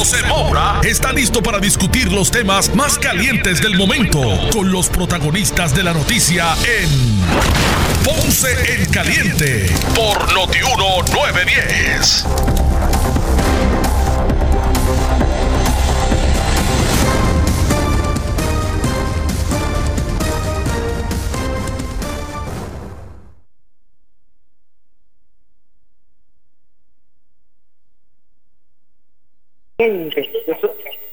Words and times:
José 0.00 0.22
Moura 0.28 0.80
está 0.82 1.12
listo 1.12 1.42
para 1.42 1.58
discutir 1.58 2.10
los 2.10 2.30
temas 2.30 2.74
más 2.74 2.98
calientes 2.98 3.60
del 3.60 3.76
momento 3.76 4.48
con 4.50 4.72
los 4.72 4.88
protagonistas 4.88 5.74
de 5.74 5.82
la 5.82 5.92
noticia 5.92 6.54
en 6.64 7.20
Ponce 8.02 8.48
en 8.76 8.90
Caliente 8.90 9.70
por 9.94 10.32
Notiuno 10.32 11.02
910. 11.12 12.49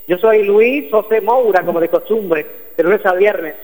Yo 0.07 0.17
soy, 0.17 0.43
Luis 0.43 0.91
José 0.91 1.21
Moura, 1.21 1.63
como 1.63 1.79
de 1.79 1.87
costumbre, 1.87 2.45
de 2.75 2.83
lunes 2.83 3.05
a 3.05 3.13
viernes, 3.13 3.55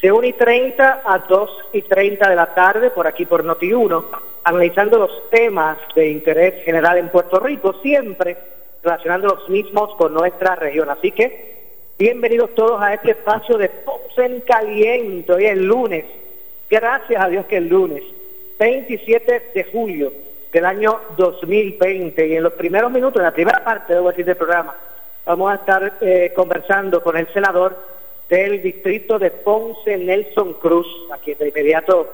de 0.00 0.12
1 0.12 0.24
y 0.24 0.32
30 0.34 1.02
a 1.04 1.18
2 1.18 1.50
y 1.72 1.82
30 1.82 2.30
de 2.30 2.36
la 2.36 2.54
tarde, 2.54 2.90
por 2.90 3.08
aquí 3.08 3.26
por 3.26 3.44
Noti1, 3.44 4.04
analizando 4.44 4.98
los 4.98 5.30
temas 5.30 5.78
de 5.96 6.10
interés 6.10 6.64
general 6.64 6.98
en 6.98 7.08
Puerto 7.08 7.40
Rico, 7.40 7.74
siempre 7.82 8.36
relacionando 8.84 9.34
los 9.34 9.48
mismos 9.48 9.96
con 9.96 10.14
nuestra 10.14 10.54
región. 10.54 10.90
Así 10.90 11.10
que, 11.10 11.56
bienvenidos 11.98 12.54
todos 12.54 12.80
a 12.80 12.94
este 12.94 13.12
espacio 13.12 13.58
de 13.58 13.68
Ponce 13.68 14.24
en 14.24 14.42
Caliente, 14.42 15.32
hoy 15.32 15.46
es 15.46 15.58
lunes, 15.58 16.04
gracias 16.70 17.20
a 17.20 17.28
Dios 17.28 17.46
que 17.46 17.56
es 17.56 17.64
lunes, 17.64 18.04
27 18.60 19.50
de 19.54 19.64
julio 19.64 20.12
del 20.52 20.64
año 20.66 21.00
2020. 21.16 22.26
Y 22.26 22.36
en 22.36 22.42
los 22.42 22.52
primeros 22.52 22.92
minutos, 22.92 23.18
en 23.20 23.24
la 23.24 23.32
primera 23.32 23.64
parte, 23.64 23.94
debo 23.94 24.10
decir, 24.10 24.24
del 24.24 24.36
programa, 24.36 24.74
vamos 25.24 25.50
a 25.50 25.54
estar 25.56 25.94
eh, 26.00 26.32
conversando 26.34 27.02
con 27.02 27.16
el 27.16 27.26
senador 27.32 27.76
del 28.28 28.62
distrito 28.62 29.18
de 29.18 29.30
Ponce, 29.30 29.96
Nelson 29.96 30.54
Cruz, 30.54 30.86
a 31.12 31.18
quien 31.18 31.38
de 31.38 31.48
inmediato 31.48 32.08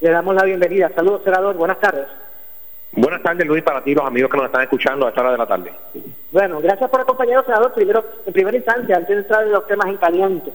le 0.00 0.10
damos 0.10 0.34
la 0.34 0.44
bienvenida. 0.44 0.90
Saludos, 0.94 1.22
senador, 1.24 1.56
buenas 1.56 1.80
tardes. 1.80 2.06
Buenas 2.92 3.22
tardes, 3.22 3.46
Luis, 3.46 3.62
para 3.62 3.82
ti 3.82 3.92
los 3.92 4.06
amigos 4.06 4.30
que 4.30 4.36
nos 4.36 4.46
están 4.46 4.62
escuchando 4.62 5.06
a 5.06 5.08
esta 5.08 5.20
hora 5.22 5.32
de 5.32 5.38
la 5.38 5.46
tarde. 5.46 5.72
Bueno, 6.30 6.60
gracias 6.60 6.88
por 6.88 7.00
acompañarnos, 7.00 7.46
senador. 7.46 7.72
Primero, 7.72 8.04
en 8.24 8.32
primera 8.32 8.56
instancia, 8.56 8.96
antes 8.96 9.08
de 9.08 9.22
entrar 9.22 9.44
en 9.44 9.52
los 9.52 9.66
temas 9.66 9.88
en 9.88 9.96
caliente, 9.96 10.52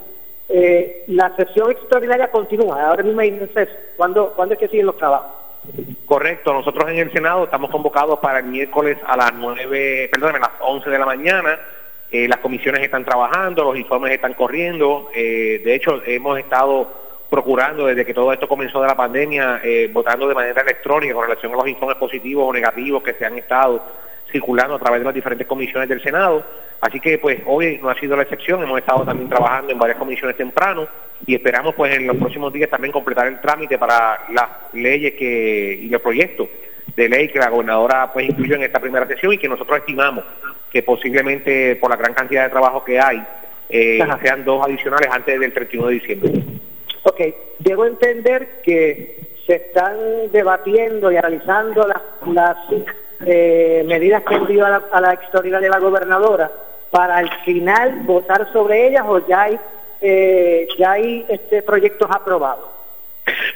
eh, 0.47 1.03
la 1.07 1.35
sesión 1.35 1.69
extraordinaria 1.71 2.31
continúa. 2.31 2.87
Ahora 2.87 3.03
mismo 3.03 3.19
hay 3.19 3.49
¿Cuándo, 3.97 4.31
¿Cuándo 4.35 4.53
es 4.53 4.59
que 4.59 4.69
siguen 4.69 4.85
los 4.85 4.97
trabajos? 4.97 5.48
Correcto, 6.05 6.53
nosotros 6.53 6.89
en 6.89 6.97
el 6.97 7.11
Senado 7.11 7.43
estamos 7.43 7.69
convocados 7.69 8.19
para 8.19 8.39
el 8.39 8.45
miércoles 8.45 8.97
a 9.05 9.15
las 9.15 9.33
9, 9.33 10.09
perdón, 10.11 10.35
a 10.37 10.39
las 10.39 10.51
11 10.59 10.89
de 10.89 10.99
la 10.99 11.05
mañana. 11.05 11.59
Eh, 12.11 12.27
las 12.27 12.39
comisiones 12.39 12.81
están 12.81 13.05
trabajando, 13.05 13.63
los 13.63 13.77
informes 13.77 14.13
están 14.13 14.33
corriendo. 14.33 15.11
Eh, 15.13 15.61
de 15.63 15.75
hecho, 15.75 16.01
hemos 16.05 16.39
estado 16.39 16.91
procurando 17.29 17.85
desde 17.85 18.05
que 18.05 18.13
todo 18.13 18.33
esto 18.33 18.47
comenzó 18.47 18.81
de 18.81 18.87
la 18.87 18.97
pandemia, 18.97 19.61
eh, 19.63 19.89
votando 19.93 20.27
de 20.27 20.33
manera 20.33 20.61
electrónica 20.61 21.13
con 21.13 21.25
relación 21.25 21.53
a 21.53 21.57
los 21.57 21.67
informes 21.67 21.97
positivos 21.97 22.49
o 22.49 22.53
negativos 22.53 23.03
que 23.03 23.13
se 23.13 23.25
han 23.25 23.37
estado 23.37 23.83
circulando 24.31 24.75
a 24.75 24.79
través 24.79 25.01
de 25.01 25.05
las 25.05 25.13
diferentes 25.13 25.47
comisiones 25.47 25.89
del 25.89 26.01
Senado. 26.01 26.43
Así 26.81 26.99
que 26.99 27.17
pues 27.17 27.41
hoy 27.45 27.79
no 27.81 27.89
ha 27.89 27.95
sido 27.99 28.15
la 28.15 28.23
excepción, 28.23 28.63
hemos 28.63 28.79
estado 28.79 29.03
también 29.05 29.29
trabajando 29.29 29.71
en 29.71 29.79
varias 29.79 29.97
comisiones 29.97 30.37
temprano 30.37 30.87
y 31.25 31.35
esperamos 31.35 31.75
pues 31.75 31.95
en 31.95 32.07
los 32.07 32.15
próximos 32.17 32.53
días 32.53 32.69
también 32.69 32.91
completar 32.91 33.27
el 33.27 33.41
trámite 33.41 33.77
para 33.77 34.19
las 34.31 34.73
leyes 34.73 35.13
que 35.13 35.79
y 35.81 35.89
los 35.89 36.01
proyectos 36.01 36.47
de 36.95 37.09
ley 37.09 37.27
que 37.27 37.39
la 37.39 37.49
gobernadora 37.49 38.11
pues 38.13 38.29
incluyó 38.29 38.55
en 38.55 38.63
esta 38.63 38.79
primera 38.79 39.07
sesión 39.07 39.33
y 39.33 39.37
que 39.37 39.49
nosotros 39.49 39.79
estimamos 39.79 40.23
que 40.71 40.83
posiblemente 40.83 41.75
por 41.75 41.89
la 41.89 41.97
gran 41.97 42.13
cantidad 42.13 42.43
de 42.43 42.49
trabajo 42.49 42.83
que 42.83 42.99
hay 42.99 43.21
eh, 43.69 43.99
sean 44.23 44.45
dos 44.45 44.65
adicionales 44.65 45.09
antes 45.11 45.39
del 45.39 45.53
31 45.53 45.87
de 45.87 45.93
diciembre. 45.93 46.31
Ok, 47.03 47.21
debo 47.59 47.85
entender 47.85 48.61
que 48.63 49.19
se 49.45 49.55
están 49.55 49.97
debatiendo 50.31 51.11
y 51.11 51.17
analizando 51.17 51.87
las, 51.87 52.01
las 52.27 52.57
eh, 53.25 53.83
medidas 53.85 54.23
que 54.23 54.35
envió 54.35 54.65
a 54.65 54.69
la, 54.69 54.81
a 54.91 55.01
la 55.01 55.19
de 55.59 55.69
la 55.69 55.79
gobernadora 55.79 56.51
para 56.89 57.17
al 57.17 57.29
final 57.43 58.01
votar 58.03 58.51
sobre 58.53 58.87
ellas 58.87 59.03
o 59.07 59.25
ya 59.27 59.43
hay 59.43 59.59
eh, 60.01 60.67
ya 60.77 60.93
hay 60.93 61.25
este 61.27 61.61
proyectos 61.61 62.09
aprobados. 62.09 62.69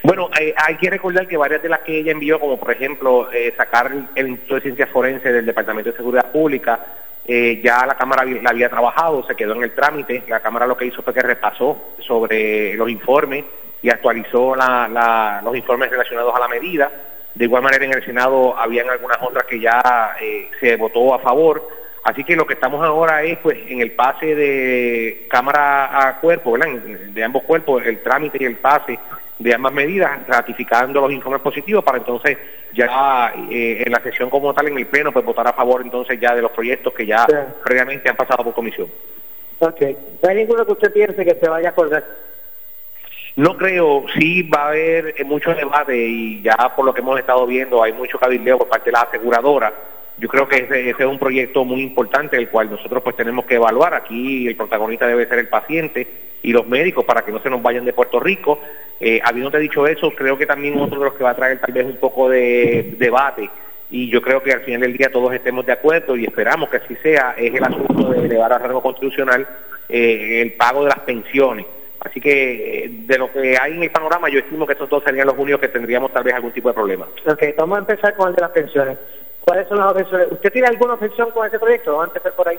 Bueno, 0.03 0.29
eh, 0.39 0.53
hay 0.55 0.75
que 0.75 0.89
recordar 0.89 1.27
que 1.27 1.37
varias 1.37 1.63
de 1.63 1.69
las 1.69 1.79
que 1.79 1.99
ella 1.99 2.11
envió, 2.11 2.39
como 2.39 2.59
por 2.59 2.71
ejemplo 2.71 3.29
sacar 3.57 3.91
el, 4.15 4.27
Instituto 4.27 4.55
de 4.55 4.61
Ciencias 4.61 4.89
Forenses 4.89 5.33
del 5.33 5.45
Departamento 5.45 5.91
de 5.91 5.97
Seguridad 5.97 6.31
Pública, 6.31 6.79
ya 7.25 7.85
la 7.85 7.95
Cámara 7.95 8.25
la 8.25 8.49
había 8.49 8.69
trabajado, 8.69 9.25
se 9.25 9.35
quedó 9.35 9.55
en 9.55 9.63
el 9.63 9.73
trámite, 9.73 10.23
la 10.27 10.41
Cámara 10.41 10.67
lo 10.67 10.75
que 10.75 10.85
hizo 10.85 11.01
fue 11.01 11.13
que 11.13 11.21
repasó 11.21 11.93
sobre 11.99 12.75
los 12.75 12.89
informes 12.89 13.45
y 13.83 13.89
actualizó 13.89 14.55
los 14.55 15.55
informes 15.55 15.89
relacionados 15.89 16.33
a 16.35 16.39
la 16.39 16.47
medida. 16.47 16.91
De 17.35 17.45
igual 17.45 17.63
manera 17.63 17.85
en 17.85 17.93
el 17.93 18.05
Senado 18.05 18.57
habían 18.57 18.89
algunas 18.89 19.17
otras 19.21 19.45
que 19.45 19.59
ya 19.59 20.15
eh, 20.21 20.49
se 20.59 20.75
votó 20.75 21.13
a 21.13 21.19
favor. 21.19 21.67
Así 22.03 22.23
que 22.23 22.35
lo 22.35 22.45
que 22.45 22.53
estamos 22.53 22.83
ahora 22.83 23.23
es 23.23 23.37
pues 23.39 23.57
en 23.67 23.79
el 23.79 23.93
pase 23.93 24.35
de 24.35 25.25
cámara 25.29 26.07
a 26.07 26.19
cuerpo, 26.19 26.57
de 26.57 27.23
ambos 27.23 27.43
cuerpos, 27.43 27.83
el 27.85 28.03
trámite 28.03 28.37
y 28.41 28.45
el 28.45 28.57
pase 28.57 28.99
de 29.39 29.53
ambas 29.53 29.73
medidas, 29.73 30.27
ratificando 30.27 31.01
los 31.01 31.11
informes 31.11 31.41
positivos 31.41 31.83
para 31.83 31.97
entonces 31.97 32.37
ya 32.73 33.33
eh, 33.49 33.83
en 33.85 33.91
la 33.91 34.01
sesión 34.01 34.29
como 34.29 34.53
tal, 34.53 34.67
en 34.67 34.77
el 34.77 34.87
Pleno, 34.87 35.11
pues 35.11 35.25
votar 35.25 35.47
a 35.47 35.53
favor 35.53 35.81
entonces 35.81 36.19
ya 36.19 36.35
de 36.35 36.41
los 36.41 36.51
proyectos 36.51 36.93
que 36.93 37.05
ya 37.05 37.25
previamente 37.63 38.09
han 38.09 38.15
pasado 38.15 38.43
por 38.43 38.53
comisión. 38.53 38.89
Ok. 39.59 39.81
¿No 40.21 40.29
hay 40.29 40.35
ninguno 40.35 40.65
que 40.65 40.73
usted 40.73 40.93
piense 40.93 41.25
que 41.25 41.35
se 41.35 41.49
vaya 41.49 41.69
a 41.69 41.71
acordar? 41.71 42.03
No 43.35 43.57
creo, 43.57 44.05
sí 44.15 44.43
va 44.43 44.65
a 44.65 44.67
haber 44.69 45.15
eh, 45.17 45.23
mucho 45.23 45.53
debate 45.55 45.97
y 45.97 46.41
ya 46.41 46.55
por 46.75 46.85
lo 46.85 46.93
que 46.93 47.01
hemos 47.01 47.19
estado 47.19 47.47
viendo 47.47 47.81
hay 47.81 47.91
mucho 47.91 48.19
cabildeo 48.19 48.59
por 48.59 48.69
parte 48.69 48.85
de 48.85 48.91
la 48.91 49.01
aseguradora. 49.01 49.73
Yo 50.19 50.29
creo 50.29 50.47
que 50.47 50.57
ese, 50.57 50.89
es 50.91 50.99
un 50.99 51.17
proyecto 51.17 51.65
muy 51.65 51.81
importante 51.81 52.37
el 52.37 52.49
cual 52.49 52.69
nosotros 52.69 53.01
pues 53.01 53.15
tenemos 53.15 53.45
que 53.45 53.55
evaluar. 53.55 53.95
Aquí 53.95 54.47
el 54.47 54.55
protagonista 54.55 55.07
debe 55.07 55.27
ser 55.27 55.39
el 55.39 55.47
paciente 55.47 56.07
y 56.43 56.51
los 56.51 56.67
médicos 56.67 57.05
para 57.05 57.25
que 57.25 57.31
no 57.31 57.41
se 57.41 57.49
nos 57.49 57.63
vayan 57.63 57.85
de 57.85 57.93
Puerto 57.93 58.19
Rico. 58.19 58.59
Eh, 58.99 59.19
habiéndote 59.23 59.57
dicho 59.57 59.87
eso, 59.87 60.11
creo 60.11 60.37
que 60.37 60.45
también 60.45 60.79
otro 60.79 60.99
de 60.99 61.05
los 61.05 61.15
que 61.15 61.23
va 61.23 61.31
a 61.31 61.35
traer 61.35 61.59
tal 61.59 61.73
vez 61.73 61.85
un 61.85 61.97
poco 61.97 62.29
de 62.29 62.95
debate 62.99 63.49
y 63.93 64.09
yo 64.09 64.23
creo 64.23 64.41
que 64.41 64.51
al 64.51 64.61
final 64.61 64.81
del 64.81 64.97
día 64.97 65.11
todos 65.11 65.31
estemos 65.33 65.65
de 65.67 65.71
acuerdo 65.71 66.15
y 66.15 66.25
esperamos 66.25 66.67
que 66.67 66.77
así 66.77 66.95
sea, 67.03 67.35
es 67.37 67.53
el 67.53 67.63
asunto 67.63 68.09
de 68.09 68.25
elevar 68.25 68.51
a 68.51 68.57
rango 68.57 68.81
constitucional 68.81 69.47
eh, 69.87 70.41
el 70.41 70.53
pago 70.53 70.83
de 70.83 70.89
las 70.89 70.99
pensiones. 71.01 71.65
Así 72.03 72.19
que 72.19 72.85
eh, 72.85 72.89
de 72.89 73.17
lo 73.17 73.31
que 73.31 73.57
hay 73.57 73.73
en 73.73 73.83
el 73.83 73.91
panorama, 73.91 74.29
yo 74.29 74.39
estimo 74.39 74.65
que 74.65 74.73
estos 74.73 74.89
dos 74.89 75.03
serían 75.03 75.27
los 75.27 75.37
únicos 75.37 75.61
que 75.61 75.69
tendríamos 75.69 76.11
tal 76.11 76.23
vez 76.23 76.33
algún 76.33 76.51
tipo 76.51 76.67
de 76.67 76.73
problema. 76.73 77.07
Ok, 77.25 77.43
vamos 77.57 77.77
a 77.77 77.81
empezar 77.81 78.15
con 78.15 78.29
el 78.29 78.35
de 78.35 78.41
las 78.41 78.51
pensiones. 78.51 78.97
¿Cuáles 79.41 79.67
son 79.67 79.77
las 79.77 79.91
objeciones? 79.91 80.27
¿Usted 80.31 80.51
tiene 80.51 80.67
alguna 80.67 80.93
objeción 80.93 81.31
con 81.31 81.47
ese 81.47 81.59
proyecto? 81.59 81.91
Vamos 81.91 82.05
a 82.05 82.09
empezar 82.09 82.33
por 82.33 82.47
ahí. 82.47 82.57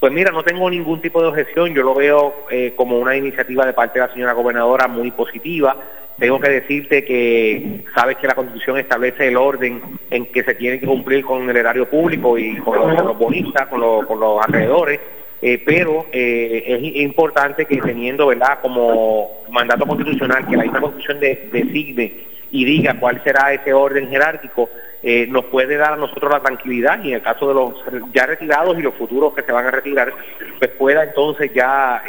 Pues 0.00 0.12
mira, 0.12 0.30
no 0.32 0.42
tengo 0.42 0.68
ningún 0.68 1.00
tipo 1.00 1.22
de 1.22 1.28
objeción, 1.28 1.72
yo 1.72 1.82
lo 1.82 1.94
veo 1.94 2.34
eh, 2.50 2.74
como 2.76 2.98
una 2.98 3.16
iniciativa 3.16 3.64
de 3.64 3.72
parte 3.72 3.98
de 3.98 4.06
la 4.06 4.12
señora 4.12 4.32
gobernadora 4.32 4.86
muy 4.88 5.10
positiva. 5.12 5.76
Tengo 6.18 6.38
que 6.38 6.50
decirte 6.50 7.04
que 7.04 7.84
sabes 7.94 8.16
que 8.18 8.26
la 8.26 8.34
Constitución 8.34 8.78
establece 8.78 9.28
el 9.28 9.36
orden 9.36 9.98
en 10.10 10.26
que 10.26 10.44
se 10.44 10.54
tiene 10.54 10.78
que 10.78 10.86
cumplir 10.86 11.24
con 11.24 11.48
el 11.48 11.56
erario 11.56 11.88
público 11.88 12.36
y 12.38 12.56
con 12.58 12.78
los, 12.78 13.18
bonistas, 13.18 13.66
con 13.68 13.80
los 13.80 14.44
alrededores. 14.44 15.00
Eh, 15.46 15.62
pero 15.62 16.06
eh, 16.10 16.64
es 16.66 17.02
importante 17.02 17.66
que 17.66 17.76
teniendo 17.76 18.28
verdad 18.28 18.60
como 18.62 19.42
mandato 19.50 19.84
constitucional 19.84 20.46
que 20.46 20.56
la 20.56 20.62
misma 20.62 20.80
constitución 20.80 21.20
designe 21.20 22.24
y 22.50 22.64
diga 22.64 22.98
cuál 22.98 23.22
será 23.22 23.52
ese 23.52 23.74
orden 23.74 24.08
jerárquico, 24.08 24.70
eh, 25.02 25.26
nos 25.28 25.44
puede 25.44 25.76
dar 25.76 25.92
a 25.92 25.96
nosotros 25.96 26.32
la 26.32 26.40
tranquilidad 26.40 27.04
y 27.04 27.08
en 27.08 27.16
el 27.16 27.20
caso 27.22 27.46
de 27.46 27.52
los 27.52 27.74
ya 28.14 28.24
retirados 28.24 28.78
y 28.78 28.80
los 28.80 28.94
futuros 28.94 29.34
que 29.34 29.42
se 29.42 29.52
van 29.52 29.66
a 29.66 29.70
retirar, 29.70 30.14
pues 30.58 30.70
pueda 30.78 31.04
entonces 31.04 31.52
ya 31.52 32.02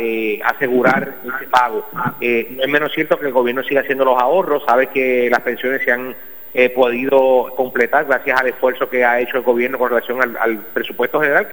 asegurar 0.45 1.15
ese 1.25 1.49
pago. 1.49 1.85
no 1.91 2.63
es 2.63 2.69
menos 2.69 2.93
cierto 2.93 3.19
que 3.19 3.25
el 3.25 3.33
gobierno 3.33 3.63
siga 3.63 3.81
haciendo 3.81 4.05
los 4.05 4.17
ahorros, 4.17 4.63
sabe 4.65 4.87
que 4.87 5.27
las 5.29 5.41
pensiones 5.41 5.81
se 5.83 5.91
han 5.91 6.15
podido 6.73 7.53
completar 7.57 8.05
gracias 8.05 8.39
al 8.39 8.47
esfuerzo 8.47 8.89
que 8.89 9.03
ha 9.03 9.19
hecho 9.19 9.35
el 9.35 9.43
gobierno 9.43 9.77
con 9.77 9.89
relación 9.89 10.21
al 10.39 10.59
presupuesto 10.73 11.19
general 11.19 11.49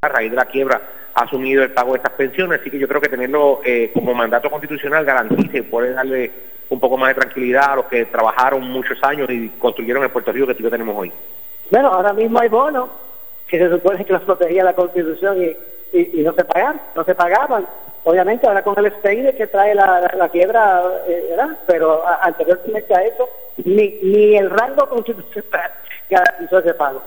a 0.00 0.08
raíz 0.08 0.30
de 0.30 0.36
la 0.36 0.44
quiebra 0.44 0.80
asumido 1.12 1.64
el 1.64 1.72
pago 1.72 1.90
de 1.92 1.96
estas 1.96 2.12
pensiones, 2.12 2.60
así 2.60 2.70
que 2.70 2.78
yo 2.78 2.86
creo 2.86 3.00
que 3.00 3.08
tenerlo 3.08 3.60
eh, 3.64 3.90
como 3.92 4.14
mandato 4.14 4.48
constitucional 4.48 5.04
garantice, 5.04 5.64
puede 5.64 5.92
darle 5.92 6.30
un 6.70 6.78
poco 6.78 6.96
más 6.96 7.08
de 7.08 7.20
tranquilidad 7.20 7.72
a 7.72 7.76
los 7.76 7.86
que 7.86 8.04
trabajaron 8.04 8.62
muchos 8.62 9.02
años 9.02 9.28
y 9.28 9.48
construyeron 9.58 10.04
el 10.04 10.10
Puerto 10.10 10.30
Rico 10.30 10.46
que 10.46 10.54
tenemos 10.54 10.94
hoy. 10.96 11.12
Bueno, 11.72 11.88
ahora 11.88 12.12
mismo 12.12 12.38
hay 12.38 12.48
bonos 12.48 12.90
que 13.48 13.58
se 13.58 13.68
supone 13.68 14.04
que 14.04 14.12
los 14.12 14.22
protegía 14.22 14.62
la 14.62 14.74
Constitución 14.74 15.42
y, 15.42 15.98
y, 15.98 16.22
no 16.22 16.32
se 16.32 16.44
pagan, 16.44 16.80
no 16.94 17.02
se 17.02 17.16
pagaban. 17.16 17.66
Obviamente 18.04 18.46
ahora 18.46 18.62
con 18.62 18.78
el 18.78 18.92
STEIDE 18.92 19.34
que 19.34 19.48
trae 19.48 19.74
la, 19.74 20.28
quiebra, 20.30 20.80
eh, 21.08 21.26
¿verdad? 21.30 21.56
Pero 21.66 22.04
anteriormente 22.22 22.94
a 22.94 23.02
eso, 23.02 23.28
ni, 23.64 23.98
ni 24.02 24.36
el 24.36 24.48
rango 24.50 24.88
constitucional 24.88 25.72
garantizó 26.10 26.58
ese 26.60 26.74
pago. 26.74 27.02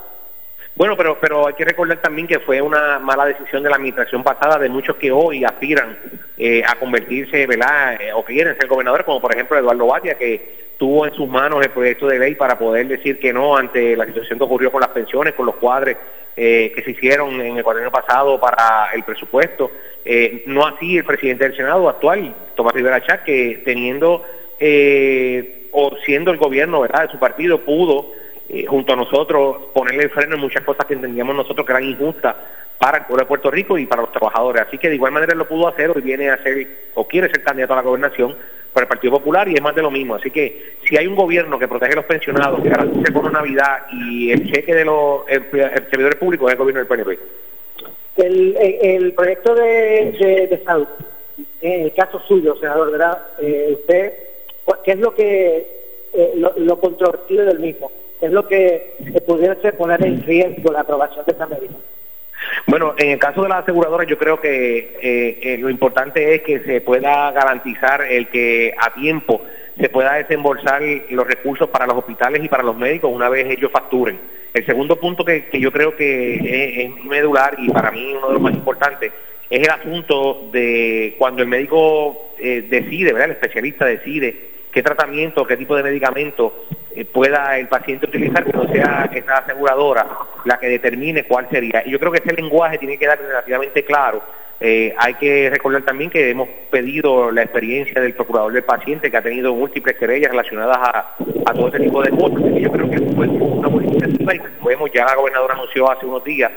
Bueno, 0.81 0.97
pero, 0.97 1.19
pero 1.21 1.45
hay 1.45 1.53
que 1.53 1.63
recordar 1.63 2.01
también 2.01 2.25
que 2.25 2.39
fue 2.39 2.59
una 2.59 2.97
mala 2.97 3.27
decisión 3.27 3.61
de 3.61 3.69
la 3.69 3.75
administración 3.75 4.23
pasada 4.23 4.57
de 4.57 4.67
muchos 4.67 4.95
que 4.95 5.11
hoy 5.11 5.43
aspiran 5.43 5.95
eh, 6.35 6.63
a 6.65 6.73
convertirse, 6.73 7.45
¿verdad? 7.45 8.01
Eh, 8.01 8.11
o 8.11 8.25
quieren 8.25 8.57
ser 8.57 8.67
gobernadores, 8.67 9.05
como 9.05 9.21
por 9.21 9.31
ejemplo 9.31 9.59
Eduardo 9.59 9.85
Batia, 9.85 10.15
que 10.15 10.71
tuvo 10.79 11.05
en 11.05 11.13
sus 11.13 11.29
manos 11.29 11.63
el 11.63 11.69
proyecto 11.69 12.07
de 12.07 12.17
ley 12.17 12.33
para 12.33 12.57
poder 12.57 12.87
decir 12.87 13.19
que 13.19 13.31
no 13.31 13.55
ante 13.55 13.95
la 13.95 14.07
situación 14.07 14.39
que 14.39 14.45
ocurrió 14.45 14.71
con 14.71 14.81
las 14.81 14.89
pensiones, 14.89 15.35
con 15.35 15.45
los 15.45 15.57
cuadres 15.57 15.97
eh, 16.35 16.71
que 16.73 16.81
se 16.81 16.89
hicieron 16.89 17.39
en 17.39 17.57
el 17.57 17.63
cuadrario 17.63 17.91
pasado 17.91 18.39
para 18.39 18.89
el 18.95 19.03
presupuesto. 19.03 19.69
no 20.47 20.65
así 20.65 20.97
el 20.97 21.05
presidente 21.05 21.43
del 21.43 21.55
Senado 21.55 21.89
actual, 21.89 22.33
Tomás 22.55 22.73
Rivera 22.73 23.05
Chá, 23.05 23.23
que 23.23 23.61
teniendo 23.63 24.25
o 25.73 25.91
siendo 26.03 26.31
el 26.31 26.37
gobierno 26.37 26.81
¿verdad? 26.81 27.03
de 27.03 27.11
su 27.11 27.19
partido, 27.19 27.59
pudo 27.59 28.19
eh, 28.53 28.65
junto 28.65 28.91
a 28.91 28.97
nosotros 28.97 29.67
ponerle 29.73 30.09
freno 30.09 30.35
en 30.35 30.41
muchas 30.41 30.63
cosas 30.65 30.85
que 30.85 30.93
entendíamos 30.93 31.33
nosotros 31.33 31.65
que 31.65 31.71
eran 31.71 31.85
injustas 31.85 32.35
para 32.77 32.97
el 32.97 33.05
pueblo 33.05 33.23
de 33.23 33.27
Puerto 33.27 33.49
Rico 33.49 33.77
y 33.77 33.85
para 33.85 34.01
los 34.01 34.11
trabajadores. 34.11 34.63
Así 34.63 34.77
que 34.77 34.89
de 34.89 34.95
igual 34.95 35.13
manera 35.13 35.33
lo 35.35 35.47
pudo 35.47 35.69
hacer, 35.69 35.89
hoy 35.89 36.01
viene 36.01 36.29
a 36.29 36.43
ser 36.43 36.67
o 36.95 37.07
quiere 37.07 37.29
ser 37.29 37.43
candidato 37.43 37.71
a 37.71 37.77
la 37.77 37.81
gobernación 37.81 38.35
por 38.73 38.83
el 38.83 38.89
Partido 38.89 39.13
Popular 39.13 39.47
y 39.47 39.53
es 39.53 39.61
más 39.61 39.73
de 39.73 39.81
lo 39.81 39.89
mismo. 39.89 40.15
Así 40.15 40.31
que 40.31 40.75
si 40.83 40.97
hay 40.97 41.07
un 41.07 41.15
gobierno 41.15 41.57
que 41.57 41.69
protege 41.69 41.93
a 41.93 41.95
los 41.95 42.05
pensionados, 42.05 42.61
que 42.61 42.67
garantice 42.67 43.11
por 43.13 43.31
Navidad 43.31 43.85
y 43.93 44.31
el 44.31 44.51
cheque 44.51 44.75
de 44.75 44.83
los 44.83 45.25
servidores 45.89 46.17
públicos 46.17 46.49
es 46.49 46.53
el 46.53 46.59
gobierno 46.59 46.79
del 46.79 46.87
PNP. 46.87 47.19
El, 48.17 48.57
el, 48.59 49.13
proyecto 49.13 49.55
de, 49.55 50.47
de, 50.49 50.61
salud, 50.65 50.87
en 51.61 51.83
el 51.83 51.93
caso 51.93 52.19
suyo, 52.27 52.57
senador, 52.57 52.91
¿verdad? 52.91 53.17
Eh, 53.39 53.77
usted, 53.79 54.13
¿qué 54.83 54.91
es 54.91 54.99
lo 54.99 55.15
que 55.15 55.67
eh, 56.13 56.33
lo, 56.35 56.53
lo 56.57 56.79
controvertido 56.81 57.45
del 57.45 57.59
mismo? 57.59 57.89
Es 58.21 58.31
lo 58.31 58.47
que 58.47 58.95
pudiese 59.25 59.73
poner 59.73 60.05
en 60.05 60.21
riesgo 60.23 60.71
la 60.71 60.81
aprobación 60.81 61.25
de 61.25 61.31
esa 61.33 61.47
medida. 61.47 61.73
Bueno, 62.67 62.93
en 62.97 63.11
el 63.11 63.19
caso 63.19 63.43
de 63.43 63.49
la 63.49 63.59
aseguradora 63.59 64.03
yo 64.05 64.17
creo 64.17 64.39
que 64.39 64.77
eh, 65.01 65.39
eh, 65.41 65.57
lo 65.59 65.69
importante 65.69 66.35
es 66.35 66.41
que 66.41 66.59
se 66.61 66.81
pueda 66.81 67.31
garantizar 67.31 68.01
el 68.01 68.27
que 68.29 68.73
a 68.77 68.93
tiempo 68.93 69.41
se 69.79 69.89
pueda 69.89 70.13
desembolsar 70.13 70.81
los 71.09 71.27
recursos 71.27 71.69
para 71.69 71.87
los 71.87 71.97
hospitales 71.97 72.43
y 72.43 72.49
para 72.49 72.63
los 72.63 72.77
médicos 72.77 73.11
una 73.13 73.29
vez 73.29 73.47
ellos 73.49 73.71
facturen. 73.71 74.19
El 74.53 74.65
segundo 74.65 74.97
punto 74.97 75.23
que, 75.23 75.49
yo 75.53 75.71
creo 75.71 75.95
que 75.95 76.83
es, 76.83 77.05
medular 77.05 77.55
y 77.57 77.69
para 77.69 77.91
mí 77.91 78.13
uno 78.15 78.27
de 78.27 78.33
los 78.33 78.41
más 78.41 78.53
importantes 78.53 79.11
es 79.49 79.59
el 79.59 79.69
asunto 79.69 80.49
de 80.51 81.15
cuando 81.17 81.41
el 81.41 81.47
médico 81.47 82.33
eh, 82.37 82.67
decide, 82.69 83.13
¿verdad? 83.13 83.29
el 83.29 83.35
especialista 83.35 83.85
decide 83.85 84.51
qué 84.71 84.81
tratamiento, 84.81 85.45
qué 85.45 85.57
tipo 85.57 85.75
de 85.75 85.83
medicamento 85.83 86.65
eh, 86.95 87.05
pueda 87.05 87.57
el 87.57 87.67
paciente 87.67 88.05
utilizar, 88.07 88.43
que 88.43 88.53
no 88.53 88.67
sea 88.71 89.09
esa 89.13 89.37
aseguradora 89.37 90.07
la 90.45 90.57
que 90.59 90.67
determine 90.67 91.23
cuál 91.23 91.47
sería. 91.49 91.83
Y 91.85 91.91
yo 91.91 91.99
creo 91.99 92.11
que 92.11 92.19
ese 92.19 92.33
lenguaje 92.33 92.77
tiene 92.77 92.95
que 92.95 93.05
quedar 93.05 93.19
relativamente 93.19 93.83
claro. 93.83 94.21
Eh, 94.59 94.93
hay 94.95 95.15
que 95.15 95.49
recordar 95.49 95.81
también 95.81 96.11
que 96.11 96.29
hemos 96.29 96.47
pedido 96.69 97.31
la 97.31 97.41
experiencia 97.41 97.99
del 97.99 98.13
procurador 98.13 98.53
del 98.53 98.63
paciente 98.63 99.09
que 99.09 99.17
ha 99.17 99.21
tenido 99.21 99.55
múltiples 99.55 99.97
querellas 99.97 100.29
relacionadas 100.29 100.77
a, 100.77 101.53
todo 101.53 101.69
ese 101.69 101.79
tipo 101.79 102.01
de 102.03 102.11
cosas. 102.11 102.41
Y 102.55 102.61
yo 102.61 102.71
creo 102.71 102.89
que 102.89 102.99
fue 103.15 103.27
una 103.27 103.67
buena 103.67 103.87
iniciativa 103.87 104.35
y 104.35 104.41
vemos 104.63 104.91
ya 104.93 105.05
la 105.05 105.15
gobernadora 105.15 105.55
anunció 105.55 105.89
hace 105.89 106.05
unos 106.05 106.23
días 106.23 106.51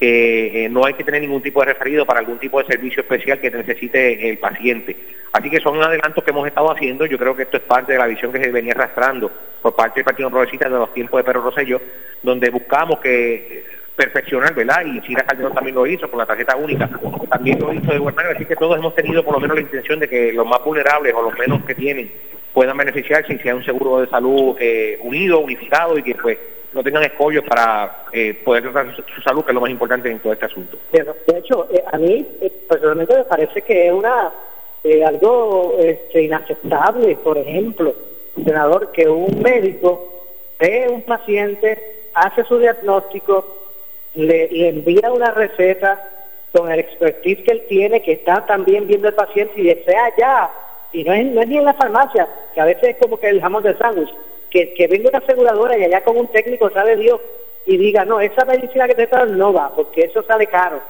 que 0.00 0.64
eh, 0.64 0.68
no 0.70 0.86
hay 0.86 0.94
que 0.94 1.04
tener 1.04 1.20
ningún 1.20 1.42
tipo 1.42 1.60
de 1.60 1.66
referido 1.66 2.06
para 2.06 2.20
algún 2.20 2.38
tipo 2.38 2.58
de 2.58 2.66
servicio 2.66 3.02
especial 3.02 3.38
que 3.38 3.50
necesite 3.50 4.30
el 4.30 4.38
paciente. 4.38 4.96
Así 5.30 5.50
que 5.50 5.60
son 5.60 5.80
adelantos 5.82 6.24
que 6.24 6.30
hemos 6.30 6.48
estado 6.48 6.72
haciendo. 6.72 7.04
Yo 7.04 7.18
creo 7.18 7.36
que 7.36 7.42
esto 7.42 7.58
es 7.58 7.62
parte 7.64 7.92
de 7.92 7.98
la 7.98 8.06
visión 8.06 8.32
que 8.32 8.42
se 8.42 8.50
venía 8.50 8.72
arrastrando 8.72 9.30
por 9.60 9.76
parte 9.76 9.96
del 9.96 10.06
Partido 10.06 10.30
Progresista 10.30 10.70
de 10.70 10.78
los 10.78 10.94
tiempos 10.94 11.18
de 11.18 11.24
Pedro 11.24 11.42
Rosselló, 11.42 11.82
donde 12.22 12.48
buscamos 12.48 12.98
que 12.98 13.34
eh, 13.34 13.64
perfeccionar, 13.94 14.54
¿verdad? 14.54 14.86
Y 14.86 15.02
Chira 15.02 15.22
Calderón 15.22 15.52
también 15.52 15.76
lo 15.76 15.86
hizo 15.86 16.10
con 16.10 16.18
la 16.18 16.24
tarjeta 16.24 16.56
única, 16.56 16.88
también 17.28 17.58
lo 17.60 17.70
hizo 17.74 17.92
de 17.92 17.98
buena. 17.98 18.22
Así 18.34 18.46
que 18.46 18.56
todos 18.56 18.78
hemos 18.78 18.94
tenido 18.94 19.22
por 19.22 19.34
lo 19.34 19.40
menos 19.40 19.56
la 19.56 19.62
intención 19.62 20.00
de 20.00 20.08
que 20.08 20.32
los 20.32 20.46
más 20.46 20.64
vulnerables 20.64 21.12
o 21.12 21.20
los 21.20 21.38
menos 21.38 21.62
que 21.66 21.74
tienen 21.74 22.10
puedan 22.54 22.78
beneficiarse 22.78 23.34
y 23.34 23.38
sea 23.40 23.54
un 23.54 23.64
seguro 23.64 24.00
de 24.00 24.08
salud 24.08 24.56
eh, 24.58 24.98
unido, 25.02 25.40
unificado 25.40 25.98
y 25.98 26.02
que 26.02 26.14
pues 26.14 26.38
no 26.72 26.82
tengan 26.82 27.02
escollos 27.02 27.44
para 27.44 28.04
eh, 28.12 28.34
poder 28.44 28.62
tratar 28.62 28.94
su, 28.94 29.20
salud, 29.22 29.44
que 29.44 29.50
es 29.50 29.54
lo 29.54 29.60
más 29.60 29.70
importante 29.70 30.10
en 30.10 30.20
todo 30.20 30.32
este 30.32 30.46
asunto. 30.46 30.78
De 30.92 31.38
hecho, 31.38 31.68
eh, 31.72 31.82
a 31.90 31.98
mí 31.98 32.26
eh, 32.40 32.52
personalmente 32.68 33.16
me 33.16 33.24
parece 33.24 33.62
que 33.62 33.88
es 33.88 33.92
una 33.92 34.32
algo 35.04 35.76
este, 35.78 36.22
inaceptable, 36.22 37.16
por 37.16 37.36
ejemplo, 37.36 37.94
senador, 38.44 38.92
que 38.92 39.08
un 39.08 39.42
médico 39.42 40.24
ve 40.58 40.88
un 40.88 41.02
paciente, 41.02 42.08
hace 42.14 42.44
su 42.44 42.58
diagnóstico, 42.58 43.44
le, 44.14 44.68
envía 44.68 45.12
una 45.12 45.32
receta 45.32 46.02
con 46.52 46.70
el 46.70 46.80
expertise 46.80 47.42
que 47.44 47.52
él 47.52 47.66
tiene, 47.68 48.02
que 48.02 48.12
está 48.12 48.46
también 48.46 48.86
viendo 48.86 49.08
el 49.08 49.14
paciente 49.14 49.60
y 49.60 49.64
desea 49.64 50.12
ya, 50.18 50.50
y 50.92 51.04
no 51.04 51.12
es, 51.12 51.26
no 51.26 51.42
es 51.42 51.48
ni 51.48 51.58
en 51.58 51.64
la 51.64 51.74
farmacia, 51.74 52.26
que 52.54 52.60
a 52.60 52.64
veces 52.64 52.90
es 52.90 52.96
como 52.96 53.18
que 53.18 53.28
el 53.28 53.40
jamón 53.40 53.62
del 53.62 53.78
sándwich, 53.78 54.12
que, 54.50 54.74
que 54.74 54.86
venga 54.88 55.08
una 55.08 55.18
aseguradora 55.18 55.78
y 55.78 55.84
allá 55.84 56.02
con 56.02 56.16
un 56.16 56.28
técnico, 56.28 56.70
sabe 56.70 56.96
Dios, 56.96 57.20
y 57.66 57.76
diga, 57.76 58.04
no, 58.04 58.20
esa 58.20 58.44
medicina 58.44 58.86
que 58.86 58.94
te 58.94 59.04
están 59.04 59.36
no 59.38 59.52
va, 59.52 59.74
porque 59.74 60.02
eso 60.02 60.22
sale 60.24 60.46
caro, 60.46 60.80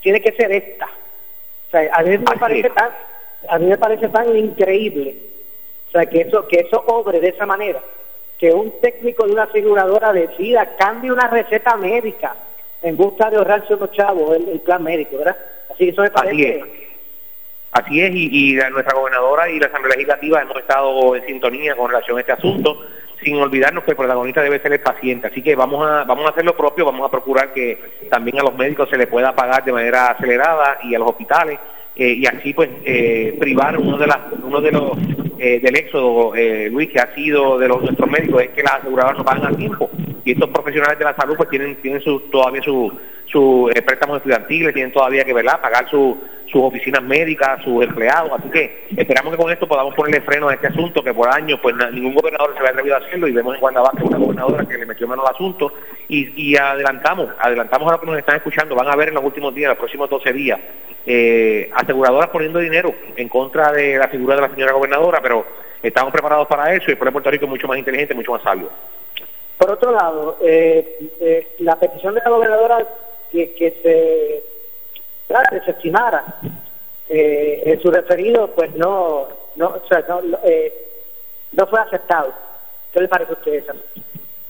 tiene 0.00 0.20
que 0.20 0.32
ser 0.32 0.52
esta. 0.52 0.86
O 0.86 1.70
sea, 1.70 1.90
a 1.92 2.02
mí 2.02 2.10
me 2.10 2.36
parece 2.38 2.70
tan, 2.70 2.90
a 3.48 3.58
mí 3.58 3.66
me 3.66 3.78
parece 3.78 4.08
tan 4.08 4.36
increíble, 4.36 5.16
o 5.88 5.90
sea, 5.90 6.06
que 6.06 6.22
eso, 6.22 6.46
que 6.46 6.60
eso 6.60 6.82
obre 6.86 7.20
de 7.20 7.28
esa 7.28 7.46
manera, 7.46 7.80
que 8.38 8.52
un 8.52 8.80
técnico 8.80 9.26
de 9.26 9.32
una 9.32 9.44
aseguradora 9.44 10.12
decida, 10.12 10.76
cambie 10.76 11.12
una 11.12 11.28
receta 11.28 11.76
médica 11.76 12.34
en 12.82 12.96
busca 12.96 13.30
de 13.30 13.36
ahorrarse 13.36 13.74
unos 13.74 13.92
chavos 13.92 14.36
el, 14.36 14.60
plan 14.60 14.82
médico, 14.82 15.18
¿verdad? 15.18 15.36
Así 15.70 15.84
que 15.84 15.90
eso 15.90 16.02
me 16.02 16.10
parece... 16.10 16.62
Así 17.72 18.02
es, 18.02 18.10
y, 18.14 18.54
nuestra 18.70 18.94
gobernadora 18.94 19.48
y 19.48 19.58
la 19.58 19.66
Asamblea 19.66 19.96
Legislativa 19.96 20.42
hemos 20.42 20.58
estado 20.58 21.16
en 21.16 21.24
sintonía 21.24 21.74
con 21.74 21.88
relación 21.88 22.18
a 22.18 22.20
este 22.20 22.32
asunto, 22.32 22.84
sin 23.22 23.36
olvidarnos 23.36 23.84
que 23.84 23.92
el 23.92 23.96
protagonista 23.96 24.42
debe 24.42 24.60
ser 24.60 24.72
el 24.72 24.80
paciente. 24.80 25.28
Así 25.28 25.42
que 25.42 25.54
vamos 25.54 25.86
a, 25.86 26.04
vamos 26.04 26.26
a 26.26 26.30
hacer 26.30 26.44
lo 26.44 26.56
propio, 26.56 26.84
vamos 26.84 27.06
a 27.06 27.10
procurar 27.10 27.52
que 27.52 27.78
también 28.10 28.38
a 28.38 28.42
los 28.42 28.56
médicos 28.56 28.88
se 28.90 28.98
les 28.98 29.06
pueda 29.06 29.34
pagar 29.34 29.64
de 29.64 29.72
manera 29.72 30.10
acelerada 30.10 30.78
y 30.82 30.94
a 30.94 30.98
los 30.98 31.10
hospitales, 31.10 31.58
eh, 31.94 32.12
y 32.12 32.26
así 32.26 32.54
pues 32.54 32.70
eh, 32.84 33.36
privar 33.38 33.78
uno 33.78 33.98
de, 33.98 34.06
las, 34.06 34.18
uno 34.42 34.60
de 34.60 34.72
los 34.72 34.92
eh, 35.38 35.60
del 35.60 35.76
éxodo, 35.76 36.32
Luis, 36.70 36.90
que 36.90 37.00
ha 37.00 37.14
sido 37.14 37.58
de 37.58 37.68
los 37.68 37.82
nuestros 37.82 38.10
médicos, 38.10 38.42
es 38.42 38.50
que 38.50 38.62
las 38.62 38.74
aseguradoras 38.74 39.18
no 39.18 39.24
pagan 39.24 39.52
a 39.52 39.56
tiempo. 39.56 39.90
Y 40.24 40.32
estos 40.32 40.50
profesionales 40.50 40.98
de 40.98 41.04
la 41.04 41.16
salud 41.16 41.36
pues 41.36 41.48
tienen, 41.48 41.76
tienen 41.76 42.02
todavía 42.30 42.62
su, 42.62 42.92
su 43.26 43.70
préstamos 43.84 44.18
estudiantiles, 44.18 44.74
tienen 44.74 44.92
todavía 44.92 45.24
que 45.24 45.34
¿verdad? 45.34 45.60
pagar 45.60 45.88
su 45.90 46.18
sus 46.52 46.62
oficinas 46.62 47.02
médicas, 47.02 47.62
sus 47.64 47.82
empleados. 47.82 48.30
Así 48.38 48.50
que 48.50 48.86
esperamos 48.94 49.32
que 49.32 49.42
con 49.42 49.50
esto 49.50 49.66
podamos 49.66 49.94
ponerle 49.94 50.20
freno 50.20 50.48
a 50.48 50.54
este 50.54 50.66
asunto, 50.66 51.02
que 51.02 51.14
por 51.14 51.28
años 51.32 51.58
pues 51.62 51.74
ningún 51.92 52.14
gobernador 52.14 52.54
se 52.54 52.62
va 52.62 52.68
a 52.68 52.70
atrevido 52.72 52.94
a 52.94 52.98
hacerlo 52.98 53.26
y 53.26 53.32
vemos 53.32 53.54
en 53.54 53.60
Guanabaque 53.60 54.04
una 54.04 54.18
gobernadora 54.18 54.66
que 54.66 54.76
le 54.76 54.86
metió 54.86 55.08
mano 55.08 55.22
al 55.26 55.34
asunto 55.34 55.72
y, 56.08 56.54
adelantamos, 56.56 57.28
adelantamos 57.38 57.88
a 57.88 57.92
los 57.92 58.00
que 58.00 58.06
nos 58.06 58.18
están 58.18 58.36
escuchando, 58.36 58.74
van 58.74 58.88
a 58.88 58.96
ver 58.96 59.08
en 59.08 59.14
los 59.14 59.24
últimos 59.24 59.54
días, 59.54 59.70
los 59.70 59.78
próximos 59.78 60.10
12 60.10 60.32
días, 60.32 60.60
eh, 61.06 61.70
aseguradoras 61.74 62.28
poniendo 62.28 62.58
dinero 62.58 62.94
en 63.16 63.28
contra 63.28 63.72
de 63.72 63.96
la 63.96 64.08
figura 64.08 64.36
de 64.36 64.42
la 64.42 64.50
señora 64.50 64.72
gobernadora, 64.72 65.20
pero 65.22 65.46
estamos 65.82 66.12
preparados 66.12 66.46
para 66.46 66.74
eso 66.74 66.84
y 66.88 66.92
el 66.92 66.98
de 66.98 67.12
Puerto 67.12 67.30
Rico 67.30 67.46
es 67.46 67.50
mucho 67.50 67.66
más 67.66 67.78
inteligente, 67.78 68.14
mucho 68.14 68.32
más 68.32 68.42
sabio. 68.42 68.68
Por 69.62 69.74
otro 69.74 69.92
lado, 69.92 70.38
eh, 70.40 71.12
eh, 71.20 71.54
la 71.60 71.76
petición 71.76 72.16
de 72.16 72.20
la 72.24 72.30
gobernadora 72.30 72.84
que, 73.30 73.54
que 73.54 73.70
se 73.80 75.56
desestimara 75.56 76.24
eh, 77.08 77.62
en 77.66 77.80
su 77.80 77.88
referido, 77.92 78.48
pues 78.56 78.74
no, 78.74 79.28
no, 79.54 79.68
o 79.68 79.86
sea, 79.88 80.04
no, 80.08 80.20
eh, 80.42 80.88
fue 81.70 81.78
aceptado. 81.78 82.32
¿Qué 82.92 83.02
le 83.02 83.06
parece 83.06 83.30
a 83.30 83.36
ustedes? 83.36 83.64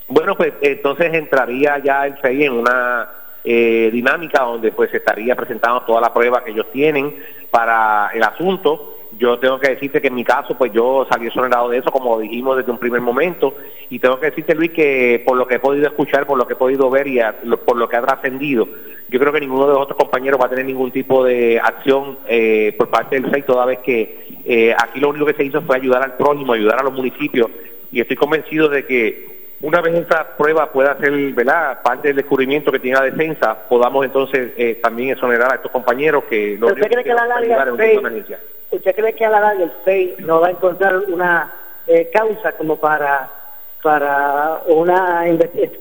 Bueno, 0.08 0.34
pues 0.34 0.54
entonces 0.62 1.12
entraría 1.12 1.76
ya 1.84 2.06
el 2.06 2.16
FEI 2.16 2.44
en 2.44 2.52
una 2.54 3.10
eh, 3.44 3.90
dinámica 3.92 4.44
donde 4.44 4.72
pues 4.72 4.94
estaría 4.94 5.36
presentando 5.36 5.82
toda 5.82 6.00
la 6.00 6.14
prueba 6.14 6.42
que 6.42 6.52
ellos 6.52 6.72
tienen 6.72 7.22
para 7.50 8.12
el 8.14 8.22
asunto 8.22 8.96
yo 9.22 9.38
tengo 9.38 9.60
que 9.60 9.70
decirte 9.70 10.00
que 10.00 10.08
en 10.08 10.16
mi 10.16 10.24
caso, 10.24 10.58
pues 10.58 10.72
yo 10.72 11.06
salí 11.08 11.28
exonerado 11.28 11.68
de 11.68 11.78
eso, 11.78 11.92
como 11.92 12.18
dijimos 12.18 12.56
desde 12.56 12.72
un 12.72 12.78
primer 12.78 13.00
momento, 13.00 13.54
y 13.88 14.00
tengo 14.00 14.18
que 14.18 14.26
decirte, 14.26 14.52
Luis, 14.52 14.72
que 14.72 15.22
por 15.24 15.36
lo 15.36 15.46
que 15.46 15.54
he 15.54 15.58
podido 15.60 15.86
escuchar, 15.86 16.26
por 16.26 16.36
lo 16.36 16.44
que 16.44 16.54
he 16.54 16.56
podido 16.56 16.90
ver 16.90 17.06
y 17.06 17.20
por 17.64 17.76
lo 17.76 17.88
que 17.88 17.96
ha 17.96 18.02
trascendido, 18.02 18.66
yo 19.08 19.20
creo 19.20 19.32
que 19.32 19.38
ninguno 19.38 19.68
de 19.68 19.74
los 19.74 19.82
otros 19.82 19.96
compañeros 19.96 20.40
va 20.40 20.46
a 20.46 20.50
tener 20.50 20.64
ningún 20.64 20.90
tipo 20.90 21.22
de 21.22 21.60
acción 21.60 22.18
eh, 22.26 22.74
por 22.76 22.88
parte 22.90 23.14
del 23.14 23.30
FEI, 23.30 23.42
toda 23.42 23.64
vez 23.64 23.78
que 23.78 24.26
eh, 24.44 24.74
aquí 24.76 24.98
lo 24.98 25.10
único 25.10 25.26
que 25.26 25.34
se 25.34 25.44
hizo 25.44 25.62
fue 25.62 25.76
ayudar 25.76 26.02
al 26.02 26.16
prójimo, 26.16 26.54
ayudar 26.54 26.80
a 26.80 26.82
los 26.82 26.92
municipios, 26.92 27.48
y 27.92 28.00
estoy 28.00 28.16
convencido 28.16 28.68
de 28.68 28.84
que 28.84 29.32
una 29.60 29.80
vez 29.80 29.94
esa 29.94 30.36
prueba 30.36 30.72
pueda 30.72 30.98
ser 30.98 31.12
¿verdad? 31.32 31.80
parte 31.80 32.08
del 32.08 32.16
descubrimiento 32.16 32.72
que 32.72 32.80
tiene 32.80 32.98
la 32.98 33.04
defensa, 33.04 33.56
podamos 33.68 34.04
entonces 34.04 34.50
eh, 34.56 34.80
también 34.82 35.10
exonerar 35.10 35.52
a 35.52 35.54
estos 35.54 35.70
compañeros 35.70 36.24
que... 36.24 36.56
Lo 36.58 36.66
¿Usted 36.66 36.90
cree 36.90 37.04
que, 37.04 37.14
la 37.14 37.24
larga 37.24 37.62
el 37.62 37.76
FEI, 37.76 38.00
¿Usted 38.72 38.94
cree 38.94 39.12
que 39.14 39.24
a 39.24 39.30
la 39.30 39.40
larga 39.40 39.64
el 39.64 39.72
FEI 39.84 40.16
no 40.20 40.40
va 40.40 40.48
a 40.48 40.50
encontrar 40.50 40.96
una 41.08 41.52
causa 42.12 42.52
como 42.52 42.76
para 42.76 43.28
para 43.82 44.62
una 44.66 45.24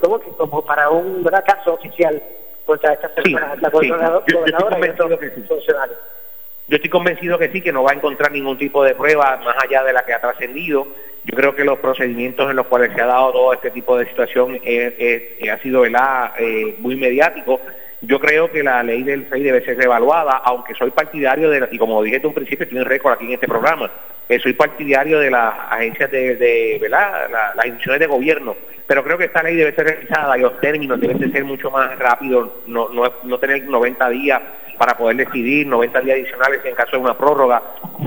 como, 0.02 0.20
como 0.20 0.66
para 0.66 0.90
un 0.90 1.24
caso 1.24 1.74
oficial 1.74 2.22
contra 2.66 2.94
esta 2.94 3.10
persona, 3.10 3.56
la 3.62 3.70
gobernadora, 3.70 4.26
yo 6.72 6.78
estoy 6.78 6.90
convencido 6.90 7.38
que 7.38 7.50
sí, 7.50 7.62
que 7.62 7.74
no 7.74 7.84
va 7.84 7.92
a 7.92 7.96
encontrar 7.96 8.32
ningún 8.32 8.58
tipo 8.58 8.82
de 8.82 8.96
prueba 8.96 9.36
más 9.44 9.56
allá 9.62 9.84
de 9.84 9.92
la 9.92 10.06
que 10.06 10.14
ha 10.14 10.22
trascendido. 10.22 10.88
Yo 11.26 11.36
creo 11.36 11.54
que 11.54 11.66
los 11.66 11.80
procedimientos 11.80 12.50
en 12.50 12.56
los 12.56 12.68
cuales 12.68 12.94
se 12.96 13.02
ha 13.02 13.08
dado 13.08 13.34
todo 13.34 13.54
este 13.54 13.72
tipo 13.72 13.98
de 13.98 14.06
situación 14.08 14.56
ha 14.56 15.58
sido 15.58 15.86
eh, 15.86 16.76
muy 16.80 16.96
mediático. 16.96 17.60
Yo 18.02 18.20
creo 18.20 18.52
que 18.52 18.64
la 18.64 18.82
ley 18.82 19.04
del 19.04 19.26
FEI 19.28 19.44
debe 19.44 19.64
ser 19.64 19.78
reevaluada, 19.78 20.42
aunque 20.44 20.74
soy 20.74 20.90
partidario 20.90 21.52
de, 21.52 21.70
y 21.72 21.78
como 21.78 22.02
dije 22.02 22.18
en 22.18 22.26
un 22.26 22.34
principio, 22.34 22.68
tiene 22.68 22.84
récord 22.84 23.14
aquí 23.14 23.26
en 23.26 23.34
este 23.34 23.48
programa, 23.48 23.92
eh, 24.28 24.40
soy 24.40 24.54
partidario 24.54 25.20
de 25.20 25.30
las 25.30 25.54
agencias 25.70 26.10
de, 26.10 26.80
¿verdad? 26.82 27.30
las 27.56 27.66
instituciones 27.66 28.00
de 28.00 28.08
gobierno, 28.08 28.56
pero 28.88 29.04
creo 29.04 29.20
que 29.20 29.26
esta 29.26 29.44
ley 29.44 29.56
debe 29.56 29.76
ser 29.76 29.86
revisada 29.86 30.36
y 30.36 30.42
los 30.42 30.60
términos 30.60 31.00
deben 31.00 31.32
ser 31.32 31.44
mucho 31.44 31.70
más 31.70 31.98
rápidos, 32.00 32.50
no, 32.66 32.90
no, 32.90 33.04
no 33.22 33.38
tener 33.38 33.64
90 33.66 34.10
días 34.10 34.42
para 34.80 34.98
poder 34.98 35.18
decidir 35.18 35.68
90 35.68 36.02
días 36.02 36.16
adicionales 36.16 36.62
en 36.66 36.74
caso 36.74 36.94
de 36.94 37.04
una 37.04 37.16
prórroga. 37.16 37.62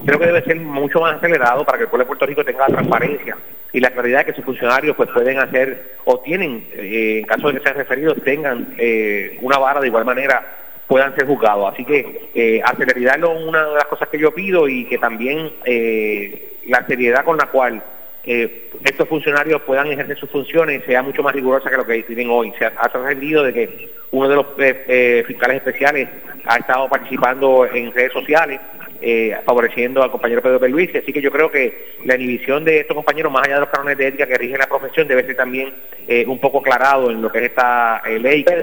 Creo 0.04 0.18
que 0.18 0.26
debe 0.26 0.42
ser 0.42 0.56
mucho 0.56 1.00
más 1.00 1.16
acelerado 1.16 1.64
para 1.64 1.78
que 1.78 1.84
el 1.84 1.90
pueblo 1.90 2.04
de 2.04 2.08
Puerto 2.08 2.26
Rico 2.26 2.44
tenga 2.44 2.68
la 2.68 2.74
transparencia 2.74 3.36
y 3.74 3.80
la 3.80 3.90
claridad 3.90 4.24
que 4.24 4.32
sus 4.32 4.44
funcionarios 4.44 4.96
pues 4.96 5.10
pueden 5.10 5.38
hacer 5.40 5.96
o 6.04 6.20
tienen, 6.20 6.64
eh, 6.74 7.18
en 7.18 7.26
caso 7.26 7.48
de 7.48 7.54
que 7.54 7.64
sean 7.64 7.74
referidos, 7.74 8.16
tengan 8.24 8.74
eh, 8.78 9.36
una 9.42 9.58
vara 9.58 9.80
de 9.80 9.88
igual 9.88 10.04
manera 10.04 10.58
puedan 10.86 11.14
ser 11.16 11.26
juzgados. 11.26 11.74
Así 11.74 11.84
que 11.84 12.30
eh, 12.34 12.62
aceleridad 12.64 13.18
es 13.18 13.24
una 13.24 13.64
de 13.64 13.74
las 13.74 13.86
cosas 13.86 14.08
que 14.08 14.18
yo 14.18 14.32
pido 14.32 14.68
y 14.68 14.84
que 14.84 14.98
también 14.98 15.50
eh, 15.64 16.58
la 16.68 16.86
seriedad 16.86 17.24
con 17.24 17.36
la 17.36 17.46
cual 17.46 17.82
estos 18.26 19.06
funcionarios 19.06 19.60
puedan 19.62 19.86
ejercer 19.88 20.18
sus 20.18 20.30
funciones 20.30 20.82
sea 20.86 21.02
mucho 21.02 21.22
más 21.22 21.34
rigurosa 21.34 21.68
que 21.68 21.76
lo 21.76 21.84
que 21.84 22.02
tienen 22.04 22.30
hoy. 22.30 22.52
Se 22.58 22.64
ha, 22.64 22.70
trascendido 22.70 23.42
de 23.42 23.52
que 23.52 23.90
uno 24.12 24.28
de 24.28 24.36
los 24.36 24.46
eh, 24.58 24.84
eh, 24.88 25.24
fiscales 25.26 25.58
especiales 25.58 26.08
ha 26.46 26.56
estado 26.56 26.88
participando 26.88 27.66
en 27.66 27.92
redes 27.92 28.12
sociales 28.12 28.60
eh, 29.00 29.36
favoreciendo 29.44 30.02
al 30.02 30.10
compañero 30.10 30.42
Pedro 30.42 30.66
Luis, 30.68 30.90
así 30.94 31.12
que 31.12 31.20
yo 31.20 31.30
creo 31.30 31.50
que 31.50 31.94
la 32.04 32.16
inhibición 32.16 32.64
de 32.64 32.80
estos 32.80 32.94
compañeros, 32.94 33.32
más 33.32 33.44
allá 33.44 33.54
de 33.54 33.60
los 33.60 33.68
cánones 33.68 33.98
de 33.98 34.08
ética 34.08 34.26
que 34.26 34.38
rigen 34.38 34.58
la 34.58 34.66
profesión, 34.66 35.08
debe 35.08 35.24
ser 35.24 35.36
también 35.36 35.74
un 36.26 36.38
poco 36.38 36.58
aclarado 36.58 37.10
en 37.10 37.22
lo 37.22 37.30
que 37.30 37.38
es 37.38 37.44
esta 37.44 38.02
ley 38.06 38.44
que 38.44 38.54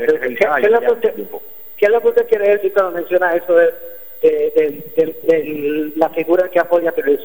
¿qué, 1.77 1.85
es 1.85 1.91
lo 1.91 2.01
que 2.01 2.07
usted 2.07 2.27
quiere 2.27 2.49
decir 2.49 2.73
cuando 2.73 2.91
menciona 2.91 3.33
eso 3.35 3.55
de, 3.55 3.73
de, 4.21 5.91
la 5.95 6.09
figura 6.09 6.49
que 6.49 6.59
apoya 6.59 6.93
a 6.95 7.01
Luis? 7.01 7.19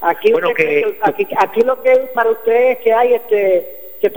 Aquí, 0.00 0.32
bueno, 0.32 0.52
que, 0.52 0.98
aquí, 1.00 1.26
aquí 1.38 1.60
lo 1.60 1.80
que 1.80 1.92
para 2.12 2.30
ustedes 2.30 2.78
es 2.78 2.84
que 2.84 2.92
hay 2.92 3.14
este 3.14 3.82
que 4.02 4.12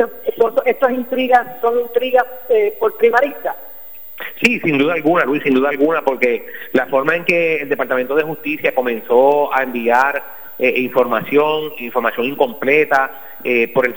estas 0.65 0.92
intrigas 0.92 1.62
son 1.62 1.80
intrigas 1.80 2.25
eh, 2.50 2.75
por 2.80 2.98
primaristas. 2.98 3.56
Sí, 4.41 4.60
sin 4.60 4.77
duda 4.77 4.93
alguna, 4.93 5.25
Luis, 5.25 5.43
sin 5.43 5.53
duda 5.53 5.69
alguna, 5.69 6.03
porque 6.03 6.45
la 6.74 6.86
forma 6.88 7.15
en 7.15 7.25
que 7.25 7.57
el 7.57 7.69
Departamento 7.69 8.15
de 8.15 8.24
Justicia 8.24 8.74
comenzó 8.74 9.53
a 9.53 9.63
enviar 9.63 10.24
eh, 10.57 10.74
información, 10.77 11.74
información 11.79 12.25
incompleta, 12.25 13.38
eh, 13.43 13.67
por 13.67 13.86
el 13.86 13.95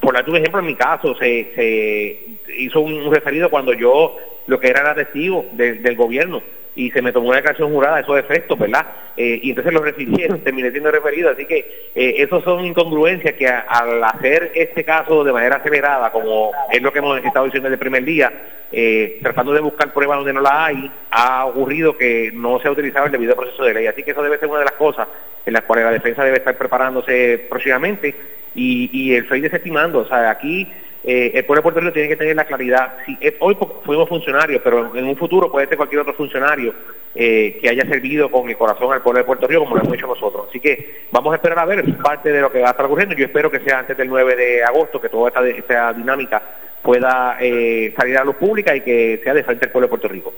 por 0.00 0.14
dar 0.14 0.28
un 0.28 0.36
ejemplo 0.36 0.60
en 0.60 0.66
mi 0.66 0.74
caso, 0.74 1.14
se, 1.16 1.52
se 1.54 2.52
hizo 2.58 2.80
un 2.80 3.12
referido 3.12 3.50
cuando 3.50 3.72
yo 3.72 4.16
lo 4.46 4.58
que 4.58 4.68
era 4.68 4.94
testigo 4.94 5.46
del 5.52 5.96
gobierno 5.96 6.42
y 6.80 6.90
se 6.92 7.02
me 7.02 7.12
tomó 7.12 7.28
una 7.28 7.36
declaración 7.36 7.70
jurada 7.70 7.96
de 7.96 8.02
esos 8.02 8.18
efectos, 8.18 8.58
¿verdad? 8.58 8.86
Eh, 9.14 9.38
y 9.42 9.50
entonces 9.50 9.74
lo 9.74 9.82
refirieron, 9.82 10.40
terminé 10.44 10.70
siendo 10.70 10.90
referido, 10.90 11.28
así 11.28 11.44
que 11.44 11.90
eh, 11.94 12.14
esos 12.16 12.42
son 12.42 12.64
incongruencias 12.64 13.34
que 13.34 13.46
al 13.46 14.02
hacer 14.02 14.52
este 14.54 14.82
caso 14.82 15.22
de 15.22 15.30
manera 15.30 15.56
acelerada, 15.56 16.10
como 16.10 16.52
es 16.72 16.80
lo 16.80 16.90
que 16.90 17.00
hemos 17.00 17.22
estado 17.22 17.44
diciendo 17.44 17.68
desde 17.68 17.74
el 17.74 17.80
primer 17.80 18.04
día, 18.04 18.32
eh, 18.72 19.18
tratando 19.22 19.52
de 19.52 19.60
buscar 19.60 19.92
pruebas 19.92 20.18
donde 20.18 20.32
no 20.32 20.40
la 20.40 20.64
hay, 20.64 20.90
ha 21.10 21.44
ocurrido 21.44 21.98
que 21.98 22.30
no 22.32 22.58
se 22.60 22.68
ha 22.68 22.70
utilizado 22.70 23.06
el 23.06 23.12
debido 23.12 23.36
proceso 23.36 23.62
de 23.62 23.74
ley, 23.74 23.86
así 23.86 24.02
que 24.02 24.12
eso 24.12 24.22
debe 24.22 24.38
ser 24.38 24.48
una 24.48 24.60
de 24.60 24.64
las 24.64 24.74
cosas 24.74 25.06
en 25.44 25.52
las 25.52 25.64
cuales 25.64 25.84
la 25.84 25.92
defensa 25.92 26.24
debe 26.24 26.38
estar 26.38 26.56
preparándose 26.56 27.46
próximamente 27.50 28.14
y, 28.54 28.88
y 28.90 29.14
el 29.14 29.24
estoy 29.24 29.42
desestimando, 29.42 29.98
o 29.98 30.08
sea, 30.08 30.30
aquí 30.30 30.66
eh, 31.02 31.32
el 31.34 31.44
pueblo 31.44 31.60
de 31.60 31.62
Puerto 31.62 31.80
Rico 31.80 31.92
tiene 31.92 32.08
que 32.08 32.16
tener 32.16 32.36
la 32.36 32.44
claridad. 32.44 32.98
Si 33.06 33.16
hoy 33.38 33.56
fuimos 33.84 34.08
funcionarios, 34.08 34.60
pero 34.62 34.94
en 34.94 35.04
un 35.04 35.16
futuro 35.16 35.50
puede 35.50 35.66
ser 35.66 35.76
cualquier 35.76 36.02
otro 36.02 36.14
funcionario 36.14 36.74
eh, 37.14 37.58
que 37.60 37.70
haya 37.70 37.86
servido 37.86 38.30
con 38.30 38.48
el 38.48 38.56
corazón 38.56 38.92
al 38.92 39.00
pueblo 39.00 39.18
de 39.18 39.24
Puerto 39.24 39.46
Rico, 39.46 39.64
como 39.64 39.76
lo 39.76 39.82
hemos 39.82 39.94
hecho 39.94 40.06
nosotros. 40.06 40.46
Así 40.48 40.60
que 40.60 41.06
vamos 41.10 41.32
a 41.32 41.36
esperar 41.36 41.58
a 41.58 41.64
ver 41.64 41.84
parte 42.02 42.30
de 42.30 42.40
lo 42.40 42.52
que 42.52 42.60
va 42.60 42.68
a 42.68 42.70
estar 42.72 42.84
ocurriendo. 42.84 43.14
Yo 43.14 43.24
espero 43.24 43.50
que 43.50 43.60
sea 43.60 43.78
antes 43.78 43.96
del 43.96 44.08
9 44.08 44.36
de 44.36 44.62
agosto, 44.62 45.00
que 45.00 45.08
toda 45.08 45.32
esta, 45.56 45.92
dinámica 45.94 46.42
pueda 46.82 47.38
eh, 47.40 47.94
salir 47.96 48.18
a 48.18 48.24
luz 48.24 48.36
pública 48.36 48.76
y 48.76 48.82
que 48.82 49.20
sea 49.24 49.32
de 49.32 49.44
frente 49.44 49.66
al 49.66 49.72
pueblo 49.72 49.86
de 49.86 49.90
Puerto 49.90 50.08
Rico. 50.08 50.34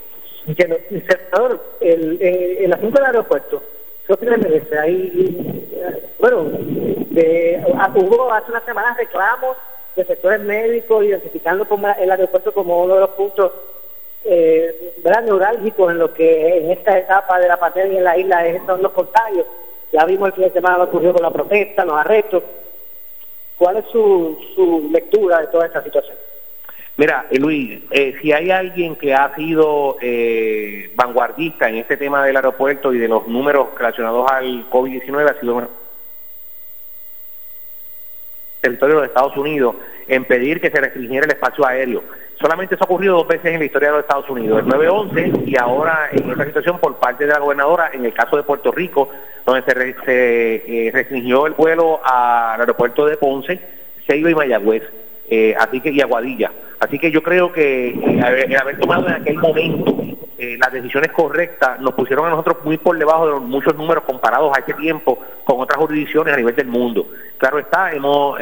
senador, 0.47 1.61
el, 1.81 2.19
el 2.21 2.73
asunto 2.73 2.99
del 2.99 3.07
aeropuerto, 3.07 3.63
¿qué 4.07 4.13
opina 4.13 4.37
merece? 4.37 4.79
Ahí, 4.79 5.69
bueno, 6.21 6.43
hubo 7.97 8.33
hace 8.33 8.51
unas 8.51 8.65
semanas 8.65 8.97
reclamos 8.97 9.57
de 9.97 10.05
sectores 10.05 10.41
médicos, 10.41 11.05
identificando 11.05 11.67
como 11.67 11.89
el 11.89 12.11
aeropuerto 12.11 12.53
como 12.53 12.83
uno 12.83 12.95
de 12.95 13.01
los 13.01 13.11
puntos 13.11 13.53
eh, 14.25 14.95
neurálgicos 15.25 15.91
en 15.91 15.99
lo 15.99 16.15
que 16.15 16.59
en 16.59 16.71
esta 16.71 16.99
etapa 16.99 17.39
de 17.39 17.49
la 17.49 17.59
pandemia 17.59 17.99
en 17.99 18.05
la 18.05 18.17
isla 18.17 18.45
son 18.67 18.83
los 18.83 18.93
contagios. 18.93 19.47
Ya 19.93 20.05
vimos 20.07 20.29
el 20.29 20.35
fin 20.35 20.45
de 20.45 20.51
semana 20.53 20.79
lo 20.79 20.85
ocurrió 20.85 21.13
con 21.13 21.23
la 21.23 21.31
protesta, 21.31 21.85
los 21.85 21.97
arrestos. 21.97 22.43
¿Cuál 23.59 23.77
es 23.77 23.85
su, 23.93 24.39
su 24.55 24.89
lectura 24.91 25.41
de 25.41 25.49
toda 25.49 25.67
esta 25.67 25.83
situación? 25.83 26.17
Mira, 26.97 27.27
eh, 27.31 27.39
Luis, 27.39 27.81
eh, 27.91 28.15
si 28.21 28.33
hay 28.33 28.51
alguien 28.51 28.97
que 28.97 29.15
ha 29.15 29.35
sido 29.35 29.97
eh, 30.01 30.91
vanguardista 30.95 31.69
en 31.69 31.77
este 31.77 31.97
tema 31.97 32.25
del 32.25 32.37
aeropuerto 32.37 32.93
y 32.93 32.99
de 32.99 33.09
los 33.09 33.27
números 33.27 33.69
relacionados 33.77 34.31
al 34.31 34.69
COVID-19, 34.69 35.31
ha 35.31 35.41
sido 35.41 35.69
territorio 38.63 39.01
de 39.01 39.09
Estados 39.09 39.37
Unidos 39.37 39.75
en 40.09 40.25
pedir 40.25 40.61
que 40.61 40.71
se 40.71 40.81
restringiera 40.81 41.27
el 41.27 41.33
espacio 41.33 41.67
aéreo. 41.67 42.03
Solamente 42.41 42.75
eso 42.75 42.85
ha 42.85 42.87
ocurrido 42.87 43.17
dos 43.17 43.29
veces 43.29 43.53
en 43.53 43.59
la 43.59 43.65
historia 43.65 43.89
de 43.89 43.97
los 43.97 44.05
Estados 44.05 44.29
Unidos, 44.31 44.61
el 44.61 44.67
9-11 44.67 45.47
y 45.47 45.57
ahora 45.57 46.09
en 46.11 46.31
esta 46.31 46.45
situación 46.47 46.79
por 46.79 46.97
parte 46.97 47.27
de 47.27 47.33
la 47.33 47.39
gobernadora 47.39 47.91
en 47.93 48.05
el 48.05 48.15
caso 48.15 48.37
de 48.37 48.43
Puerto 48.43 48.73
Rico, 48.73 49.11
donde 49.45 49.63
se, 49.63 50.87
eh, 50.87 50.91
restringió 50.93 51.47
el 51.47 51.53
vuelo 51.53 52.01
al 52.05 52.61
aeropuerto 52.61 53.07
de 53.07 53.17
Ponce, 53.17 53.61
Seiba 54.07 54.31
y 54.31 54.35
Mayagüez, 54.35 54.83
eh, 55.31 55.55
así 55.59 55.81
que 55.81 55.91
y 55.91 56.01
Aguadilla. 56.01 56.51
Así 56.81 56.99
que 56.99 57.11
yo 57.11 57.23
creo 57.23 57.53
que 57.53 57.91
eh, 57.91 58.45
el 58.49 58.57
haber 58.57 58.79
tomado 58.79 59.07
en 59.07 59.15
aquel 59.15 59.39
momento 59.39 59.97
las 60.59 60.73
decisiones 60.73 61.13
correctas 61.13 61.81
nos 61.81 61.95
pusieron 61.95 62.27
a 62.27 62.31
nosotros 62.31 62.59
muy 62.65 62.79
por 62.79 62.99
debajo 62.99 63.27
de 63.27 63.33
los 63.33 63.43
muchos 63.43 63.77
números 63.77 64.05
comparados 64.05 64.57
a 64.57 64.61
ese 64.61 64.75
tiempo 64.75 65.19
con 65.45 65.61
otras 65.61 65.79
jurisdicciones 65.79 66.35
a 66.35 66.37
nivel 66.37 66.55
del 66.55 66.69
mundo. 66.69 67.07
Claro 67.39 67.59
está, 67.59 67.93
hemos 67.93 68.39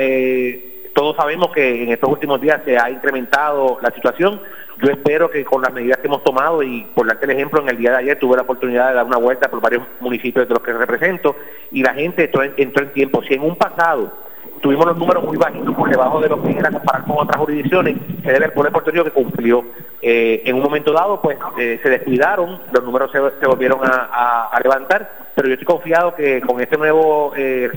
todos 0.92 1.16
sabemos 1.16 1.50
que 1.52 1.84
en 1.84 1.90
estos 1.90 2.10
últimos 2.10 2.40
días 2.40 2.60
se 2.64 2.76
ha 2.76 2.90
incrementado 2.90 3.78
la 3.80 3.90
situación. 3.90 4.40
Yo 4.82 4.90
espero 4.90 5.30
que 5.30 5.44
con 5.44 5.62
las 5.62 5.72
medidas 5.72 5.98
que 5.98 6.06
hemos 6.06 6.24
tomado 6.24 6.62
y 6.62 6.82
por 6.94 7.06
darte 7.06 7.26
el 7.26 7.32
ejemplo, 7.32 7.60
en 7.60 7.68
el 7.68 7.76
día 7.76 7.92
de 7.92 7.98
ayer 7.98 8.18
tuve 8.18 8.36
la 8.36 8.42
oportunidad 8.42 8.88
de 8.88 8.94
dar 8.94 9.06
una 9.06 9.18
vuelta 9.18 9.48
por 9.48 9.60
varios 9.60 9.82
municipios 10.00 10.48
de 10.48 10.54
los 10.54 10.62
que 10.62 10.72
represento 10.72 11.36
y 11.70 11.82
la 11.82 11.94
gente 11.94 12.30
entró 12.56 12.82
en, 12.82 12.92
tiempo. 12.92 13.22
Si 13.22 13.34
en 13.34 13.42
un 13.42 13.56
pasado 13.56 14.12
tuvimos 14.60 14.86
los 14.86 14.96
números 14.96 15.24
muy 15.24 15.36
bajitos 15.36 15.74
por 15.74 15.88
debajo 15.88 16.20
de 16.20 16.28
lo 16.28 16.42
que 16.42 16.50
era 16.50 16.70
comparar 16.70 17.04
con 17.04 17.16
otras 17.18 17.38
jurisdicciones, 17.38 17.96
se 18.22 18.32
debe 18.32 18.44
al 18.46 18.52
pueblo 18.52 18.70
de 18.70 18.72
Puerto 18.72 19.04
que 19.04 19.10
cumplió. 19.10 19.64
Eh, 20.02 20.42
en 20.44 20.56
un 20.56 20.62
momento 20.62 20.92
dado, 20.92 21.20
pues 21.20 21.38
eh, 21.58 21.78
se 21.82 21.88
descuidaron, 21.88 22.60
los 22.72 22.84
números 22.84 23.10
se, 23.12 23.46
volvieron 23.46 23.80
a, 23.82 24.58
levantar, 24.62 25.30
pero 25.34 25.48
yo 25.48 25.54
estoy 25.54 25.66
confiado 25.66 26.14
que 26.14 26.40
con 26.40 26.60
este 26.60 26.76
nuevo, 26.76 27.32
eh, 27.36 27.70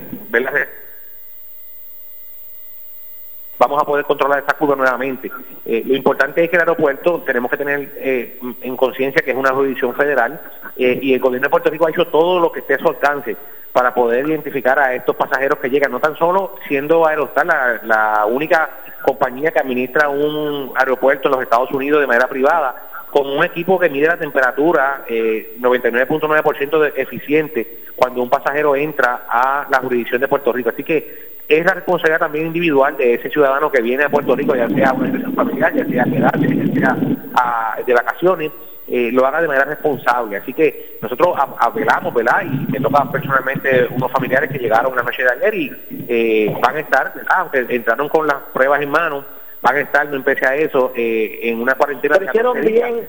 vamos 3.58 3.80
a 3.80 3.84
poder 3.84 4.04
controlar 4.04 4.40
esta 4.40 4.54
curva 4.54 4.76
nuevamente. 4.76 5.30
Eh, 5.64 5.82
lo 5.86 5.94
importante 5.94 6.44
es 6.44 6.50
que 6.50 6.56
el 6.56 6.62
aeropuerto 6.62 7.22
tenemos 7.24 7.50
que 7.50 7.56
tener 7.56 7.92
eh, 7.96 8.38
en 8.60 8.76
conciencia 8.76 9.22
que 9.22 9.30
es 9.30 9.36
una 9.36 9.52
jurisdicción 9.52 9.94
federal 9.94 10.40
eh, 10.76 10.98
y 11.00 11.14
el 11.14 11.20
gobierno 11.20 11.46
de 11.46 11.50
Puerto 11.50 11.70
Rico 11.70 11.86
ha 11.86 11.90
hecho 11.90 12.06
todo 12.06 12.40
lo 12.40 12.52
que 12.52 12.60
esté 12.60 12.74
a 12.74 12.78
su 12.78 12.88
alcance 12.88 13.36
para 13.72 13.92
poder 13.92 14.28
identificar 14.28 14.78
a 14.78 14.94
estos 14.94 15.16
pasajeros 15.16 15.58
que 15.58 15.68
llegan, 15.68 15.90
no 15.90 15.98
tan 15.98 16.16
solo 16.16 16.56
siendo 16.68 17.06
Aerostar 17.06 17.80
la, 17.84 18.24
única 18.26 18.70
compañía 19.02 19.50
que 19.50 19.58
administra 19.58 20.08
un 20.08 20.72
aeropuerto 20.76 21.28
en 21.28 21.32
los 21.32 21.42
Estados 21.42 21.72
Unidos 21.72 22.00
de 22.00 22.06
manera 22.06 22.28
privada, 22.28 22.74
con 23.10 23.26
un 23.26 23.44
equipo 23.44 23.78
que 23.78 23.90
mide 23.90 24.06
la 24.06 24.16
temperatura 24.16 25.04
eh, 25.08 25.56
99.9% 25.60 26.78
de 26.80 27.02
eficiente 27.02 27.80
cuando 27.96 28.22
un 28.22 28.30
pasajero 28.30 28.76
entra 28.76 29.26
a 29.28 29.66
la 29.68 29.78
jurisdicción 29.78 30.20
de 30.20 30.28
Puerto 30.28 30.52
Rico. 30.52 30.70
Así 30.70 30.84
que 30.84 31.33
es 31.48 31.64
la 31.64 31.74
responsabilidad 31.74 32.20
también 32.20 32.46
individual 32.46 32.96
de 32.96 33.14
ese 33.14 33.30
ciudadano 33.30 33.70
que 33.70 33.82
viene 33.82 34.04
a 34.04 34.08
Puerto 34.08 34.34
Rico, 34.34 34.54
ya 34.54 34.68
sea 34.68 34.92
una 34.92 35.08
empresa 35.08 35.30
familiar, 35.30 35.74
ya 35.74 35.84
sea 35.86 36.04
quedarse, 36.04 36.56
ya 36.56 36.74
sea 36.74 36.96
a, 37.34 37.82
de 37.82 37.94
vacaciones, 37.94 38.50
eh, 38.86 39.10
lo 39.12 39.26
haga 39.26 39.40
de 39.40 39.48
manera 39.48 39.64
responsable. 39.66 40.36
Así 40.36 40.52
que 40.52 40.98
nosotros 41.00 41.36
apelamos, 41.58 42.14
¿verdad? 42.14 42.42
Y 42.44 42.72
me 42.72 42.80
toca 42.80 43.10
personalmente 43.10 43.88
unos 43.90 44.10
familiares 44.12 44.50
que 44.50 44.58
llegaron 44.58 44.92
una 44.92 45.02
noche 45.02 45.22
de 45.22 45.30
ayer 45.30 45.54
y 45.54 45.72
eh, 46.08 46.56
van 46.60 46.76
a 46.76 46.80
estar, 46.80 47.12
aunque 47.36 47.66
entraron 47.68 48.08
con 48.08 48.26
las 48.26 48.36
pruebas 48.52 48.80
en 48.82 48.90
mano, 48.90 49.24
van 49.64 49.76
a 49.76 49.80
estar, 49.80 50.06
no 50.08 50.16
empecé 50.16 50.46
a 50.46 50.54
eso, 50.56 50.92
eh, 50.94 51.40
en 51.42 51.60
una 51.60 51.74
cuarentena. 51.74 52.16
Pero 52.18 52.30
hicieron 52.30 52.60
bien, 52.60 53.08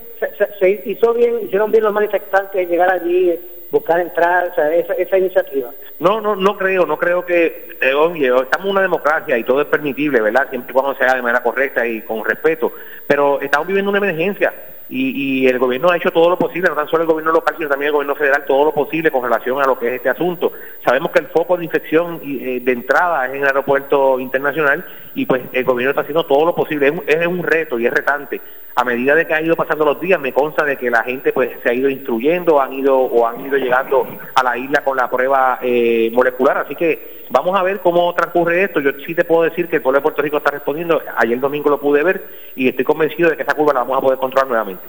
se, 0.59 0.81
hizo 0.85 1.13
bien, 1.13 1.35
hicieron 1.43 1.69
bien 1.69 1.83
los 1.83 1.93
manifestantes 1.93 2.69
llegar 2.69 2.89
allí, 2.89 3.37
buscar 3.75 3.99
entrar, 3.99 4.49
o 4.49 4.55
sea, 4.55 4.73
esa, 4.73 4.93
esa 4.93 5.17
iniciativa. 5.17 5.69
No, 5.99 6.21
no, 6.21 6.35
no 6.35 6.57
creo, 6.57 6.85
no 6.85 6.97
creo 6.97 7.25
que, 7.25 7.77
eh, 7.81 7.93
oye, 7.93 8.27
estamos 8.27 8.65
en 8.65 8.71
una 8.71 8.81
democracia 8.81 9.37
y 9.37 9.43
todo 9.43 9.61
es 9.61 9.67
permitible, 9.67 10.21
¿verdad? 10.21 10.49
Siempre 10.49 10.73
cuando 10.73 10.95
sea 10.95 11.15
de 11.15 11.21
manera 11.21 11.43
correcta 11.43 11.85
y 11.85 12.01
con 12.01 12.23
respeto, 12.23 12.71
pero 13.05 13.41
estamos 13.41 13.67
viviendo 13.67 13.89
una 13.89 13.97
emergencia 13.97 14.53
y, 14.87 15.47
el 15.47 15.57
gobierno 15.57 15.89
ha 15.89 15.97
hecho 15.97 16.11
todo 16.11 16.29
lo 16.29 16.37
posible, 16.37 16.69
no 16.69 16.75
tan 16.75 16.87
solo 16.87 17.03
el 17.03 17.09
gobierno 17.09 17.31
local, 17.31 17.55
sino 17.57 17.69
también 17.69 17.87
el 17.87 17.93
gobierno 17.93 18.15
federal, 18.15 18.45
todo 18.45 18.65
lo 18.65 18.73
posible 18.73 19.11
con 19.11 19.23
relación 19.23 19.61
a 19.61 19.65
lo 19.65 19.77
que 19.77 19.87
es 19.87 19.93
este 19.95 20.09
asunto. 20.09 20.51
Sabemos 20.83 21.11
que 21.11 21.19
el 21.19 21.27
foco 21.27 21.57
de 21.57 21.65
infección 21.65 22.21
eh, 22.23 22.59
de 22.61 22.71
entrada 22.71 23.25
es 23.25 23.33
en 23.33 23.41
el 23.41 23.47
aeropuerto 23.47 24.19
internacional 24.19 24.85
y 25.15 25.25
pues 25.25 25.41
el 25.53 25.63
gobierno 25.63 25.91
está 25.91 26.01
haciendo 26.01 26.25
todo 26.25 26.45
lo 26.45 26.55
posible. 26.55 26.93
Es 27.07 27.27
un, 27.27 27.43
reto 27.43 27.79
y 27.79 27.87
es 27.87 27.93
retante. 27.93 28.39
A 28.77 28.83
medida 28.83 29.15
de 29.15 29.25
que 29.25 29.33
han 29.33 29.45
ido 29.45 29.55
pasando 29.55 29.85
los 29.85 30.01
días, 30.01 30.19
me 30.19 30.33
consta 30.33 30.65
de 30.65 30.75
que 30.75 30.89
la 30.89 31.01
gente 31.03 31.31
pues 31.31 31.49
se 31.63 31.69
ha 31.69 31.73
ido 31.73 31.89
instruyendo, 31.89 32.59
han 32.59 32.73
ido 32.73 32.97
o 32.97 33.25
han 33.25 33.45
ido 33.45 33.57
llegando 33.57 34.05
a 34.35 34.43
la 34.43 34.57
isla 34.57 34.83
con 34.83 34.97
la 34.97 35.09
prueba 35.09 35.59
eh, 35.61 36.11
molecular. 36.11 36.57
Así 36.57 36.75
que 36.75 37.23
vamos 37.29 37.57
a 37.57 37.63
ver 37.63 37.79
cómo 37.79 38.13
transcurre 38.13 38.63
esto. 38.63 38.81
Yo 38.81 38.91
sí 39.05 39.15
te 39.15 39.23
puedo 39.23 39.43
decir 39.43 39.69
que 39.69 39.77
el 39.77 39.81
pueblo 39.81 39.99
de 39.99 40.03
Puerto 40.03 40.21
Rico 40.21 40.37
está 40.37 40.51
respondiendo. 40.51 41.01
Ayer 41.15 41.39
domingo 41.39 41.69
lo 41.69 41.79
pude 41.79 42.03
ver 42.03 42.21
y 42.57 42.67
estoy 42.67 42.83
convencido 42.83 43.29
de 43.29 43.37
que 43.37 43.43
esa 43.43 43.53
curva 43.53 43.71
la 43.71 43.79
vamos 43.79 43.97
a 43.97 44.01
poder 44.01 44.19
controlar 44.19 44.47
nuevamente. 44.47 44.83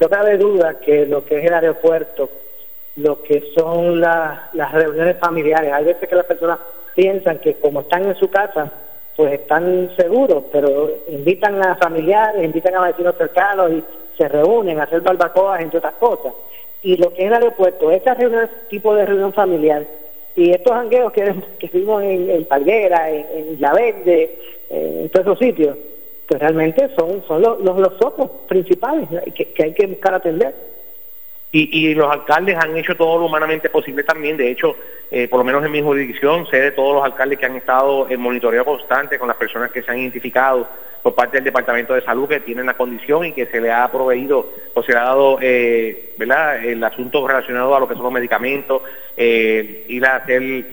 No 0.00 0.08
cabe 0.10 0.36
duda 0.36 0.78
que 0.78 1.06
lo 1.06 1.24
que 1.24 1.38
es 1.38 1.46
el 1.46 1.54
aeropuerto, 1.54 2.28
lo 2.96 3.22
que 3.22 3.52
son 3.56 4.02
las 4.02 4.72
reuniones 4.72 5.16
familiares, 5.18 5.72
hay 5.72 5.86
veces 5.86 6.06
que 6.06 6.14
las 6.14 6.26
personas 6.26 6.58
piensan 6.94 7.38
que 7.38 7.54
como 7.54 7.80
están 7.80 8.04
en 8.04 8.16
su 8.16 8.28
casa, 8.28 8.70
pues 9.18 9.32
están 9.32 9.90
seguros, 9.96 10.44
pero 10.52 10.88
invitan 11.08 11.60
a 11.60 11.74
familiares, 11.74 12.44
invitan 12.44 12.76
a 12.76 12.86
vecinos 12.86 13.16
cercanos 13.18 13.72
y 13.72 13.82
se 14.16 14.28
reúnen 14.28 14.78
a 14.78 14.84
hacer 14.84 15.00
barbacoas, 15.00 15.60
entre 15.60 15.78
otras 15.78 15.94
cosas. 15.94 16.32
Y 16.84 16.96
lo 16.98 17.12
que 17.12 17.22
es 17.22 17.26
el 17.26 17.34
aeropuerto, 17.34 17.90
esta 17.90 18.14
reunión, 18.14 18.48
tipo 18.70 18.94
de 18.94 19.04
reunión 19.04 19.32
familiar, 19.32 19.84
y 20.36 20.52
estos 20.52 20.72
jangueos 20.72 21.10
que, 21.10 21.34
que 21.58 21.68
vimos 21.72 22.00
en, 22.04 22.30
en 22.30 22.44
Palguera, 22.44 23.10
en, 23.10 23.60
La 23.60 23.72
Verde, 23.72 24.38
en 24.70 25.08
todos 25.08 25.26
esos 25.26 25.38
sitios, 25.40 25.76
pues 26.28 26.40
realmente 26.40 26.88
son, 26.96 27.24
son 27.26 27.42
los, 27.42 27.58
los, 27.58 27.94
focos 27.98 28.30
principales 28.46 29.08
que, 29.34 29.64
hay 29.64 29.72
que 29.72 29.86
buscar 29.88 30.14
atender. 30.14 30.54
Y, 31.50 31.88
y, 31.88 31.94
los 31.94 32.10
alcaldes 32.12 32.56
han 32.56 32.76
hecho 32.76 32.94
todo 32.94 33.18
lo 33.18 33.26
humanamente 33.26 33.70
posible 33.70 34.04
también. 34.04 34.36
De 34.36 34.50
hecho, 34.50 34.76
eh, 35.10 35.28
por 35.28 35.38
lo 35.38 35.44
menos 35.44 35.64
en 35.64 35.72
mi 35.72 35.80
jurisdicción, 35.80 36.46
sé 36.46 36.60
de 36.60 36.72
todos 36.72 36.96
los 36.96 37.04
alcaldes 37.04 37.38
que 37.38 37.46
han 37.46 37.56
estado 37.56 38.06
en 38.10 38.20
monitoreo 38.20 38.64
constante 38.64 39.18
con 39.18 39.28
las 39.28 39.36
personas 39.38 39.70
que 39.70 39.82
se 39.82 39.90
han 39.90 39.98
identificado 39.98 40.68
por 41.02 41.14
parte 41.14 41.38
del 41.38 41.44
Departamento 41.44 41.94
de 41.94 42.02
Salud 42.02 42.28
que 42.28 42.40
tienen 42.40 42.66
la 42.66 42.74
condición 42.74 43.24
y 43.24 43.32
que 43.32 43.46
se 43.46 43.60
le 43.60 43.70
ha 43.70 43.90
proveído 43.90 44.50
o 44.74 44.82
se 44.82 44.92
le 44.92 44.98
ha 44.98 45.04
dado 45.04 45.38
eh, 45.40 46.12
¿verdad? 46.18 46.62
el 46.62 46.82
asunto 46.84 47.26
relacionado 47.26 47.74
a 47.74 47.80
lo 47.80 47.88
que 47.88 47.94
son 47.94 48.02
los 48.02 48.12
medicamentos, 48.12 48.82
eh, 49.16 49.86
ir 49.88 50.02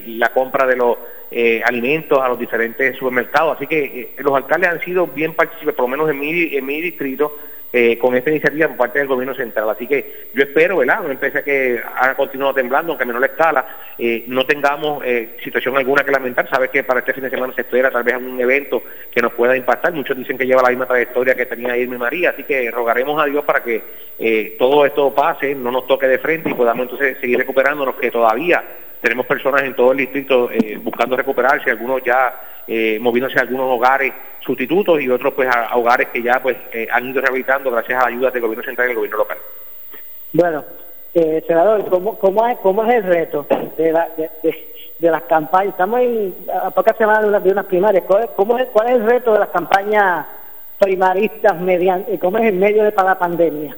la 0.07 0.33
compra 0.33 0.65
de 0.65 0.75
los 0.75 0.97
eh, 1.31 1.61
alimentos 1.65 2.19
a 2.21 2.29
los 2.29 2.39
diferentes 2.39 2.95
supermercados. 2.97 3.57
Así 3.57 3.67
que 3.67 3.83
eh, 3.83 4.09
los 4.19 4.33
alcaldes 4.35 4.69
han 4.69 4.81
sido 4.81 5.07
bien 5.07 5.33
participantes, 5.33 5.75
por 5.75 5.85
lo 5.85 5.89
menos 5.89 6.09
en 6.09 6.19
mi, 6.19 6.55
en 6.55 6.65
mi 6.65 6.81
distrito, 6.81 7.37
eh, 7.73 7.97
con 7.97 8.15
esta 8.15 8.29
iniciativa 8.29 8.67
por 8.67 8.77
parte 8.77 8.99
del 8.99 9.07
gobierno 9.07 9.35
central. 9.35 9.69
Así 9.69 9.87
que 9.87 10.29
yo 10.33 10.43
espero, 10.43 10.77
¿verdad? 10.77 11.03
Una 11.03 11.13
empresa 11.13 11.43
que 11.43 11.81
ha 11.95 12.15
continuado 12.15 12.53
temblando, 12.53 12.91
aunque 12.91 13.03
a 13.03 13.07
menor 13.07 13.25
escala, 13.25 13.65
no 14.27 14.45
tengamos 14.45 15.03
situación 15.43 15.77
alguna 15.77 16.03
que 16.03 16.11
lamentar. 16.11 16.49
Sabes 16.49 16.69
que 16.69 16.83
para 16.83 16.99
este 16.99 17.13
fin 17.13 17.23
de 17.23 17.29
semana 17.29 17.53
se 17.53 17.61
espera 17.61 17.91
tal 17.91 18.03
vez 18.03 18.15
un 18.15 18.39
evento 18.39 18.83
que 19.11 19.21
nos 19.21 19.33
pueda 19.33 19.55
impactar. 19.55 19.93
Muchos 19.93 20.17
dicen 20.17 20.37
que 20.37 20.45
lleva 20.45 20.61
la 20.61 20.69
misma 20.69 20.85
trayectoria 20.85 21.35
que 21.35 21.45
tenía 21.45 21.77
Irma 21.77 21.97
María, 21.97 22.31
así 22.31 22.43
que 22.43 22.69
rogaremos 22.71 23.21
a 23.21 23.25
Dios 23.25 23.43
para 23.43 23.63
que 23.63 24.55
todo 24.57 24.85
esto 24.85 25.13
pase, 25.13 25.55
no 25.55 25.71
nos 25.71 25.87
toque 25.87 26.07
de 26.07 26.19
frente 26.19 26.49
y 26.49 26.53
podamos 26.53 26.83
entonces 26.83 27.17
seguir 27.19 27.37
recuperándonos, 27.37 27.95
que 27.95 28.11
todavía 28.11 28.63
tenemos 29.05 29.27
personas 29.27 29.61
en 29.61 29.75
todo 29.75 29.91
el 29.91 29.99
distrito 29.99 30.49
eh, 30.49 30.79
buscando 30.81 31.15
recuperarse, 31.15 31.69
algunos 31.69 32.01
ya 32.03 32.63
eh, 32.65 32.97
moviéndose 32.99 33.37
a 33.37 33.43
algunos 33.43 33.67
hogares 33.69 34.11
sustitutos 34.39 34.99
y 34.99 35.07
otros 35.07 35.31
pues 35.35 35.47
a, 35.47 35.75
hogares 35.75 36.07
que 36.07 36.23
ya 36.23 36.41
pues 36.41 36.57
eh, 36.73 36.87
han 36.91 37.05
ido 37.05 37.21
rehabilitando 37.21 37.69
gracias 37.69 37.99
a 37.99 38.01
la 38.01 38.07
ayuda 38.07 38.31
del 38.31 38.41
gobierno 38.41 38.63
central 38.63 38.87
y 38.87 38.89
del 38.89 38.95
gobierno 38.95 39.17
local. 39.19 39.37
Bueno, 40.33 40.65
senador, 41.13 41.87
¿cómo, 41.87 42.17
cómo, 42.17 42.47
es, 42.47 42.57
¿cómo 42.57 42.83
es 42.83 42.95
el 42.95 43.03
reto 43.03 43.45
de, 43.77 43.93
de, 44.97 45.11
las 45.11 45.23
campañas? 45.25 45.73
Estamos 45.73 45.99
en, 45.99 46.35
a 46.51 46.71
pocas 46.71 46.97
semanas 46.97 47.21
de, 47.21 47.27
una, 47.27 47.39
de 47.41 47.51
unas 47.51 47.65
primarias. 47.67 48.05
¿Cómo 48.35 48.57
es, 48.57 48.65
¿Cuál 48.73 48.87
es 48.87 48.93
el 48.95 49.05
reto 49.05 49.33
de 49.33 49.39
las 49.39 49.49
campañas 49.49 50.25
primaristas 50.79 51.61
mediante, 51.61 52.17
cómo 52.17 52.39
es 52.39 52.45
el 52.45 52.55
medio 52.55 52.83
de 52.83 52.91
para 52.91 53.09
la 53.09 53.19
pandemia? 53.19 53.77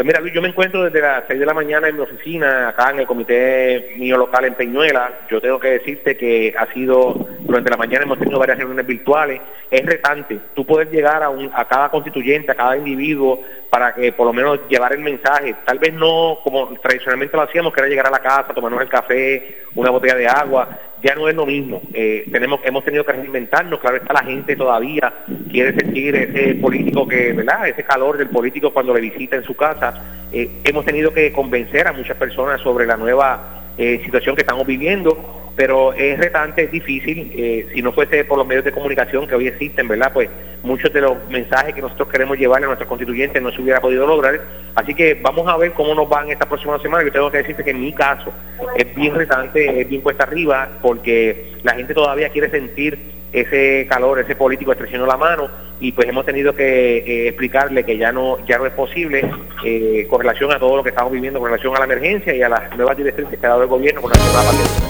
Pues 0.00 0.06
mira, 0.06 0.20
Luis, 0.22 0.32
yo 0.32 0.40
me 0.40 0.48
encuentro 0.48 0.84
desde 0.84 1.02
las 1.02 1.24
6 1.28 1.38
de 1.38 1.44
la 1.44 1.52
mañana 1.52 1.86
en 1.86 1.96
mi 1.96 2.00
oficina, 2.00 2.70
acá 2.70 2.88
en 2.88 3.00
el 3.00 3.06
comité 3.06 3.92
mío 3.98 4.16
local 4.16 4.46
en 4.46 4.54
Peñuela. 4.54 5.26
Yo 5.30 5.42
tengo 5.42 5.60
que 5.60 5.72
decirte 5.72 6.16
que 6.16 6.54
ha 6.56 6.72
sido, 6.72 7.28
durante 7.40 7.68
la 7.68 7.76
mañana 7.76 8.04
hemos 8.04 8.18
tenido 8.18 8.38
varias 8.38 8.56
reuniones 8.56 8.86
virtuales. 8.86 9.42
Es 9.70 9.84
retante 9.84 10.40
tú 10.54 10.64
poder 10.64 10.88
llegar 10.88 11.22
a, 11.22 11.28
un, 11.28 11.50
a 11.52 11.66
cada 11.66 11.90
constituyente, 11.90 12.50
a 12.50 12.54
cada 12.54 12.78
individuo, 12.78 13.42
para 13.68 13.92
que 13.92 14.10
por 14.14 14.26
lo 14.26 14.32
menos 14.32 14.60
llevar 14.70 14.94
el 14.94 15.00
mensaje. 15.00 15.54
Tal 15.66 15.78
vez 15.78 15.92
no 15.92 16.38
como 16.42 16.68
tradicionalmente 16.80 17.36
lo 17.36 17.42
hacíamos, 17.42 17.70
que 17.74 17.80
era 17.80 17.90
llegar 17.90 18.06
a 18.06 18.10
la 18.10 18.20
casa, 18.20 18.54
tomarnos 18.54 18.80
el 18.80 18.88
café, 18.88 19.64
una 19.74 19.90
botella 19.90 20.14
de 20.14 20.26
agua 20.26 20.78
ya 21.02 21.14
no 21.14 21.28
es 21.28 21.34
lo 21.34 21.46
mismo. 21.46 21.80
Eh, 21.92 22.28
tenemos, 22.30 22.60
hemos 22.64 22.84
tenido 22.84 23.04
que 23.04 23.12
reinventarnos, 23.12 23.80
claro 23.80 23.96
está, 23.96 24.12
la 24.12 24.24
gente 24.24 24.56
todavía 24.56 25.12
quiere 25.50 25.74
sentir 25.74 26.14
ese 26.14 26.54
político 26.56 27.06
que, 27.08 27.32
¿verdad? 27.32 27.68
Ese 27.68 27.82
calor 27.84 28.18
del 28.18 28.28
político 28.28 28.72
cuando 28.72 28.94
le 28.94 29.00
visita 29.00 29.36
en 29.36 29.44
su 29.44 29.54
casa. 29.54 30.28
Eh, 30.32 30.60
hemos 30.64 30.84
tenido 30.84 31.12
que 31.12 31.32
convencer 31.32 31.86
a 31.88 31.92
muchas 31.92 32.16
personas 32.16 32.60
sobre 32.60 32.86
la 32.86 32.96
nueva 32.96 33.72
eh, 33.78 34.00
situación 34.04 34.36
que 34.36 34.42
estamos 34.42 34.66
viviendo 34.66 35.39
pero 35.56 35.92
es 35.92 36.18
retante, 36.18 36.64
es 36.64 36.70
difícil, 36.70 37.32
eh, 37.34 37.66
si 37.72 37.82
no 37.82 37.92
fuese 37.92 38.24
por 38.24 38.38
los 38.38 38.46
medios 38.46 38.64
de 38.64 38.72
comunicación 38.72 39.26
que 39.26 39.34
hoy 39.34 39.48
existen, 39.48 39.88
¿verdad? 39.88 40.12
Pues 40.12 40.30
muchos 40.62 40.92
de 40.92 41.00
los 41.00 41.16
mensajes 41.28 41.74
que 41.74 41.82
nosotros 41.82 42.08
queremos 42.08 42.38
llevarle 42.38 42.64
a 42.64 42.68
nuestros 42.68 42.88
constituyentes 42.88 43.42
no 43.42 43.50
se 43.50 43.60
hubiera 43.60 43.80
podido 43.80 44.06
lograr. 44.06 44.40
Así 44.74 44.94
que 44.94 45.14
vamos 45.20 45.48
a 45.48 45.56
ver 45.56 45.72
cómo 45.72 45.94
nos 45.94 46.08
van 46.08 46.30
esta 46.30 46.48
próxima 46.48 46.78
semana. 46.78 47.04
Yo 47.04 47.12
tengo 47.12 47.30
que 47.30 47.38
decirte 47.38 47.64
que 47.64 47.70
en 47.70 47.80
mi 47.80 47.92
caso 47.92 48.32
es 48.76 48.94
bien 48.94 49.14
retante, 49.14 49.80
es 49.80 49.88
bien 49.88 50.00
cuesta 50.00 50.24
arriba, 50.24 50.68
porque 50.80 51.52
la 51.62 51.74
gente 51.74 51.94
todavía 51.94 52.28
quiere 52.28 52.50
sentir 52.50 53.20
ese 53.32 53.86
calor, 53.88 54.18
ese 54.18 54.34
político 54.34 54.72
estrechiendo 54.72 55.06
la 55.06 55.16
mano 55.16 55.48
y 55.78 55.92
pues 55.92 56.08
hemos 56.08 56.26
tenido 56.26 56.52
que 56.54 56.98
eh, 56.98 57.28
explicarle 57.28 57.84
que 57.84 57.96
ya 57.96 58.12
no 58.12 58.44
ya 58.44 58.58
no 58.58 58.66
es 58.66 58.72
posible 58.72 59.24
eh, 59.64 60.06
con 60.10 60.20
relación 60.20 60.50
a 60.52 60.58
todo 60.58 60.76
lo 60.76 60.82
que 60.82 60.88
estamos 60.90 61.12
viviendo, 61.12 61.38
con 61.38 61.48
relación 61.48 61.74
a 61.76 61.78
la 61.78 61.84
emergencia 61.84 62.34
y 62.34 62.42
a 62.42 62.48
las 62.48 62.76
nuevas 62.76 62.96
directrices 62.96 63.38
que 63.38 63.46
ha 63.46 63.50
dado 63.50 63.62
el 63.62 63.68
gobierno 63.68 64.02
con 64.02 64.10
relación 64.12 64.36
a 64.36 64.42
la 64.42 64.50
pandemia. 64.50 64.89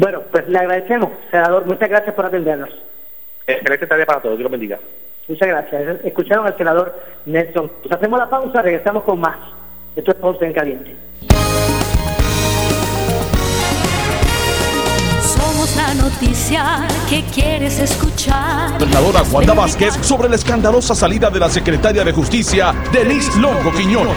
Bueno, 0.00 0.22
pues 0.30 0.48
le 0.48 0.58
agradecemos, 0.58 1.10
senador. 1.30 1.66
Muchas 1.66 1.90
gracias 1.90 2.14
por 2.14 2.24
atendernos. 2.24 2.70
Excelente 3.46 3.86
tarde 3.86 4.06
para 4.06 4.22
todos. 4.22 4.38
Dios 4.38 4.44
los 4.44 4.50
bendiga. 4.50 4.78
Muchas 5.28 5.46
gracias. 5.46 6.02
Escucharon 6.02 6.46
al 6.46 6.56
senador 6.56 6.98
Nelson. 7.26 7.70
Pues 7.82 7.92
hacemos 7.92 8.18
la 8.18 8.30
pausa, 8.30 8.62
regresamos 8.62 9.04
con 9.04 9.20
más. 9.20 9.36
Esto 9.94 10.12
es 10.12 10.16
Ponce 10.16 10.46
en 10.46 10.54
Caliente. 10.54 10.96
La 15.76 15.94
noticia 15.94 16.86
que 17.08 17.22
quieres 17.24 17.78
escuchar. 17.78 18.72
Gobernadora 18.78 19.22
Wanda 19.30 19.54
Vázquez 19.54 19.94
sobre 20.00 20.28
la 20.28 20.36
escandalosa 20.36 20.94
salida 20.94 21.30
de 21.30 21.38
la 21.38 21.48
secretaria 21.48 22.04
de 22.04 22.12
Justicia, 22.12 22.74
Denise 22.92 23.38
Longo 23.38 23.70
Quiñones. 23.72 24.14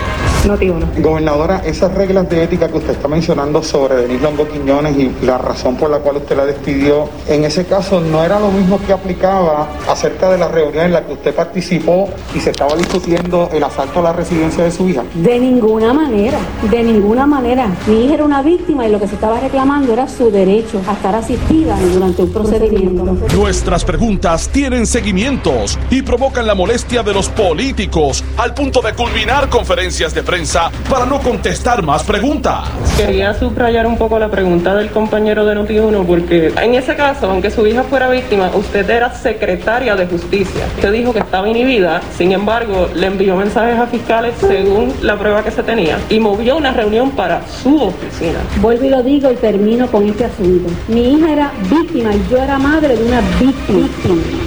Gobernadora, 1.00 1.62
esas 1.66 1.94
reglas 1.94 2.30
de 2.30 2.44
ética 2.44 2.68
que 2.68 2.78
usted 2.78 2.92
está 2.92 3.08
mencionando 3.08 3.64
sobre 3.64 3.96
Denise 3.96 4.24
Longo 4.24 4.48
Quiñones 4.48 4.98
y 4.98 5.26
la 5.26 5.38
razón 5.38 5.76
por 5.78 5.90
la 5.90 6.00
cual 6.00 6.18
usted 6.18 6.36
la 6.36 6.46
despidió, 6.46 7.10
en 7.28 7.46
ese 7.46 7.66
caso 7.66 8.00
no 8.02 8.24
era 8.24 8.40
lo 8.40 8.50
mismo 8.50 8.80
que 8.86 8.94
aplicaba 8.94 9.70
acerca 9.88 10.30
de 10.30 10.38
la 10.38 10.48
reunión 10.48 10.86
en 10.86 10.94
la 10.94 11.06
que 11.06 11.14
usted 11.14 11.34
participó 11.34 12.10
y 12.36 12.40
se 12.40 12.52
estaba 12.52 12.76
discutiendo 12.76 13.50
el 13.54 13.64
asalto 13.64 14.00
a 14.00 14.04
la 14.04 14.14
residencia 14.14 14.64
de 14.64 14.72
su 14.72 14.88
hija. 14.90 15.04
De 15.14 15.40
ninguna 15.40 15.94
manera, 15.94 16.40
de 16.70 16.84
ninguna 16.84 17.26
manera. 17.26 17.68
Mi 17.88 18.06
hija 18.06 18.16
era 18.16 18.26
una 18.26 18.42
víctima 18.42 18.86
y 18.88 18.92
lo 18.92 19.00
que 19.00 19.08
se 19.08 19.16
estaba 19.16 19.40
reclamando 19.40 19.94
era 19.94 20.08
su 20.08 20.32
derecho 20.32 20.82
a 20.88 20.94
estar 20.94 21.16
durante 21.50 22.24
un 22.24 22.32
procedimiento. 22.32 23.18
Nuestras 23.36 23.84
preguntas 23.84 24.50
tienen 24.50 24.86
seguimientos 24.86 25.78
y 25.90 26.02
provocan 26.02 26.48
la 26.48 26.56
molestia 26.56 27.04
de 27.04 27.14
los 27.14 27.30
políticos 27.30 28.24
al 28.38 28.54
punto 28.54 28.82
de 28.82 28.94
culminar 28.94 29.50
conferencias 29.50 30.14
de 30.14 30.24
prensa 30.24 30.72
para 30.90 31.06
no 31.06 31.20
contestar 31.20 31.84
más 31.84 32.04
preguntas. 32.04 32.68
Quería 32.98 33.34
subrayar 33.34 33.88
un 33.88 33.98
poco 33.98 34.20
la 34.20 34.30
pregunta 34.30 34.76
del 34.76 34.90
compañero 34.90 35.46
de 35.46 35.56
Noti1 35.56 36.06
porque 36.06 36.54
en 36.62 36.76
ese 36.76 36.96
caso, 36.96 37.30
aunque 37.30 37.52
su 37.52 37.66
hija 37.66 37.84
fuera 37.84 38.10
víctima, 38.10 38.52
usted 38.54 38.90
era 38.90 39.14
secretaria 39.14 39.96
de 39.96 40.06
justicia. 40.06 40.66
Usted 40.76 40.92
dijo 40.92 41.14
que 41.14 41.20
estaba 41.20 41.48
inhibida, 41.50 42.02
sin 42.18 42.32
embargo, 42.32 42.90
le 42.96 43.08
envió 43.08 43.36
mensajes 43.36 43.80
a 43.80 43.88
fiscales 43.88 44.34
según 44.40 44.94
la 45.02 45.18
prueba 45.18 45.44
que 45.44 45.52
se 45.52 45.64
tenía 45.64 46.00
y 46.10 46.20
movió 46.20 46.58
una 46.58 46.72
reunión 46.72 47.12
para 47.12 47.42
su 47.48 47.82
oficina. 47.82 48.40
Vuelvo 48.62 48.86
y 48.86 48.90
lo 48.90 49.04
digo 49.04 49.32
y 49.32 49.36
termino 49.36 49.88
con 49.88 50.08
este 50.08 50.26
asunto. 50.26 50.70
Mi 50.88 51.14
hija 51.14 51.23
era 51.28 51.52
víctima 51.70 52.14
y 52.14 52.26
yo 52.30 52.38
era 52.38 52.58
madre 52.58 52.96
de 52.96 53.06
una 53.06 53.22
víctima. 53.40 53.88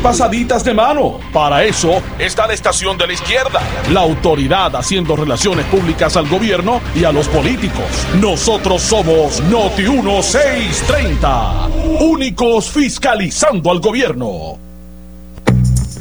Pasaditas 0.02 0.64
de 0.64 0.74
mano. 0.74 1.18
Para 1.32 1.64
eso 1.64 2.02
está 2.18 2.46
la 2.46 2.54
estación 2.54 2.96
de 2.98 3.06
la 3.06 3.12
izquierda. 3.12 3.60
La 3.92 4.00
autoridad 4.00 4.74
haciendo 4.76 5.16
relaciones 5.16 5.66
públicas 5.66 6.16
al 6.16 6.28
gobierno 6.28 6.80
y 6.94 7.04
a 7.04 7.12
los 7.12 7.28
políticos. 7.28 7.84
Nosotros 8.20 8.82
somos 8.82 9.40
Noti 9.42 9.82
1630. 9.82 11.68
Únicos 12.00 12.70
fiscalizando 12.70 13.70
al 13.70 13.80
gobierno. 13.80 14.65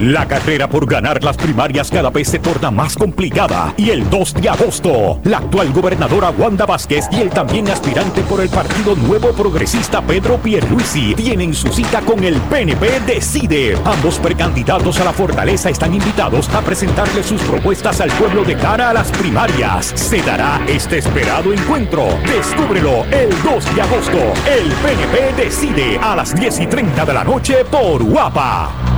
La 0.00 0.28
carrera 0.28 0.68
por 0.68 0.86
ganar 0.86 1.24
las 1.24 1.36
primarias 1.36 1.90
cada 1.90 2.10
vez 2.10 2.28
se 2.28 2.38
torna 2.38 2.70
más 2.70 2.94
complicada 2.94 3.74
y 3.76 3.90
el 3.90 4.08
2 4.08 4.34
de 4.34 4.48
agosto, 4.48 5.20
la 5.24 5.38
actual 5.38 5.72
gobernadora 5.72 6.30
Wanda 6.30 6.66
Vázquez 6.66 7.06
y 7.10 7.16
el 7.16 7.30
también 7.30 7.68
aspirante 7.68 8.20
por 8.22 8.40
el 8.40 8.48
Partido 8.48 8.94
Nuevo 8.94 9.32
Progresista 9.32 10.00
Pedro 10.00 10.36
Pierluisi 10.36 11.16
tienen 11.16 11.52
su 11.52 11.66
cita 11.72 12.00
con 12.02 12.22
el 12.22 12.36
PNP 12.36 13.00
Decide. 13.08 13.76
Ambos 13.84 14.20
precandidatos 14.20 15.00
a 15.00 15.04
la 15.04 15.12
fortaleza 15.12 15.68
están 15.68 15.92
invitados 15.92 16.48
a 16.50 16.60
presentarle 16.60 17.24
sus 17.24 17.42
propuestas 17.42 18.00
al 18.00 18.12
pueblo 18.12 18.44
de 18.44 18.56
cara 18.56 18.90
a 18.90 18.94
las 18.94 19.10
primarias. 19.10 19.86
Se 19.96 20.22
dará 20.22 20.60
este 20.68 20.98
esperado 20.98 21.52
encuentro. 21.52 22.06
Descúbrelo 22.24 23.04
el 23.06 23.30
2 23.42 23.74
de 23.74 23.82
agosto. 23.82 24.18
El 24.46 24.70
PNP 24.74 25.42
Decide 25.42 25.98
a 26.00 26.14
las 26.14 26.36
10 26.36 26.60
y 26.60 26.66
30 26.68 27.04
de 27.04 27.12
la 27.12 27.24
noche 27.24 27.64
por 27.64 28.04
Guapa. 28.04 28.97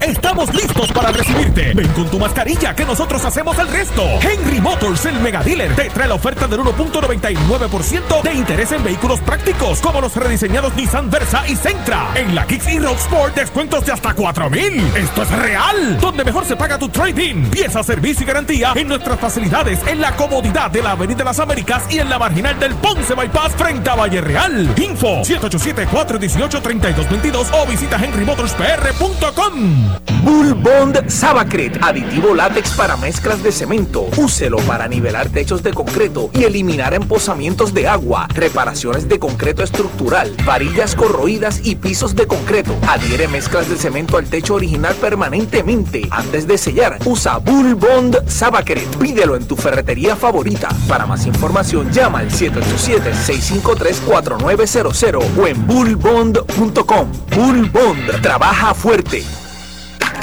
Estamos 0.00 0.54
listos 0.54 0.92
para 0.92 1.10
recibirte. 1.10 1.72
Ven 1.74 1.88
con 1.88 2.08
tu 2.08 2.18
mascarilla 2.18 2.74
que 2.74 2.84
nosotros 2.84 3.24
hacemos 3.24 3.58
el 3.58 3.68
resto. 3.68 4.02
Henry 4.20 4.60
Motors, 4.60 5.04
el 5.06 5.18
mega 5.20 5.42
dealer, 5.42 5.74
te 5.74 5.90
trae 5.90 6.08
la 6.08 6.14
oferta 6.14 6.46
del 6.46 6.60
1.99% 6.60 8.22
de 8.22 8.34
interés 8.34 8.72
en 8.72 8.84
vehículos 8.84 9.20
prácticos 9.20 9.80
como 9.80 10.00
los 10.00 10.14
rediseñados 10.14 10.74
Nissan 10.76 11.10
Versa 11.10 11.46
y 11.48 11.56
Sentra. 11.56 12.12
En 12.14 12.34
la 12.34 12.46
Kicks 12.46 12.68
y 12.68 12.78
Road 12.78 12.96
Sport 12.96 13.34
descuentos 13.34 13.84
de 13.86 13.92
hasta 13.92 14.14
4000. 14.14 14.96
Esto 14.96 15.22
es 15.22 15.30
real. 15.30 15.98
Donde 16.00 16.24
mejor 16.24 16.44
se 16.44 16.56
paga 16.56 16.78
tu 16.78 16.88
trading. 16.88 17.50
Pieza, 17.50 17.82
servicio 17.82 18.22
y 18.24 18.26
garantía 18.26 18.72
en 18.76 18.88
nuestras 18.88 19.18
facilidades 19.18 19.80
en 19.86 20.00
la 20.00 20.14
comodidad 20.16 20.70
de 20.70 20.82
la 20.82 20.92
Avenida 20.92 21.24
las 21.24 21.38
Américas 21.38 21.84
y 21.90 21.98
en 21.98 22.08
la 22.08 22.18
marginal 22.18 22.58
del 22.58 22.74
Ponce 22.76 23.14
Bypass 23.14 23.52
frente 23.56 23.90
a 23.90 23.96
Valle 23.96 24.20
Real. 24.20 24.72
Info 24.76 25.24
787 25.24 25.86
418 25.90 26.62
3222 26.62 27.48
o 27.52 27.66
visita 27.66 27.96
henrymotorspr.com. 27.96 29.87
Bull 30.28 30.52
Bond 30.54 31.08
Sabacret, 31.08 31.82
aditivo 31.82 32.34
látex 32.34 32.72
para 32.72 32.96
mezclas 32.96 33.42
de 33.42 33.50
cemento. 33.50 34.06
Úselo 34.18 34.58
para 34.58 34.86
nivelar 34.86 35.30
techos 35.30 35.62
de 35.62 35.72
concreto 35.72 36.28
y 36.34 36.44
eliminar 36.44 36.92
empozamientos 36.92 37.72
de 37.72 37.88
agua, 37.88 38.28
reparaciones 38.34 39.08
de 39.08 39.18
concreto 39.18 39.62
estructural, 39.62 40.36
varillas 40.44 40.94
corroídas 40.94 41.62
y 41.64 41.76
pisos 41.76 42.14
de 42.14 42.26
concreto. 42.26 42.76
Adhiere 42.88 43.26
mezclas 43.28 43.70
de 43.70 43.76
cemento 43.76 44.18
al 44.18 44.26
techo 44.26 44.52
original 44.54 44.94
permanentemente. 44.96 46.02
Antes 46.10 46.46
de 46.46 46.58
sellar, 46.58 46.98
usa 47.06 47.38
Bull 47.38 47.74
Bond 47.74 48.28
Sabacret. 48.28 48.98
Pídelo 48.98 49.34
en 49.36 49.46
tu 49.46 49.56
ferretería 49.56 50.14
favorita. 50.14 50.68
Para 50.88 51.06
más 51.06 51.24
información, 51.26 51.90
llama 51.90 52.18
al 52.18 52.30
787-653-4900 52.30 55.24
o 55.38 55.46
en 55.46 55.66
bullbond.com. 55.66 57.08
Bull 57.34 57.70
Bond 57.70 58.20
trabaja 58.20 58.74
fuerte. 58.74 59.24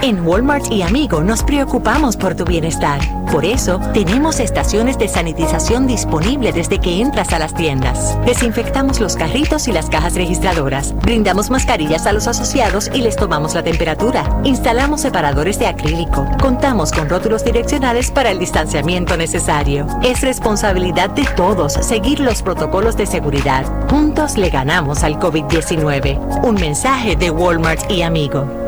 En 0.02 0.26
Walmart 0.26 0.72
y 0.72 0.82
Amigo 0.82 1.22
nos 1.22 1.44
preocupamos 1.44 2.16
por 2.18 2.36
tu 2.36 2.46
bienestar. 2.46 3.00
Por 3.32 3.44
eso, 3.44 3.80
tenemos 3.94 4.40
estaciones 4.40 4.98
de 4.98 5.08
sanitización 5.08 5.88
disponible 5.88 6.52
desde 6.52 6.80
que 6.80 7.02
entras 7.02 7.34
a 7.34 7.40
las 7.40 7.54
tiendas. 7.54 8.18
Desinfectamos 8.26 9.00
los 9.00 9.16
carritos 9.16 9.68
y 9.68 9.72
las 9.72 9.90
cajas 9.90 10.16
registradoras. 10.16 10.94
Brindamos 11.02 11.50
mascarillas 11.50 12.06
a 12.06 12.14
los 12.14 12.28
asociados 12.28 12.90
y 12.94 13.02
les 13.02 13.16
tomamos 13.16 13.56
la 13.56 13.64
temperatura. 13.64 14.42
Instalamos 14.44 15.02
separadores 15.02 15.60
de 15.60 15.68
acrílico. 15.68 16.28
Contamos 16.40 16.92
con 16.92 17.10
rótulos 17.10 17.44
direccionales 17.44 18.12
para 18.12 18.32
el 18.32 18.40
distanciamiento 18.40 19.18
necesario. 19.18 19.88
Es 20.04 20.22
responsabilidad 20.22 21.10
de 21.10 21.26
todos 21.36 21.74
seguir 21.74 22.20
los 22.20 22.42
protocolos 22.42 22.96
de 22.96 23.06
seguridad. 23.06 23.66
Juntos 23.90 24.38
le 24.38 24.50
ganamos 24.50 25.04
al 25.04 25.20
COVID-19. 25.20 26.44
Un 26.44 26.56
mensaje 26.56 27.16
de 27.16 27.32
Walmart 27.32 27.90
y 27.90 28.04
Amigo. 28.04 28.65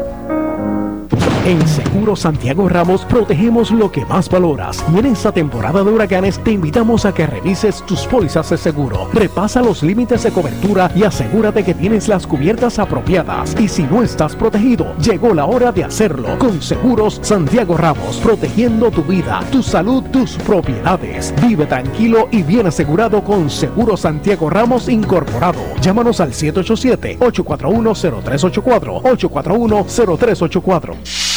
En 1.48 1.66
Seguro 1.66 2.16
Santiago 2.18 2.68
Ramos 2.68 3.06
protegemos 3.06 3.72
lo 3.72 3.90
que 3.90 4.06
más 4.06 4.30
valoras 4.30 4.84
y 4.94 5.00
en 5.00 5.06
esta 5.06 5.32
temporada 5.32 5.82
de 5.82 5.90
huracanes 5.90 6.44
te 6.44 6.52
invitamos 6.52 7.06
a 7.06 7.14
que 7.14 7.26
revises 7.26 7.86
tus 7.86 8.06
pólizas 8.06 8.50
de 8.50 8.58
seguro. 8.58 9.08
Repasa 9.14 9.62
los 9.62 9.82
límites 9.82 10.24
de 10.24 10.32
cobertura 10.32 10.92
y 10.94 11.06
asegúrate 11.06 11.64
que 11.64 11.74
tienes 11.74 12.10
las 12.10 12.28
cubiertas 12.28 12.80
apropiadas. 12.80 13.56
Y 13.58 13.70
si 13.70 13.84
no 13.84 14.04
estás 14.04 14.36
protegido, 14.36 14.94
llegó 14.98 15.34
la 15.34 15.46
hora 15.46 15.72
de 15.72 15.86
hacerlo 15.86 16.38
con 16.38 16.62
Seguros 16.62 17.22
Santiago 17.24 17.78
Ramos, 17.78 18.18
protegiendo 18.18 18.92
tu 18.92 19.04
vida, 19.04 19.40
tu 19.50 19.64
salud, 19.64 20.04
tus 20.12 20.36
propiedades. 20.40 21.34
Vive 21.42 21.66
tranquilo 21.66 22.28
y 22.30 22.44
bien 22.44 22.68
asegurado 22.68 23.24
con 23.24 23.50
Seguro 23.50 23.96
Santiago 23.96 24.50
Ramos 24.50 24.90
Incorporado. 24.90 25.62
Llámanos 25.80 26.20
al 26.20 26.34
787-841-0384, 26.34 29.02
841-0384. 29.02 31.37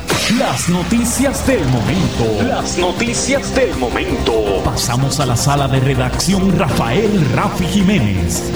las 0.37 0.69
noticias 0.69 1.45
del 1.45 1.63
momento. 1.65 2.43
Las 2.47 2.77
noticias 2.77 3.53
del 3.55 3.75
momento. 3.75 4.61
Pasamos 4.63 5.19
a 5.19 5.25
la 5.25 5.35
sala 5.35 5.67
de 5.67 5.79
redacción 5.79 6.57
Rafael 6.57 7.09
Rafi 7.33 7.65
Jiménez. 7.65 8.51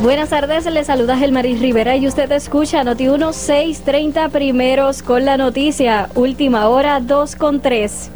Buenas 0.00 0.30
tardes, 0.30 0.64
le 0.66 0.84
saluda 0.84 1.18
Gelmaris 1.18 1.60
Rivera 1.60 1.96
y 1.96 2.06
usted 2.06 2.30
escucha 2.32 2.84
Noti 2.84 3.08
1630 3.08 4.28
primeros 4.28 5.02
con 5.02 5.24
la 5.24 5.36
noticia. 5.36 6.08
Última 6.14 6.68
hora 6.68 7.00
2 7.00 7.36
con 7.36 7.60
3. 7.60 8.10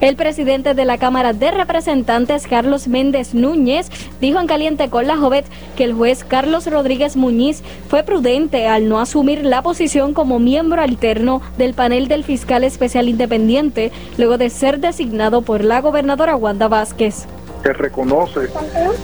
El 0.00 0.14
presidente 0.16 0.74
de 0.74 0.84
la 0.84 0.98
Cámara 0.98 1.32
de 1.32 1.50
Representantes, 1.50 2.46
Carlos 2.46 2.86
Méndez 2.86 3.32
Núñez, 3.32 3.88
dijo 4.20 4.38
en 4.38 4.46
Caliente 4.46 4.90
con 4.90 5.06
la 5.06 5.16
Jovet 5.16 5.46
que 5.74 5.84
el 5.84 5.94
juez 5.94 6.22
Carlos 6.22 6.70
Rodríguez 6.70 7.16
Muñiz 7.16 7.62
fue 7.88 8.02
prudente 8.02 8.68
al 8.68 8.90
no 8.90 9.00
asumir 9.00 9.42
la 9.42 9.62
posición 9.62 10.12
como 10.12 10.38
miembro 10.38 10.82
alterno 10.82 11.40
del 11.56 11.72
panel 11.72 12.08
del 12.08 12.24
fiscal 12.24 12.62
especial 12.62 13.08
independiente, 13.08 13.90
luego 14.18 14.36
de 14.36 14.50
ser 14.50 14.80
designado 14.80 15.40
por 15.40 15.64
la 15.64 15.80
gobernadora 15.80 16.36
Wanda 16.36 16.68
Vázquez. 16.68 17.26
Que 17.62 17.72
reconoce 17.72 18.48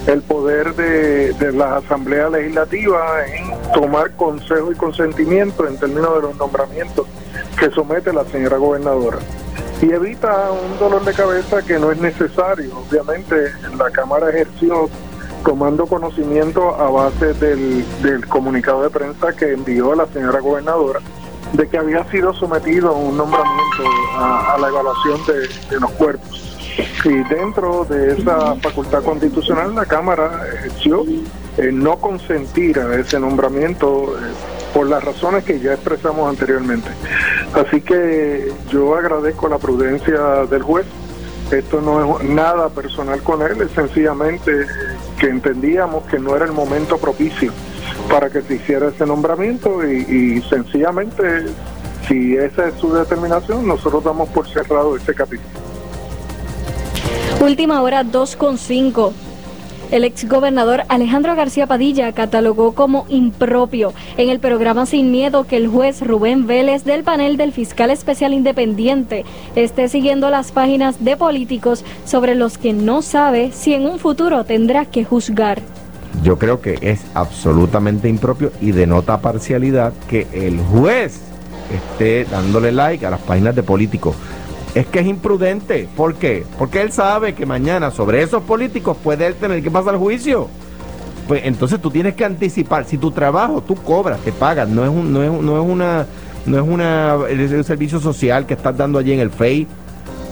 el 0.05 0.21
poder 0.21 0.75
de, 0.75 1.33
de, 1.33 1.51
la 1.53 1.77
Asamblea 1.77 2.29
Legislativa 2.29 3.25
en 3.25 3.73
tomar 3.73 4.11
consejo 4.11 4.71
y 4.71 4.75
consentimiento 4.75 5.67
en 5.67 5.75
términos 5.77 6.15
de 6.15 6.21
los 6.21 6.37
nombramientos 6.37 7.07
que 7.59 7.71
somete 7.71 8.13
la 8.13 8.23
señora 8.25 8.57
gobernadora 8.57 9.17
y 9.83 9.91
evita 9.91 10.49
un 10.51 10.79
dolor 10.79 11.03
de 11.03 11.13
cabeza 11.13 11.61
que 11.61 11.77
no 11.77 11.91
es 11.91 11.99
necesario. 11.99 12.71
Obviamente 12.89 13.51
la 13.77 13.89
Cámara 13.91 14.29
ejerció 14.29 14.89
tomando 15.43 15.85
conocimiento 15.85 16.73
a 16.75 16.89
base 16.89 17.33
del, 17.33 18.25
comunicado 18.29 18.83
de 18.83 18.89
prensa 18.89 19.33
que 19.33 19.51
envió 19.51 19.93
la 19.93 20.05
señora 20.07 20.39
gobernadora 20.39 21.01
de 21.51 21.67
que 21.67 21.77
había 21.77 22.03
sido 22.05 22.33
sometido 22.33 22.93
un 22.93 23.17
nombramiento 23.17 23.83
a, 24.15 24.57
la 24.59 24.69
evaluación 24.69 25.19
de, 25.25 25.47
de, 25.69 25.79
los 25.79 25.91
cuerpos. 25.91 26.57
Y 27.03 27.13
dentro 27.31 27.85
de 27.85 28.13
esa 28.13 28.55
facultad 28.55 29.03
constitucional 29.03 29.75
la 29.75 29.85
Cámara 29.85 30.47
ejerció 30.53 31.03
eh, 31.57 31.71
no 31.71 31.97
consentir 31.97 32.79
a 32.79 32.95
ese 32.95 33.19
nombramiento 33.19 34.15
eh, 34.17 34.62
por 34.73 34.87
las 34.87 35.03
razones 35.03 35.43
que 35.43 35.59
ya 35.59 35.73
expresamos 35.73 36.29
anteriormente. 36.29 36.89
Así 37.53 37.81
que 37.81 38.51
yo 38.71 38.95
agradezco 38.95 39.47
la 39.47 39.59
prudencia 39.59 40.45
del 40.49 40.63
juez. 40.63 40.85
Esto 41.51 41.81
no 41.81 42.19
es 42.19 42.29
nada 42.29 42.69
personal 42.69 43.21
con 43.21 43.41
él, 43.43 43.61
es 43.61 43.71
sencillamente 43.71 44.65
que 45.19 45.27
entendíamos 45.27 46.05
que 46.05 46.17
no 46.17 46.35
era 46.35 46.45
el 46.45 46.51
momento 46.51 46.97
propicio 46.97 47.51
para 48.09 48.29
que 48.29 48.41
se 48.41 48.55
hiciera 48.55 48.87
ese 48.87 49.05
nombramiento 49.05 49.85
y, 49.87 49.97
y 49.99 50.41
sencillamente, 50.49 51.45
si 52.07 52.35
esa 52.35 52.69
es 52.69 52.75
su 52.75 52.91
determinación, 52.93 53.67
nosotros 53.67 54.03
damos 54.03 54.29
por 54.29 54.47
cerrado 54.47 54.95
este 54.95 55.13
capítulo. 55.13 55.49
Última 57.41 57.81
hora 57.81 58.03
2.5. 58.03 59.11
El 59.93 60.05
exgobernador 60.05 60.85
Alejandro 60.89 61.35
García 61.35 61.67
Padilla 61.67 62.11
catalogó 62.13 62.73
como 62.73 63.05
impropio 63.09 63.93
en 64.17 64.29
el 64.29 64.39
programa 64.39 64.87
Sin 64.87 65.11
Miedo 65.11 65.43
que 65.43 65.55
el 65.55 65.67
juez 65.67 66.01
Rubén 66.01 66.47
Vélez 66.47 66.83
del 66.83 67.03
panel 67.03 67.37
del 67.37 67.51
fiscal 67.51 67.91
especial 67.91 68.33
independiente 68.33 69.23
esté 69.55 69.87
siguiendo 69.89 70.31
las 70.31 70.51
páginas 70.51 71.05
de 71.05 71.15
políticos 71.15 71.85
sobre 72.05 72.33
los 72.33 72.57
que 72.57 72.73
no 72.73 73.03
sabe 73.03 73.51
si 73.51 73.75
en 73.75 73.85
un 73.85 73.99
futuro 73.99 74.45
tendrá 74.45 74.85
que 74.85 75.05
juzgar. 75.05 75.61
Yo 76.23 76.39
creo 76.39 76.59
que 76.59 76.79
es 76.81 77.05
absolutamente 77.13 78.09
impropio 78.09 78.51
y 78.61 78.71
denota 78.71 79.21
parcialidad 79.21 79.93
que 80.09 80.25
el 80.33 80.59
juez 80.59 81.21
esté 81.71 82.25
dándole 82.25 82.71
like 82.71 83.05
a 83.05 83.11
las 83.11 83.21
páginas 83.21 83.55
de 83.55 83.61
políticos 83.61 84.15
es 84.75 84.87
que 84.87 84.99
es 84.99 85.07
imprudente. 85.07 85.87
¿Por 85.95 86.15
qué? 86.15 86.45
Porque 86.57 86.81
él 86.81 86.91
sabe 86.91 87.33
que 87.33 87.45
mañana 87.45 87.91
sobre 87.91 88.21
esos 88.21 88.43
políticos 88.43 88.97
puede 89.03 89.27
él 89.27 89.35
tener 89.35 89.61
que 89.61 89.71
pasar 89.71 89.97
juicio. 89.97 90.47
Pues 91.27 91.43
entonces 91.45 91.79
tú 91.79 91.89
tienes 91.89 92.15
que 92.15 92.25
anticipar. 92.25 92.85
Si 92.85 92.97
tu 92.97 93.11
trabajo 93.11 93.61
tú 93.61 93.75
cobras, 93.75 94.19
te 94.21 94.31
pagas, 94.31 94.67
no 94.67 94.83
es 94.83 94.89
un, 94.89 95.13
no 95.13 95.23
es, 95.23 95.31
no 95.31 95.61
es 95.61 95.69
una 95.69 96.05
no 96.45 96.57
es 96.57 96.63
una 96.67 97.17
servicio 97.63 98.01
social 98.01 98.45
que 98.45 98.53
estás 98.53 98.75
dando 98.75 98.99
allí 98.99 99.13
en 99.13 99.21
el 99.21 99.29
FEI, 99.29 99.65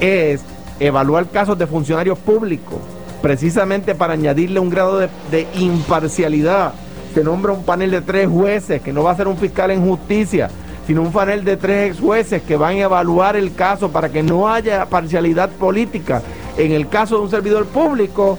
es 0.02 0.42
evaluar 0.78 1.30
casos 1.30 1.58
de 1.58 1.66
funcionarios 1.68 2.20
públicos, 2.20 2.80
precisamente 3.22 3.96
para 3.96 4.14
añadirle 4.14 4.60
un 4.60 4.70
grado 4.70 5.00
de, 5.00 5.08
de 5.30 5.48
imparcialidad. 5.56 6.74
Se 7.14 7.24
nombra 7.24 7.54
un 7.54 7.64
panel 7.64 7.92
de 7.92 8.02
tres 8.02 8.28
jueces 8.28 8.82
que 8.82 8.92
no 8.92 9.04
va 9.04 9.12
a 9.12 9.16
ser 9.16 9.30
un 9.30 9.38
fiscal 9.38 9.72
en 9.72 9.88
justicia 9.88 10.50
sino 10.88 11.02
un 11.02 11.12
panel 11.12 11.44
de 11.44 11.58
tres 11.58 11.92
ex 11.92 12.00
jueces 12.00 12.42
que 12.42 12.58
van 12.58 12.76
a 12.76 12.82
evaluar 12.82 13.36
el 13.36 13.54
caso 13.54 13.92
para 13.92 14.10
que 14.10 14.24
no 14.24 14.48
haya 14.48 14.86
parcialidad 14.86 15.50
política. 15.50 16.22
En 16.58 16.72
el 16.72 16.90
caso 16.90 17.18
de 17.18 17.24
un 17.24 17.30
servidor 17.30 17.66
público, 17.66 18.38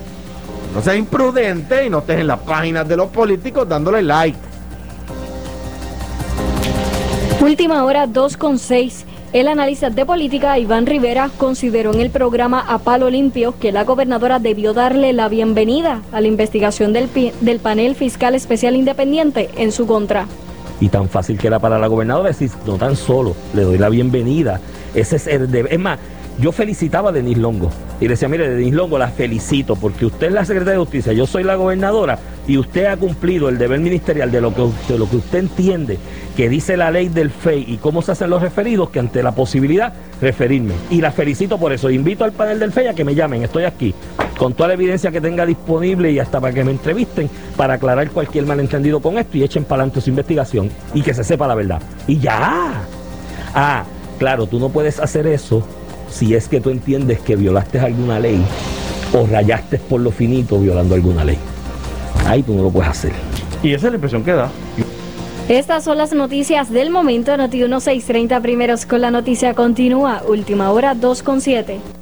No 0.74 0.81
seas 0.81 0.96
imprudente 0.96 1.85
y 1.85 1.90
no 1.90 1.98
estés 1.98 2.20
en 2.20 2.26
las 2.26 2.40
páginas 2.40 2.88
de 2.88 2.96
los 2.96 3.11
políticos 3.11 3.68
dándole 3.68 4.02
like. 4.02 4.38
Última 7.42 7.85
hora 7.85 8.07
2 8.07 8.37
con 8.38 8.59
6. 8.59 9.05
El 9.35 9.48
analista 9.48 9.90
de 9.90 10.07
política 10.07 10.59
Iván 10.59 10.87
Rivera 10.87 11.31
consideró 11.37 11.92
en 11.92 12.00
el 12.00 12.11
programa 12.11 12.64
A 12.66 12.78
Palo 12.78 13.11
Limpio 13.11 13.55
que 13.59 13.72
la 13.72 13.85
gobernadora 13.85 14.38
debió 14.38 14.72
darle 14.72 15.12
la 15.12 15.28
bienvenida 15.28 16.02
a 16.12 16.20
la 16.20 16.28
investigación 16.28 16.92
del, 16.92 17.09
del 17.40 17.59
panel 17.59 17.94
fiscal 17.94 18.35
especial 18.35 18.74
independiente 18.76 19.50
en 19.57 19.72
su 19.72 19.87
contra. 19.87 20.26
Y 20.83 20.88
tan 20.88 21.09
fácil 21.09 21.38
que 21.38 21.47
era 21.47 21.61
para 21.61 21.79
la 21.79 21.87
gobernadora 21.87 22.31
decir, 22.31 22.51
no 22.66 22.77
tan 22.77 22.97
solo, 22.97 23.37
le 23.55 23.62
doy 23.62 23.79
la 23.79 23.88
bienvenida. 23.88 24.59
Ese 24.97 25.14
es 25.14 25.29
el 25.29 25.49
deber. 25.49 25.73
Es 25.73 25.79
más, 25.79 26.01
yo 26.40 26.51
felicitaba 26.51 27.11
a 27.11 27.12
Denis 27.12 27.38
Longo. 27.38 27.71
Y 28.01 28.07
le 28.07 28.11
decía, 28.11 28.27
mire, 28.27 28.51
Denis 28.51 28.75
Longo, 28.75 28.99
la 28.99 29.07
felicito 29.07 29.77
porque 29.77 30.07
usted 30.07 30.27
es 30.27 30.33
la 30.33 30.45
secretaria 30.45 30.73
de 30.73 30.85
Justicia, 30.85 31.12
yo 31.12 31.25
soy 31.25 31.45
la 31.45 31.55
gobernadora 31.55 32.18
y 32.49 32.59
usted 32.59 32.87
ha 32.87 32.97
cumplido 32.97 33.49
el 33.49 33.59
deber 33.59 33.79
ministerial 33.79 34.33
de 34.33 34.40
lo 34.40 34.53
que, 34.53 34.68
de 34.88 34.99
lo 34.99 35.09
que 35.09 35.18
usted 35.18 35.38
entiende 35.38 35.99
que 36.37 36.49
dice 36.49 36.77
la 36.77 36.90
ley 36.90 37.09
del 37.09 37.31
FEI 37.31 37.64
y 37.68 37.77
cómo 37.77 38.03
se 38.03 38.12
hacen 38.12 38.31
los 38.31 38.42
referidos, 38.42 38.90
que 38.90 38.99
ante 38.99 39.23
la 39.23 39.33
posibilidad, 39.33 39.92
referirme. 40.21 40.75
Y 40.90 41.01
la 41.01 41.12
felicito 41.12 41.59
por 41.59 41.73
eso. 41.73 41.90
Invito 41.90 42.25
al 42.25 42.33
panel 42.33 42.59
del 42.59 42.73
FEI 42.73 42.88
a 42.88 42.95
que 42.95 43.05
me 43.05 43.14
llamen, 43.14 43.45
estoy 43.45 43.64
aquí, 43.64 43.95
con 44.38 44.55
toda 44.55 44.68
la 44.68 44.75
evidencia 44.75 45.11
que 45.11 45.21
tenga 45.21 45.47
disponible 45.47 46.11
y 46.11 46.18
hasta 46.18 46.40
para 46.40 46.53
que 46.53 46.64
me 46.64 46.71
entrevisten, 46.71 47.29
para 47.57 47.75
aclarar 47.75 48.11
cualquier 48.11 48.47
malentendido 48.47 49.01
con 49.01 49.18
esto 49.18 49.38
y 49.38 49.42
echen 49.42 49.64
para 49.64 49.83
adelante 49.83 50.01
su 50.01 50.11
investigación 50.11 50.71
y 50.95 51.03
que 51.03 51.14
se 51.14 51.25
sepa 51.25 51.47
la 51.47 51.55
verdad. 51.55 51.81
Y 52.07 52.18
ya. 52.18 52.83
Ah, 53.55 53.85
claro, 54.18 54.47
tú 54.47 54.59
no 54.59 54.68
puedes 54.68 54.99
hacer 55.01 55.27
eso 55.27 55.66
si 56.11 56.35
es 56.35 56.49
que 56.49 56.61
tú 56.61 56.71
entiendes 56.71 57.21
que 57.21 57.37
violaste 57.37 57.81
alguna 57.81 58.18
ley 58.18 58.42
o 59.12 59.27
rayaste 59.27 59.79
por 59.79 60.01
lo 60.01 60.11
finito 60.11 60.59
violando 60.59 60.95
alguna 60.95 61.25
ley. 61.25 61.38
Ahí 62.27 62.42
tú 62.42 62.55
no 62.55 62.62
lo 62.62 62.71
puedes 62.71 62.90
hacer. 62.90 63.12
Y 63.62 63.75
esa 63.75 63.87
es 63.87 63.92
la 63.92 63.97
impresión 63.97 64.25
que 64.25 64.33
da. 64.33 64.51
Estas 65.49 65.85
son 65.85 65.99
las 65.99 66.12
noticias 66.12 66.71
del 66.71 66.90
momento. 66.90 67.37
Noti 67.37 67.59
1630 67.59 68.40
primeros 68.40 68.87
con 68.87 69.01
la 69.01 69.11
noticia 69.11 69.55
continúa. 69.55 70.23
Última 70.27 70.71
hora 70.71 70.95
2 70.95 71.23
con 71.23 71.40
7. 71.40 71.75
En 71.75 72.01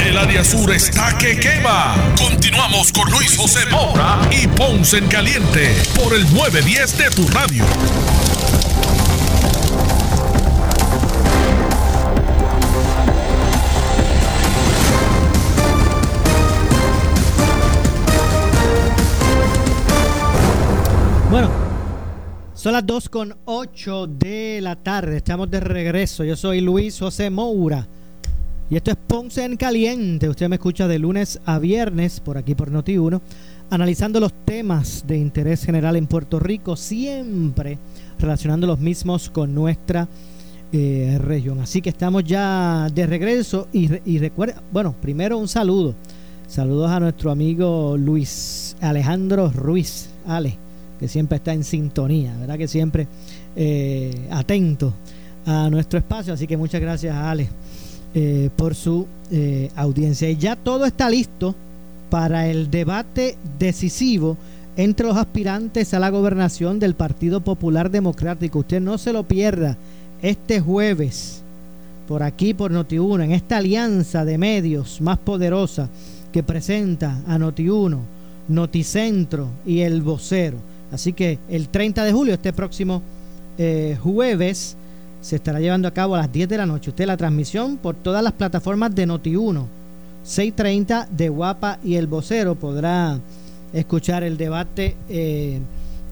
El 0.00 0.16
área 0.16 0.42
sur 0.42 0.70
está 0.72 1.16
que 1.18 1.38
quema. 1.38 1.94
Continuamos 2.16 2.92
con 2.92 3.10
Luis 3.10 3.36
José 3.36 3.60
Moura 3.70 4.20
y 4.30 4.46
Ponce 4.46 4.98
en 4.98 5.06
Caliente 5.06 5.76
por 5.94 6.14
el 6.14 6.22
910 6.32 6.98
de 6.98 7.10
tu 7.10 7.26
radio. 7.28 7.64
Bueno, 21.30 21.50
son 22.54 22.72
las 22.72 22.86
2 22.86 23.08
con 23.08 23.36
8 23.44 24.06
de 24.06 24.60
la 24.62 24.76
tarde. 24.76 25.18
Estamos 25.18 25.50
de 25.50 25.60
regreso. 25.60 26.24
Yo 26.24 26.36
soy 26.36 26.60
Luis 26.60 26.98
José 26.98 27.28
Moura. 27.30 27.86
Y 28.70 28.76
esto 28.76 28.90
es 28.90 28.96
Ponce 28.96 29.44
en 29.44 29.56
Caliente. 29.56 30.28
Usted 30.28 30.48
me 30.48 30.56
escucha 30.56 30.88
de 30.88 30.98
lunes 30.98 31.40
a 31.44 31.58
viernes 31.58 32.20
por 32.20 32.38
aquí 32.38 32.54
por 32.54 32.70
Noti1, 32.70 33.20
analizando 33.70 34.18
los 34.18 34.32
temas 34.44 35.04
de 35.06 35.18
interés 35.18 35.64
general 35.64 35.96
en 35.96 36.06
Puerto 36.06 36.38
Rico, 36.38 36.76
siempre 36.76 37.78
relacionando 38.18 38.66
los 38.66 38.78
mismos 38.78 39.28
con 39.30 39.54
nuestra 39.54 40.08
eh, 40.72 41.18
región. 41.20 41.60
Así 41.60 41.82
que 41.82 41.90
estamos 41.90 42.24
ya 42.24 42.88
de 42.94 43.06
regreso 43.06 43.68
y, 43.72 43.90
y 44.10 44.18
recuerda, 44.18 44.62
bueno, 44.72 44.94
primero 45.00 45.36
un 45.36 45.48
saludo. 45.48 45.94
Saludos 46.46 46.90
a 46.90 47.00
nuestro 47.00 47.30
amigo 47.30 47.96
Luis 47.98 48.76
Alejandro 48.80 49.50
Ruiz, 49.50 50.08
Ale, 50.26 50.56
que 50.98 51.08
siempre 51.08 51.36
está 51.36 51.52
en 51.52 51.64
sintonía, 51.64 52.36
¿verdad? 52.38 52.58
Que 52.58 52.68
siempre 52.68 53.06
eh, 53.54 54.28
atento 54.30 54.94
a 55.44 55.68
nuestro 55.70 55.98
espacio. 55.98 56.32
Así 56.32 56.46
que 56.46 56.56
muchas 56.56 56.80
gracias 56.80 57.14
Ale 57.14 57.48
eh, 58.14 58.50
por 58.56 58.74
su 58.74 59.06
eh, 59.30 59.70
audiencia. 59.76 60.28
Y 60.28 60.36
ya 60.36 60.56
todo 60.56 60.84
está 60.84 61.08
listo 61.08 61.54
para 62.10 62.48
el 62.48 62.70
debate 62.70 63.36
decisivo 63.58 64.36
entre 64.76 65.06
los 65.06 65.16
aspirantes 65.16 65.94
a 65.94 65.98
la 65.98 66.10
gobernación 66.10 66.78
del 66.78 66.94
Partido 66.94 67.40
Popular 67.40 67.90
Democrático. 67.90 68.60
Usted 68.60 68.80
no 68.80 68.98
se 68.98 69.12
lo 69.12 69.22
pierda 69.22 69.76
este 70.22 70.60
jueves 70.60 71.42
por 72.06 72.22
aquí 72.22 72.52
por 72.52 72.72
Noti1 72.72 73.24
en 73.24 73.32
esta 73.32 73.58
alianza 73.58 74.24
de 74.24 74.36
medios 74.36 75.00
más 75.00 75.18
poderosa 75.18 75.88
que 76.32 76.42
presenta 76.42 77.22
a 77.26 77.38
Noti1, 77.38 77.98
Noticentro 78.48 79.48
y 79.64 79.80
El 79.80 80.02
Vocero. 80.02 80.58
Así 80.90 81.12
que 81.12 81.38
el 81.48 81.68
30 81.68 82.04
de 82.04 82.12
julio, 82.12 82.34
este 82.34 82.52
próximo 82.52 83.02
eh, 83.56 83.96
jueves, 84.02 84.76
se 85.22 85.36
estará 85.36 85.60
llevando 85.60 85.88
a 85.88 85.92
cabo 85.92 86.14
a 86.14 86.18
las 86.18 86.32
10 86.32 86.48
de 86.48 86.58
la 86.58 86.66
noche. 86.66 86.90
Usted 86.90 87.06
la 87.06 87.16
transmisión 87.16 87.78
por 87.78 87.94
todas 87.94 88.22
las 88.22 88.32
plataformas 88.32 88.94
de 88.94 89.06
Noti1, 89.06 89.64
630 90.24 91.08
de 91.10 91.28
Guapa 91.30 91.78
y 91.82 91.94
El 91.94 92.08
Vocero 92.08 92.56
podrá 92.56 93.18
escuchar 93.72 94.24
el 94.24 94.36
debate 94.36 94.96
eh, 95.08 95.60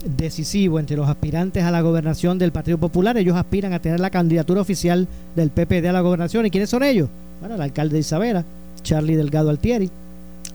decisivo 0.05 0.79
entre 0.79 0.96
los 0.96 1.09
aspirantes 1.09 1.64
a 1.64 1.70
la 1.70 1.83
gobernación 1.83 2.38
del 2.38 2.53
Partido 2.53 2.79
Popular. 2.79 3.16
Ellos 3.18 3.37
aspiran 3.37 3.73
a 3.73 3.81
tener 3.81 4.01
la 4.01 4.11
candidatura 4.11 4.61
oficial 4.61 5.09
del 5.35 5.51
PPD 5.51 5.87
a 5.88 5.92
la 5.92 6.01
gobernación. 6.01 6.46
¿Y 6.46 6.51
quiénes 6.51 6.70
son 6.70 6.85
ellos? 6.85 7.09
Bueno, 7.40 7.57
el 7.57 7.61
alcalde 7.61 7.94
de 7.94 8.01
Isabela, 8.01 8.44
Charlie 8.83 9.16
Delgado 9.16 9.51
Altieri, 9.51 9.90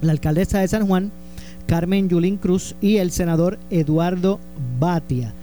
la 0.01 0.13
alcaldesa 0.13 0.59
de 0.59 0.67
San 0.69 0.87
Juan, 0.87 1.11
Carmen 1.67 2.07
Yulín 2.07 2.37
Cruz 2.37 2.75
y 2.79 2.97
el 2.97 3.11
senador 3.11 3.59
Eduardo 3.69 4.39
Batia. 4.79 5.33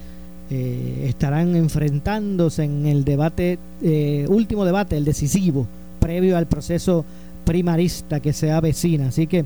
Eh, 0.55 1.07
estarán 1.09 1.55
enfrentándose 1.55 2.63
en 2.63 2.85
el 2.85 3.03
debate, 3.03 3.57
eh, 3.81 4.27
último 4.29 4.65
debate, 4.65 4.95
el 4.95 5.03
decisivo, 5.03 5.65
previo 5.99 6.37
al 6.37 6.45
proceso 6.45 7.03
primarista 7.43 8.19
que 8.19 8.33
se 8.33 8.51
avecina. 8.51 9.07
Así 9.07 9.25
que 9.25 9.45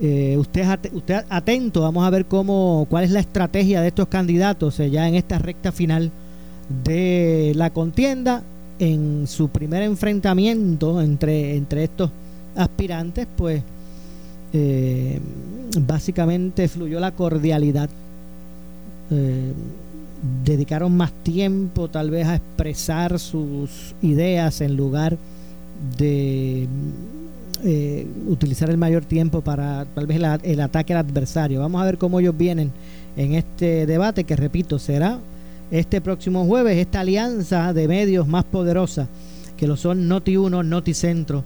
eh, 0.00 0.36
usted, 0.38 0.64
usted 0.94 1.24
atento, 1.28 1.82
vamos 1.82 2.06
a 2.06 2.08
ver 2.08 2.24
cómo, 2.24 2.86
cuál 2.88 3.04
es 3.04 3.10
la 3.10 3.20
estrategia 3.20 3.82
de 3.82 3.88
estos 3.88 4.08
candidatos 4.08 4.80
eh, 4.80 4.88
ya 4.88 5.06
en 5.06 5.16
esta 5.16 5.38
recta 5.38 5.70
final 5.70 6.10
de 6.84 7.52
la 7.54 7.68
contienda. 7.68 8.42
En 8.78 9.26
su 9.26 9.48
primer 9.48 9.82
enfrentamiento 9.82 11.02
entre, 11.02 11.56
entre 11.56 11.84
estos 11.84 12.10
aspirantes, 12.56 13.26
pues 13.36 13.60
eh, 14.54 15.20
básicamente 15.78 16.68
fluyó 16.68 17.00
la 17.00 17.10
cordialidad. 17.10 17.90
Dedicaron 20.44 20.96
más 20.96 21.12
tiempo 21.22 21.88
tal 21.88 22.10
vez 22.10 22.26
a 22.26 22.36
expresar 22.36 23.18
sus 23.18 23.94
ideas 24.02 24.60
en 24.60 24.76
lugar 24.76 25.16
de 25.96 26.66
eh, 27.64 28.06
utilizar 28.26 28.70
el 28.70 28.76
mayor 28.76 29.04
tiempo 29.04 29.42
para 29.42 29.84
tal 29.84 30.06
vez 30.06 30.20
el 30.42 30.60
ataque 30.60 30.92
al 30.92 31.00
adversario. 31.00 31.60
Vamos 31.60 31.80
a 31.80 31.84
ver 31.84 31.98
cómo 31.98 32.20
ellos 32.20 32.36
vienen 32.36 32.72
en 33.16 33.34
este 33.34 33.86
debate 33.86 34.24
que 34.24 34.36
repito 34.36 34.78
será 34.78 35.18
este 35.70 36.00
próximo 36.00 36.46
jueves 36.46 36.78
esta 36.78 37.00
alianza 37.00 37.72
de 37.72 37.88
medios 37.88 38.26
más 38.26 38.44
poderosa 38.44 39.06
que 39.56 39.66
lo 39.66 39.76
son 39.76 40.08
Noti 40.08 40.36
1, 40.36 40.62
Noti 40.62 40.94
Centro 40.94 41.44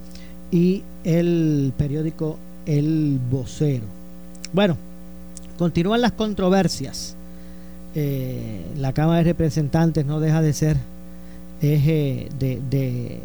y 0.51 0.83
el 1.03 1.73
periódico 1.77 2.39
El 2.67 3.19
Vocero. 3.31 3.87
Bueno, 4.53 4.77
continúan 5.59 6.03
las 6.03 6.13
controversias. 6.13 7.17
Eh, 7.94 8.62
la 8.78 8.92
Cámara 8.92 9.18
de 9.18 9.24
Representantes 9.24 10.07
no 10.07 10.18
deja 10.20 10.40
de 10.40 10.52
ser 10.52 10.76
eje 11.61 12.28
de, 12.38 12.61
de, 12.70 13.20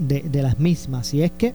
de- 0.00 0.22
de 0.30 0.42
las 0.42 0.58
mismas. 0.58 1.14
Y 1.14 1.22
es 1.22 1.30
que, 1.32 1.54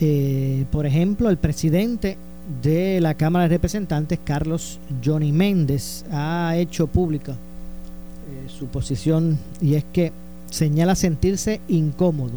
eh, 0.00 0.64
por 0.70 0.86
ejemplo, 0.86 1.28
el 1.30 1.36
presidente 1.38 2.16
de 2.62 3.00
la 3.00 3.14
Cámara 3.14 3.44
de 3.48 3.56
Representantes, 3.56 4.18
Carlos 4.24 4.78
Johnny 5.04 5.32
Méndez, 5.32 6.04
ha 6.10 6.54
hecho 6.56 6.86
pública 6.86 7.32
eh, 7.32 8.48
su 8.48 8.66
posición 8.66 9.38
y 9.60 9.74
es 9.74 9.84
que 9.92 10.12
señala 10.50 10.94
sentirse 10.94 11.60
incómodo 11.68 12.32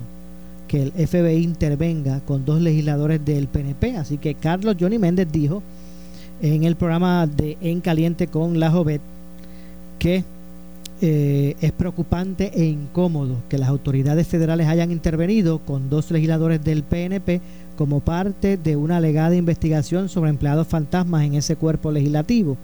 que 0.67 0.84
el 0.84 0.91
FBI 1.07 1.43
intervenga 1.43 2.19
con 2.21 2.45
dos 2.45 2.61
legisladores 2.61 3.23
del 3.23 3.47
PNP. 3.47 3.95
Así 3.97 4.17
que 4.17 4.36
Carlos 4.36 4.75
Johnny 4.79 4.97
Méndez 4.97 5.27
dijo 5.32 5.61
en 6.41 6.63
el 6.63 6.75
programa 6.75 7.27
de 7.27 7.57
En 7.61 7.81
Caliente 7.81 8.27
con 8.27 8.59
la 8.59 8.71
Jovet 8.71 9.01
que 9.99 10.23
eh, 11.03 11.55
es 11.61 11.71
preocupante 11.71 12.51
e 12.53 12.65
incómodo 12.65 13.37
que 13.49 13.57
las 13.57 13.69
autoridades 13.69 14.27
federales 14.27 14.67
hayan 14.67 14.91
intervenido 14.91 15.59
con 15.59 15.89
dos 15.89 16.11
legisladores 16.11 16.63
del 16.63 16.83
PNP 16.83 17.41
como 17.77 17.99
parte 17.99 18.57
de 18.57 18.75
una 18.75 18.97
alegada 18.97 19.35
investigación 19.35 20.09
sobre 20.09 20.29
empleados 20.29 20.67
fantasmas 20.67 21.23
en 21.23 21.35
ese 21.35 21.55
cuerpo 21.55 21.91
legislativo. 21.91 22.57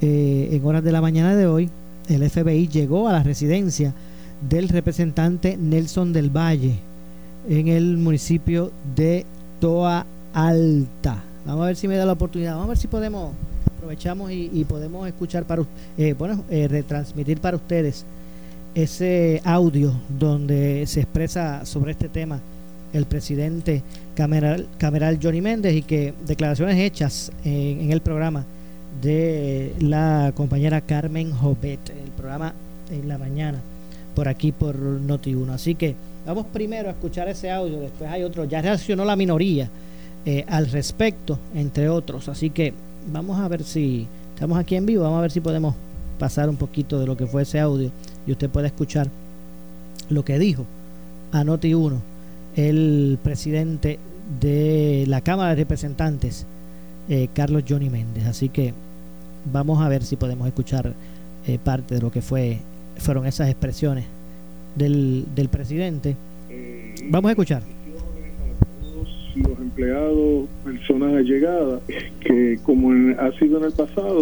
Eh, 0.00 0.48
en 0.52 0.64
horas 0.64 0.82
de 0.82 0.92
la 0.92 1.02
mañana 1.02 1.34
de 1.36 1.46
hoy, 1.46 1.68
el 2.08 2.28
FBI 2.28 2.68
llegó 2.68 3.08
a 3.08 3.12
la 3.12 3.22
residencia 3.22 3.92
del 4.48 4.68
representante 4.68 5.56
Nelson 5.58 6.12
del 6.12 6.34
Valle 6.34 6.76
en 7.48 7.68
el 7.68 7.98
municipio 7.98 8.70
de 8.96 9.26
Toa 9.60 10.06
Alta. 10.32 11.29
Vamos 11.44 11.62
a 11.62 11.66
ver 11.66 11.76
si 11.76 11.88
me 11.88 11.96
da 11.96 12.04
la 12.04 12.12
oportunidad, 12.12 12.52
vamos 12.52 12.66
a 12.66 12.68
ver 12.68 12.78
si 12.78 12.86
podemos, 12.86 13.32
aprovechamos 13.76 14.30
y, 14.30 14.64
podemos 14.68 15.06
escuchar 15.08 15.44
para, 15.44 15.62
eh, 15.96 16.14
bueno, 16.18 16.44
eh, 16.50 16.68
retransmitir 16.68 17.40
para 17.40 17.56
ustedes 17.56 18.04
ese 18.74 19.40
audio 19.44 19.92
donde 20.08 20.86
se 20.86 21.00
expresa 21.00 21.64
sobre 21.64 21.92
este 21.92 22.08
tema 22.08 22.40
el 22.92 23.06
presidente 23.06 23.82
cameral, 24.14 24.68
cameral 24.78 25.18
Johnny 25.20 25.40
Méndez 25.40 25.74
y 25.74 25.82
que 25.82 26.12
declaraciones 26.26 26.76
hechas 26.78 27.32
en, 27.44 27.80
en 27.80 27.92
el 27.92 28.00
programa 28.00 28.44
de 29.00 29.74
la 29.80 30.32
compañera 30.36 30.80
Carmen 30.80 31.32
Jovet, 31.32 31.90
el 31.90 32.10
programa 32.16 32.52
en 32.90 33.08
la 33.08 33.16
mañana, 33.16 33.60
por 34.14 34.28
aquí 34.28 34.52
por 34.52 34.76
Noti1. 34.76 35.50
Así 35.50 35.74
que 35.74 35.94
vamos 36.26 36.46
primero 36.52 36.88
a 36.88 36.92
escuchar 36.92 37.28
ese 37.28 37.50
audio, 37.50 37.80
después 37.80 38.10
hay 38.10 38.24
otro, 38.24 38.44
ya 38.44 38.60
reaccionó 38.60 39.04
la 39.04 39.16
minoría 39.16 39.70
eh, 40.26 40.44
al 40.48 40.70
respecto, 40.70 41.38
entre 41.54 41.88
otros. 41.88 42.28
Así 42.28 42.50
que 42.50 42.74
vamos 43.10 43.40
a 43.40 43.48
ver 43.48 43.64
si 43.64 44.06
estamos 44.34 44.58
aquí 44.58 44.76
en 44.76 44.86
vivo, 44.86 45.04
vamos 45.04 45.18
a 45.18 45.22
ver 45.22 45.30
si 45.30 45.40
podemos 45.40 45.74
pasar 46.18 46.48
un 46.50 46.56
poquito 46.56 46.98
de 46.98 47.06
lo 47.06 47.16
que 47.16 47.26
fue 47.26 47.42
ese 47.42 47.58
audio 47.60 47.90
y 48.26 48.32
usted 48.32 48.50
puede 48.50 48.66
escuchar 48.66 49.08
lo 50.10 50.24
que 50.24 50.38
dijo 50.38 50.66
a 51.32 51.42
Noti1 51.42 51.98
el 52.56 53.18
presidente 53.22 53.98
de 54.40 55.04
la 55.08 55.22
Cámara 55.22 55.50
de 55.50 55.56
Representantes 55.56 56.46
eh, 57.08 57.28
Carlos 57.32 57.64
Johnny 57.66 57.88
Méndez. 57.88 58.26
Así 58.26 58.48
que 58.48 58.74
vamos 59.50 59.80
a 59.80 59.88
ver 59.88 60.04
si 60.04 60.16
podemos 60.16 60.46
escuchar 60.46 60.92
eh, 61.46 61.58
parte 61.62 61.94
de 61.94 62.00
lo 62.02 62.10
que 62.10 62.22
fue 62.22 62.58
fueron 62.98 63.26
esas 63.26 63.48
expresiones 63.48 64.04
del, 64.76 65.24
del 65.34 65.48
presidente. 65.48 66.16
Vamos 67.08 67.30
a 67.30 67.32
escuchar 67.32 67.62
los 69.42 69.58
empleados, 69.58 70.48
personas 70.64 71.14
allegadas, 71.14 71.82
que 72.20 72.58
como 72.62 72.90
ha 73.18 73.32
sido 73.38 73.58
en 73.58 73.64
el 73.64 73.72
pasado, 73.72 74.20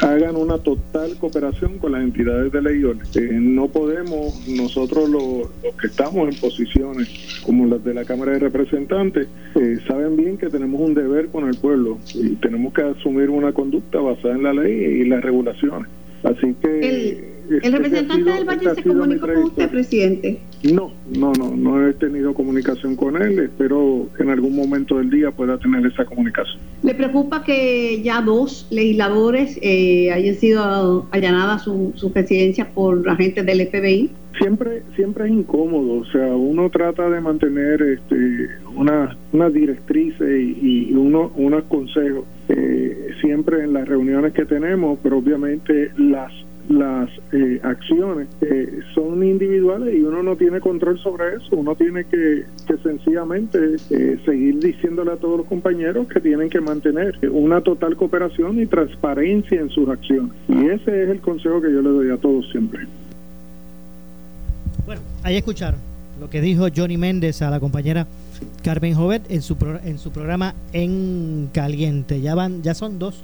hagan 0.00 0.36
una 0.36 0.58
total 0.58 1.16
cooperación 1.18 1.78
con 1.78 1.92
las 1.92 2.02
entidades 2.02 2.52
de 2.52 2.62
ley. 2.62 2.82
Eh, 3.14 3.28
no 3.32 3.68
podemos, 3.68 4.46
nosotros 4.48 5.08
los, 5.08 5.50
que 5.80 5.86
estamos 5.86 6.28
en 6.28 6.40
posiciones 6.40 7.40
como 7.44 7.66
las 7.66 7.82
de 7.84 7.94
la 7.94 8.04
Cámara 8.04 8.32
de 8.32 8.40
Representantes, 8.40 9.28
eh, 9.54 9.78
saben 9.86 10.16
bien 10.16 10.36
que 10.36 10.48
tenemos 10.48 10.80
un 10.80 10.94
deber 10.94 11.28
con 11.28 11.48
el 11.48 11.56
pueblo 11.56 11.98
y 12.14 12.30
tenemos 12.36 12.72
que 12.74 12.82
asumir 12.82 13.30
una 13.30 13.52
conducta 13.52 14.00
basada 14.00 14.34
en 14.34 14.42
la 14.42 14.52
ley 14.52 14.72
y 14.72 15.04
las 15.04 15.22
regulaciones. 15.22 15.88
Así 16.22 16.54
que... 16.60 17.35
¿El 17.48 17.72
representante 17.72 18.30
del 18.30 18.44
Valle 18.44 18.74
se 18.74 18.82
comunicó 18.82 19.26
con 19.26 19.44
usted, 19.44 19.70
presidente? 19.70 20.40
No, 20.72 20.92
no, 21.16 21.32
no, 21.32 21.54
no 21.54 21.86
he 21.86 21.92
tenido 21.94 22.34
comunicación 22.34 22.96
con 22.96 23.20
él. 23.20 23.38
Espero 23.38 24.08
que 24.16 24.22
en 24.22 24.30
algún 24.30 24.56
momento 24.56 24.98
del 24.98 25.10
día 25.10 25.30
pueda 25.30 25.58
tener 25.58 25.86
esa 25.86 26.04
comunicación. 26.04 26.58
¿Le 26.82 26.94
preocupa 26.94 27.44
que 27.44 28.02
ya 28.02 28.20
dos 28.20 28.66
legisladores 28.70 29.58
eh, 29.62 30.10
hayan 30.12 30.34
sido 30.34 31.06
allanadas 31.10 31.62
su, 31.62 31.92
su 31.94 32.12
presidencia 32.12 32.68
por 32.74 33.08
agentes 33.08 33.46
del 33.46 33.66
FBI? 33.68 34.10
Siempre, 34.38 34.82
siempre 34.94 35.24
es 35.24 35.30
incómodo, 35.30 36.00
o 36.00 36.04
sea, 36.06 36.26
uno 36.26 36.68
trata 36.68 37.08
de 37.08 37.22
mantener 37.22 37.80
este, 37.80 38.50
una, 38.74 39.16
una 39.32 39.48
directrices 39.48 40.28
y, 40.28 40.90
y 40.90 40.94
uno, 40.94 41.32
unos 41.36 41.64
consejos 41.64 42.26
eh, 42.48 43.08
siempre 43.20 43.64
en 43.64 43.72
las 43.72 43.88
reuniones 43.88 44.32
que 44.32 44.44
tenemos, 44.44 44.98
pero 45.02 45.18
obviamente 45.18 45.90
las 45.96 46.32
las 46.68 47.08
eh, 47.32 47.60
acciones 47.62 48.28
eh, 48.40 48.80
son 48.94 49.22
individuales 49.24 49.94
y 49.94 50.02
uno 50.02 50.22
no 50.22 50.36
tiene 50.36 50.60
control 50.60 50.98
sobre 50.98 51.36
eso. 51.36 51.56
Uno 51.56 51.74
tiene 51.74 52.04
que, 52.04 52.44
que 52.66 52.76
sencillamente 52.82 53.76
eh, 53.90 54.18
seguir 54.24 54.58
diciéndole 54.58 55.12
a 55.12 55.16
todos 55.16 55.38
los 55.38 55.46
compañeros 55.46 56.08
que 56.08 56.20
tienen 56.20 56.50
que 56.50 56.60
mantener 56.60 57.18
una 57.30 57.60
total 57.60 57.96
cooperación 57.96 58.60
y 58.60 58.66
transparencia 58.66 59.60
en 59.60 59.70
sus 59.70 59.88
acciones. 59.88 60.32
Y 60.48 60.66
ese 60.66 61.04
es 61.04 61.08
el 61.08 61.20
consejo 61.20 61.60
que 61.60 61.72
yo 61.72 61.82
le 61.82 61.90
doy 61.90 62.10
a 62.10 62.16
todos 62.16 62.50
siempre. 62.50 62.86
Bueno, 64.84 65.02
ahí 65.22 65.36
escucharon 65.36 65.80
lo 66.20 66.30
que 66.30 66.40
dijo 66.40 66.66
Johnny 66.74 66.96
Méndez 66.96 67.42
a 67.42 67.50
la 67.50 67.60
compañera 67.60 68.06
Carmen 68.62 68.94
Jovet 68.94 69.30
en 69.30 69.42
su, 69.42 69.56
en 69.84 69.98
su 69.98 70.10
programa 70.10 70.54
En 70.72 71.48
Caliente. 71.52 72.20
Ya, 72.20 72.34
van, 72.34 72.62
ya 72.62 72.74
son 72.74 72.98
dos 72.98 73.22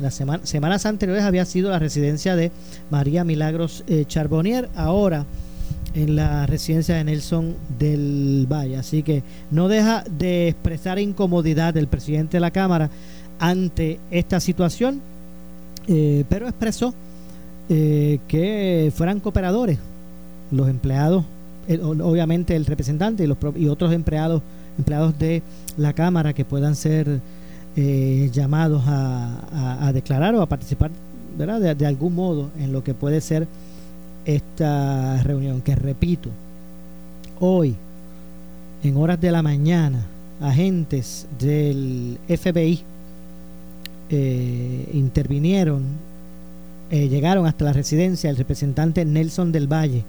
las 0.00 0.14
semanas 0.42 0.86
anteriores 0.86 1.24
había 1.24 1.44
sido 1.44 1.70
la 1.70 1.78
residencia 1.78 2.36
de 2.36 2.50
María 2.90 3.24
Milagros 3.24 3.84
eh, 3.86 4.04
Charbonnier, 4.06 4.68
ahora 4.74 5.24
en 5.94 6.16
la 6.16 6.46
residencia 6.46 6.96
de 6.96 7.04
Nelson 7.04 7.54
del 7.78 8.46
Valle. 8.50 8.76
Así 8.76 9.02
que 9.02 9.22
no 9.50 9.68
deja 9.68 10.04
de 10.10 10.48
expresar 10.48 10.98
incomodidad 10.98 11.76
el 11.76 11.86
presidente 11.86 12.38
de 12.38 12.40
la 12.40 12.50
Cámara 12.50 12.90
ante 13.38 14.00
esta 14.10 14.40
situación, 14.40 15.00
eh, 15.86 16.24
pero 16.28 16.48
expresó 16.48 16.92
eh, 17.68 18.18
que 18.26 18.92
fueran 18.94 19.20
cooperadores 19.20 19.78
los 20.50 20.68
empleados, 20.68 21.24
obviamente 21.68 22.54
el 22.56 22.66
representante 22.66 23.24
y, 23.24 23.26
los, 23.26 23.38
y 23.56 23.68
otros 23.68 23.92
empleados, 23.92 24.42
empleados 24.76 25.18
de 25.18 25.42
la 25.76 25.92
Cámara 25.92 26.32
que 26.32 26.44
puedan 26.44 26.74
ser 26.74 27.20
eh, 27.76 28.30
llamados 28.32 28.82
a, 28.86 29.90
declarar 29.92 30.34
o 30.34 30.42
a 30.42 30.46
participar 30.46 30.90
¿verdad? 31.36 31.74
De, 31.74 31.86
algún 31.86 32.14
modo 32.14 32.50
en 32.58 32.72
lo 32.72 32.84
que 32.84 32.94
puede 32.94 33.20
ser 33.20 33.46
esta 34.24 35.22
reunión, 35.22 35.60
que 35.60 35.74
repito, 35.74 36.30
hoy, 37.40 37.74
en 38.82 38.96
horas 38.96 39.20
de 39.20 39.32
la 39.32 39.42
mañana, 39.42 40.06
agentes 40.40 41.26
del 41.38 42.18
FBI 42.28 42.82
eh, 44.10 44.90
intervinieron, 44.92 45.82
eh, 46.90 47.08
llegaron 47.08 47.46
hasta 47.46 47.64
la 47.64 47.72
residencia 47.72 48.30
del 48.30 48.36
representante 48.36 49.04
Nelson 49.04 49.52
del 49.52 49.66
Valle 49.66 50.04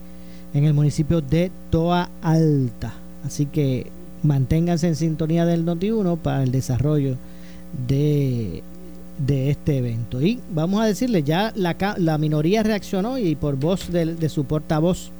en 0.53 0.66
el 0.66 0.74
municipio 0.74 1.22
de 1.22 1.51
Toa 1.70 2.09
Alta. 2.22 2.93
Así 3.26 3.45
que 3.47 3.88
manténganse 4.24 4.88
en 4.88 4.95
sintonía 4.95 5.45
del 5.45 5.66
Noti1 5.66 6.18
para 6.18 6.43
el 6.43 6.51
desarrollo 6.51 7.16
de, 7.88 8.63
de 9.17 9.49
este 9.49 9.78
evento. 9.78 10.21
Y 10.21 10.39
vamos 10.51 10.82
a 10.82 10.86
decirle, 10.86 11.23
ya 11.23 11.51
la, 11.55 11.76
la 11.97 12.17
minoría 12.17 12.63
reaccionó 12.63 13.17
y 13.17 13.36
por 13.36 13.55
voz 13.55 13.91
de, 13.91 14.30
su 14.30 14.45
portavoz, 14.45 15.11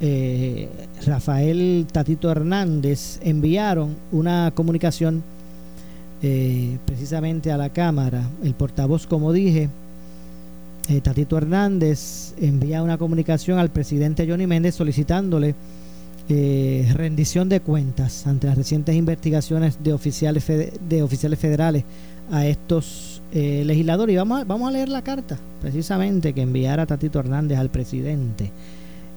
eh, 0.00 0.68
Rafael 1.06 1.86
Tatito 1.90 2.30
Hernández, 2.30 3.18
enviaron 3.22 3.96
una 4.12 4.52
comunicación 4.54 5.22
eh, 6.22 6.78
precisamente 6.86 7.52
a 7.52 7.56
la 7.56 7.70
Cámara. 7.70 8.28
El 8.42 8.54
portavoz, 8.54 9.06
como 9.06 9.32
dije, 9.32 9.68
eh, 10.88 11.00
Tatito 11.00 11.36
Hernández 11.36 12.34
envía 12.40 12.82
una 12.82 12.98
comunicación 12.98 13.58
al 13.58 13.70
presidente 13.70 14.26
Johnny 14.28 14.46
Méndez 14.46 14.74
solicitándole 14.74 15.54
eh, 16.28 16.90
rendición 16.94 17.48
de 17.48 17.60
cuentas 17.60 18.26
ante 18.26 18.48
las 18.48 18.56
recientes 18.56 18.96
investigaciones 18.96 19.78
de 19.82 19.92
oficiales, 19.92 20.44
de 20.46 21.02
oficiales 21.02 21.38
federales 21.38 21.84
a 22.30 22.46
estos 22.46 23.22
eh, 23.32 23.62
legisladores. 23.64 24.14
Y 24.14 24.16
vamos 24.16 24.40
a, 24.40 24.44
vamos 24.44 24.68
a 24.68 24.72
leer 24.72 24.88
la 24.88 25.02
carta 25.02 25.38
precisamente 25.60 26.32
que 26.32 26.42
enviara 26.42 26.86
Tatito 26.86 27.20
Hernández 27.20 27.58
al 27.58 27.70
presidente. 27.70 28.50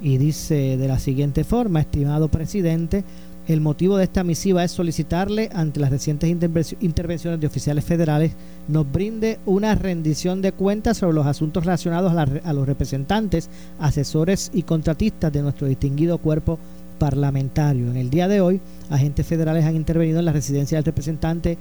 Y 0.01 0.17
dice 0.17 0.77
de 0.77 0.87
la 0.87 0.99
siguiente 0.99 1.43
forma, 1.43 1.81
estimado 1.81 2.29
presidente, 2.29 3.03
el 3.47 3.61
motivo 3.61 3.97
de 3.97 4.03
esta 4.03 4.23
misiva 4.23 4.63
es 4.63 4.71
solicitarle, 4.71 5.49
ante 5.51 5.79
las 5.79 5.89
recientes 5.89 6.29
intervenciones 6.29 7.39
de 7.39 7.47
oficiales 7.47 7.83
federales, 7.83 8.33
nos 8.67 8.89
brinde 8.89 9.39
una 9.47 9.73
rendición 9.73 10.43
de 10.43 10.51
cuentas 10.51 10.97
sobre 10.97 11.15
los 11.15 11.25
asuntos 11.25 11.65
relacionados 11.65 12.13
a, 12.13 12.27
a 12.47 12.53
los 12.53 12.67
representantes, 12.67 13.49
asesores 13.79 14.51
y 14.53 14.61
contratistas 14.61 15.33
de 15.33 15.41
nuestro 15.41 15.65
distinguido 15.65 16.19
cuerpo 16.19 16.59
parlamentario. 16.99 17.89
En 17.89 17.97
el 17.97 18.09
día 18.11 18.27
de 18.27 18.41
hoy, 18.41 18.61
agentes 18.89 19.25
federales 19.25 19.65
han 19.65 19.75
intervenido 19.75 20.19
en 20.19 20.25
la 20.25 20.33
residencia 20.33 20.77
del 20.77 20.85
representante 20.85 21.57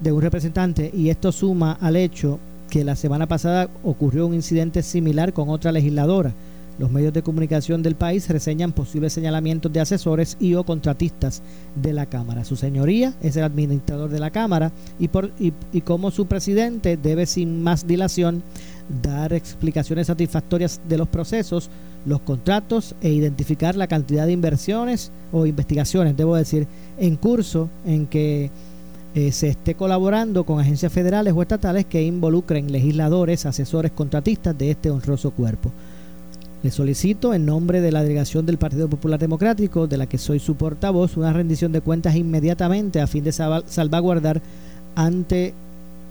de 0.00 0.12
un 0.12 0.20
representante 0.20 0.90
y 0.92 1.08
esto 1.08 1.32
suma 1.32 1.78
al 1.80 1.96
hecho 1.96 2.38
que 2.68 2.84
la 2.84 2.96
semana 2.96 3.26
pasada 3.26 3.68
ocurrió 3.84 4.26
un 4.26 4.34
incidente 4.34 4.82
similar 4.82 5.32
con 5.32 5.48
otra 5.48 5.72
legisladora. 5.72 6.32
Los 6.78 6.90
medios 6.90 7.12
de 7.12 7.22
comunicación 7.22 7.82
del 7.82 7.94
país 7.94 8.28
reseñan 8.28 8.72
posibles 8.72 9.12
señalamientos 9.12 9.72
de 9.72 9.80
asesores 9.80 10.36
y 10.40 10.54
o 10.54 10.64
contratistas 10.64 11.42
de 11.74 11.92
la 11.92 12.06
Cámara. 12.06 12.44
Su 12.44 12.56
señoría 12.56 13.14
es 13.22 13.36
el 13.36 13.44
administrador 13.44 14.10
de 14.10 14.18
la 14.18 14.30
Cámara 14.30 14.72
y, 14.98 15.08
por, 15.08 15.30
y, 15.38 15.52
y 15.72 15.82
como 15.82 16.10
su 16.10 16.26
presidente 16.26 16.96
debe 16.96 17.26
sin 17.26 17.62
más 17.62 17.86
dilación 17.86 18.42
dar 19.02 19.32
explicaciones 19.32 20.08
satisfactorias 20.08 20.80
de 20.88 20.98
los 20.98 21.08
procesos, 21.08 21.70
los 22.04 22.20
contratos 22.20 22.94
e 23.00 23.10
identificar 23.10 23.76
la 23.76 23.86
cantidad 23.86 24.26
de 24.26 24.32
inversiones 24.32 25.12
o 25.30 25.46
investigaciones, 25.46 26.16
debo 26.16 26.36
decir, 26.36 26.66
en 26.98 27.16
curso 27.16 27.68
en 27.86 28.06
que 28.06 28.50
eh, 29.14 29.30
se 29.30 29.48
esté 29.48 29.74
colaborando 29.74 30.44
con 30.44 30.58
agencias 30.58 30.92
federales 30.92 31.34
o 31.36 31.42
estatales 31.42 31.84
que 31.84 32.02
involucren 32.02 32.72
legisladores, 32.72 33.44
asesores, 33.44 33.92
contratistas 33.92 34.56
de 34.56 34.70
este 34.70 34.90
honroso 34.90 35.30
cuerpo. 35.30 35.70
Le 36.62 36.70
solicito, 36.70 37.34
en 37.34 37.44
nombre 37.44 37.80
de 37.80 37.90
la 37.90 38.02
delegación 38.02 38.46
del 38.46 38.56
Partido 38.56 38.88
Popular 38.88 39.18
Democrático, 39.18 39.88
de 39.88 39.96
la 39.96 40.06
que 40.06 40.16
soy 40.16 40.38
su 40.38 40.54
portavoz, 40.54 41.16
una 41.16 41.32
rendición 41.32 41.72
de 41.72 41.80
cuentas 41.80 42.14
inmediatamente 42.14 43.00
a 43.00 43.08
fin 43.08 43.24
de 43.24 43.32
salvaguardar 43.32 44.40
ante 44.94 45.54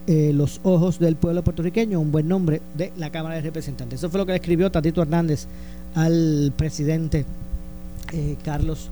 eh, 0.07 0.31
los 0.33 0.59
ojos 0.63 0.99
del 0.99 1.15
pueblo 1.15 1.41
puertorriqueño 1.43 1.99
un 1.99 2.11
buen 2.11 2.27
nombre 2.27 2.61
de 2.75 2.91
la 2.97 3.11
Cámara 3.11 3.35
de 3.35 3.41
Representantes. 3.41 3.99
Eso 3.99 4.09
fue 4.09 4.17
lo 4.17 4.25
que 4.25 4.33
le 4.33 4.39
escribió 4.39 4.69
Tatito 4.69 5.01
Hernández 5.01 5.45
al 5.95 6.51
presidente 6.57 7.23
eh, 8.11 8.35
Carlos 8.43 8.89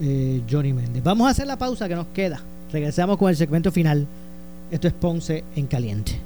eh, 0.00 0.42
Johnny 0.50 0.72
Méndez. 0.72 1.04
Vamos 1.04 1.28
a 1.28 1.30
hacer 1.30 1.46
la 1.46 1.56
pausa 1.56 1.88
que 1.88 1.94
nos 1.94 2.08
queda. 2.08 2.40
Regresamos 2.72 3.16
con 3.16 3.30
el 3.30 3.36
segmento 3.36 3.70
final. 3.70 4.08
Esto 4.72 4.88
es 4.88 4.94
Ponce 4.94 5.44
en 5.54 5.66
Caliente. 5.68 6.25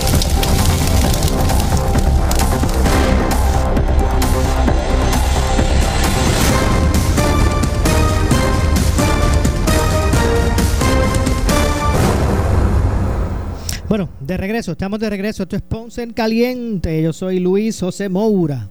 Bueno, 13.91 14.07
de 14.21 14.37
regreso, 14.37 14.71
estamos 14.71 15.01
de 15.01 15.09
regreso. 15.09 15.43
Esto 15.43 15.57
es 15.57 15.61
Ponce 15.61 16.01
en 16.01 16.13
Caliente. 16.13 17.03
Yo 17.03 17.11
soy 17.11 17.41
Luis 17.41 17.77
José 17.77 18.07
Moura 18.07 18.69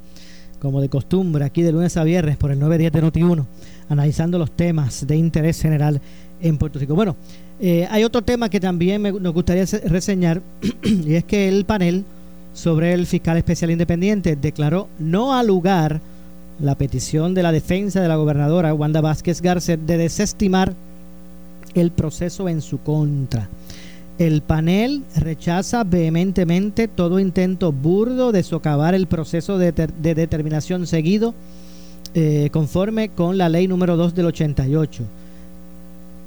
como 0.59 0.81
de 0.81 0.89
costumbre, 0.89 1.45
aquí 1.45 1.61
de 1.61 1.73
lunes 1.73 1.99
a 1.99 2.05
viernes 2.05 2.39
por 2.39 2.51
el 2.51 2.59
910 2.59 2.91
de 2.91 3.03
Noti1, 3.03 3.45
analizando 3.91 4.39
los 4.39 4.51
temas 4.53 5.07
de 5.07 5.17
interés 5.17 5.61
general 5.61 6.01
en 6.41 6.57
Puerto 6.57 6.79
Rico. 6.79 6.95
Bueno, 6.95 7.17
eh, 7.61 7.87
hay 7.91 8.03
otro 8.03 8.23
tema 8.23 8.49
que 8.49 8.61
también 8.61 9.03
nos 9.03 9.35
gustaría 9.35 9.67
reseñar, 9.85 10.41
y 10.83 11.13
es 11.13 11.25
que 11.25 11.49
el 11.49 11.67
panel 11.67 12.07
sobre 12.55 12.95
el 12.95 13.07
fiscal 13.07 13.37
especial 13.37 13.71
independiente 13.71 14.37
declaró 14.37 14.89
no 14.99 15.35
a 15.35 15.43
lugar 15.43 16.01
la 16.61 16.77
petición 16.77 17.35
de 17.35 17.43
la 17.43 17.53
defensa 17.53 18.01
de 18.01 18.09
la 18.09 18.17
gobernadora 18.17 18.73
Wanda 18.73 19.03
Vázquez 19.03 19.43
Garcet 19.43 19.81
de 19.81 19.99
desestimar 19.99 20.73
el 21.75 21.91
proceso 21.91 22.49
en 22.49 22.63
su 22.63 22.79
contra. 22.79 23.51
El 24.21 24.43
panel 24.43 25.03
rechaza 25.17 25.83
vehementemente 25.83 26.89
todo 26.89 27.21
intento 27.21 27.73
burdo 27.73 28.33
de 28.33 28.43
socavar 28.43 28.95
el 28.95 29.07
proceso 29.07 29.57
de, 29.57 29.73
determinación 29.73 30.87
seguido 30.87 31.33
eh, 32.13 32.51
conforme 32.53 33.09
con 33.09 33.39
la 33.39 33.49
ley 33.49 33.67
número 33.67 33.97
2 33.97 34.15
del 34.15 34.27
88, 34.27 35.05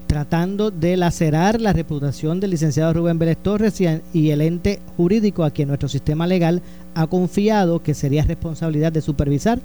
tratando 0.08 0.72
de 0.72 0.98
lacerar 0.98 1.62
la 1.62 1.72
reputación 1.72 2.40
del 2.40 2.50
licenciado 2.50 2.94
Rubén 2.94 3.20
Vélez 3.20 3.38
Torres 3.38 3.80
y, 3.80 4.32
el 4.32 4.42
ente 4.42 4.80
jurídico 4.98 5.44
a 5.44 5.52
quien 5.52 5.68
nuestro 5.68 5.88
sistema 5.88 6.26
legal 6.26 6.64
ha 6.96 7.06
confiado 7.06 7.84
que 7.84 7.94
sería 7.94 8.24
responsabilidad 8.24 8.92
de 8.92 9.02
supervisar 9.02 9.60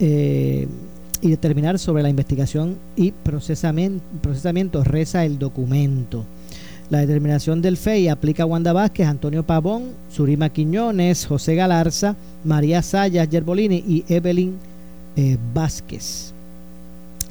eh, 0.00 0.66
y 1.20 1.28
determinar 1.28 1.78
sobre 1.78 2.02
la 2.04 2.08
investigación 2.08 2.78
y 2.96 3.10
procesamiento, 3.12 4.02
procesamiento 4.22 4.82
reza 4.82 5.26
el 5.26 5.38
documento. 5.38 6.24
La 6.90 6.98
determinación 6.98 7.62
del 7.62 7.76
FEI 7.76 8.08
aplica 8.08 8.42
a 8.42 8.46
Wanda 8.46 8.72
Vázquez, 8.72 9.06
Antonio 9.06 9.44
Pavón, 9.44 9.92
Surima 10.10 10.50
Quiñones, 10.50 11.26
José 11.26 11.54
Galarza, 11.54 12.16
María 12.44 12.82
Sayas 12.82 13.28
Yerbolini 13.30 13.76
y 13.76 14.04
Evelyn 14.08 14.56
eh, 15.16 15.38
Vázquez. 15.54 16.32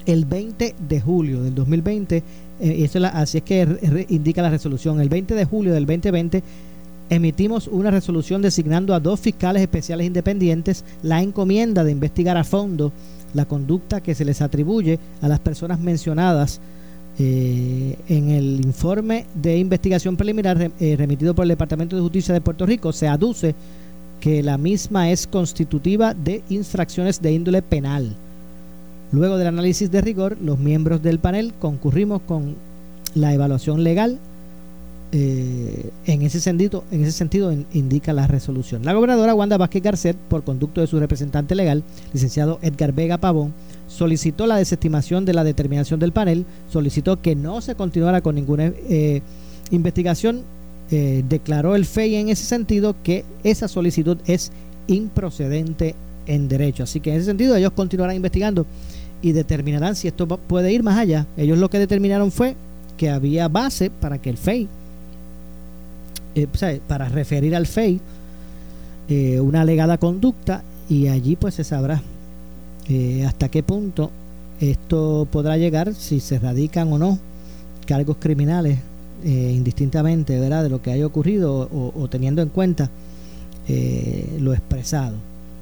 El 0.05 0.25
20 0.25 0.75
de 0.89 1.01
julio 1.01 1.43
del 1.43 1.53
2020, 1.53 2.23
eh, 2.59 2.89
así 3.13 3.37
es 3.37 3.43
que 3.43 4.05
indica 4.09 4.41
la 4.41 4.49
resolución, 4.49 4.99
el 4.99 5.09
20 5.09 5.35
de 5.35 5.45
julio 5.45 5.73
del 5.73 5.85
2020 5.85 6.43
emitimos 7.11 7.67
una 7.67 7.91
resolución 7.91 8.41
designando 8.41 8.93
a 8.93 8.99
dos 8.99 9.19
fiscales 9.19 9.61
especiales 9.61 10.07
independientes 10.07 10.85
la 11.03 11.21
encomienda 11.21 11.83
de 11.83 11.91
investigar 11.91 12.37
a 12.37 12.45
fondo 12.45 12.93
la 13.33 13.45
conducta 13.45 14.01
que 14.01 14.15
se 14.15 14.25
les 14.25 14.41
atribuye 14.41 14.97
a 15.21 15.27
las 15.27 15.39
personas 15.39 15.79
mencionadas 15.79 16.61
eh, 17.23 17.99
en 18.09 18.31
el 18.31 18.61
informe 18.65 19.27
de 19.35 19.55
investigación 19.59 20.17
preliminar 20.17 20.71
eh, 20.79 20.95
remitido 20.97 21.35
por 21.35 21.43
el 21.43 21.49
Departamento 21.49 21.95
de 21.95 22.01
Justicia 22.01 22.33
de 22.33 22.41
Puerto 22.41 22.65
Rico 22.65 22.91
se 22.91 23.07
aduce 23.07 23.53
que 24.19 24.41
la 24.41 24.57
misma 24.57 25.11
es 25.11 25.27
constitutiva 25.27 26.15
de 26.15 26.41
infracciones 26.49 27.21
de 27.21 27.31
índole 27.31 27.61
penal. 27.61 28.15
Luego 29.11 29.37
del 29.37 29.47
análisis 29.47 29.91
de 29.91 30.01
rigor, 30.01 30.35
los 30.41 30.57
miembros 30.57 31.03
del 31.03 31.19
panel 31.19 31.53
concurrimos 31.59 32.23
con 32.23 32.55
la 33.13 33.35
evaluación 33.35 33.83
legal. 33.83 34.17
Eh, 35.13 35.89
en 36.05 36.21
ese 36.21 36.39
sentido, 36.39 36.85
en 36.89 37.03
ese 37.03 37.11
sentido 37.11 37.53
indica 37.73 38.13
la 38.13 38.27
resolución. 38.27 38.85
La 38.85 38.93
gobernadora 38.93 39.35
Wanda 39.35 39.57
Vázquez 39.57 39.83
Garcet, 39.83 40.15
por 40.15 40.43
conducto 40.43 40.79
de 40.79 40.87
su 40.87 40.99
representante 40.99 41.53
legal, 41.53 41.83
licenciado 42.13 42.59
Edgar 42.61 42.93
Vega 42.93 43.17
Pavón, 43.17 43.53
solicitó 43.87 44.47
la 44.47 44.55
desestimación 44.55 45.25
de 45.25 45.33
la 45.33 45.43
determinación 45.43 45.99
del 45.99 46.13
panel, 46.13 46.45
solicitó 46.69 47.21
que 47.21 47.35
no 47.35 47.59
se 47.59 47.75
continuara 47.75 48.21
con 48.21 48.35
ninguna 48.35 48.71
eh, 48.89 49.21
investigación, 49.69 50.43
eh, 50.91 51.23
declaró 51.27 51.75
el 51.75 51.85
FEI 51.85 52.15
en 52.15 52.29
ese 52.29 52.45
sentido 52.45 52.95
que 53.03 53.25
esa 53.43 53.67
solicitud 53.67 54.17
es 54.27 54.51
improcedente 54.87 55.93
en 56.25 56.47
derecho. 56.47 56.83
Así 56.83 57.01
que 57.01 57.11
en 57.11 57.17
ese 57.17 57.25
sentido 57.25 57.57
ellos 57.57 57.73
continuarán 57.73 58.15
investigando 58.15 58.65
y 59.21 59.33
determinarán 59.33 59.97
si 59.97 60.07
esto 60.07 60.25
puede 60.25 60.71
ir 60.71 60.83
más 60.83 60.97
allá. 60.97 61.27
Ellos 61.35 61.57
lo 61.57 61.69
que 61.69 61.79
determinaron 61.79 62.31
fue 62.31 62.55
que 62.97 63.09
había 63.09 63.49
base 63.49 63.89
para 63.89 64.17
que 64.19 64.29
el 64.29 64.37
FEI, 64.37 64.67
eh, 66.35 66.47
para 66.87 67.09
referir 67.09 67.55
al 67.55 67.67
FEI, 67.67 67.99
una 69.41 69.61
alegada 69.61 69.97
conducta 69.97 70.63
y 70.87 71.07
allí 71.07 71.35
pues 71.35 71.55
se 71.55 71.63
sabrá 71.65 72.01
eh, 72.89 73.23
hasta 73.25 73.49
qué 73.49 73.63
punto 73.63 74.11
esto 74.59 75.27
podrá 75.31 75.55
llegar 75.55 75.93
si 75.93 76.19
se 76.19 76.39
radican 76.39 76.91
o 76.91 76.97
no 76.97 77.17
cargos 77.85 78.17
criminales 78.19 78.79
eh, 79.23 79.53
indistintamente 79.55 80.37
¿verdad? 80.39 80.63
de 80.63 80.69
lo 80.69 80.81
que 80.81 80.91
haya 80.91 81.05
ocurrido 81.05 81.69
o, 81.71 82.07
teniendo 82.09 82.41
en 82.41 82.49
cuenta 82.49 82.89
eh, 83.67 84.37
lo 84.41 84.53
expresado. 84.53 85.15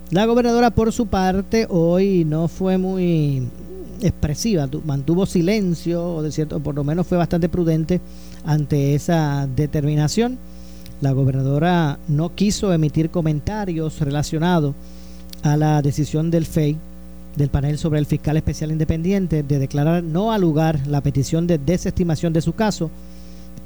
La 0.09 0.25
gobernadora 0.25 0.71
por 0.71 0.91
su 0.91 1.05
parte 1.05 1.67
hoy 1.69 2.25
no 2.25 2.47
fue 2.47 2.79
muy 2.79 3.47
expresiva, 4.01 4.67
mantuvo 4.85 5.25
silencio 5.25 6.15
o 6.15 6.23
de 6.23 6.31
cierto, 6.31 6.59
por 6.59 6.73
lo 6.73 6.83
menos 6.83 7.05
fue 7.05 7.17
bastante 7.17 7.49
prudente 7.49 8.01
ante 8.45 8.95
esa 8.95 9.47
determinación. 9.55 10.39
La 11.01 11.11
gobernadora 11.13 11.97
no 12.07 12.35
quiso 12.35 12.73
emitir 12.73 13.09
comentarios 13.09 13.99
relacionados 14.01 14.75
a 15.43 15.55
la 15.55 15.81
decisión 15.81 16.29
del 16.29 16.45
FEI 16.45 16.77
del 17.37 17.49
panel 17.49 17.77
sobre 17.77 17.99
el 17.99 18.05
fiscal 18.05 18.35
especial 18.35 18.71
independiente 18.71 19.43
de 19.43 19.59
declarar 19.59 20.03
no 20.03 20.33
al 20.33 20.41
lugar 20.41 20.85
la 20.87 20.99
petición 21.01 21.47
de 21.47 21.57
desestimación 21.57 22.33
de 22.33 22.41
su 22.41 22.53
caso, 22.53 22.89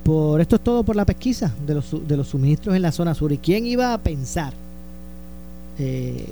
por 0.03 0.41
esto 0.41 0.57
es 0.57 0.61
todo 0.63 0.83
por 0.83 0.95
la 0.95 1.05
pesquisa 1.05 1.51
de 1.65 1.75
los, 1.75 2.07
de 2.07 2.17
los 2.17 2.27
suministros 2.27 2.75
en 2.75 2.81
la 2.83 2.91
zona 2.91 3.15
sur. 3.15 3.31
¿Y 3.31 3.37
quién 3.39 3.65
iba 3.65 3.93
a 3.93 3.97
pensar 3.97 4.53
eh, 5.79 6.27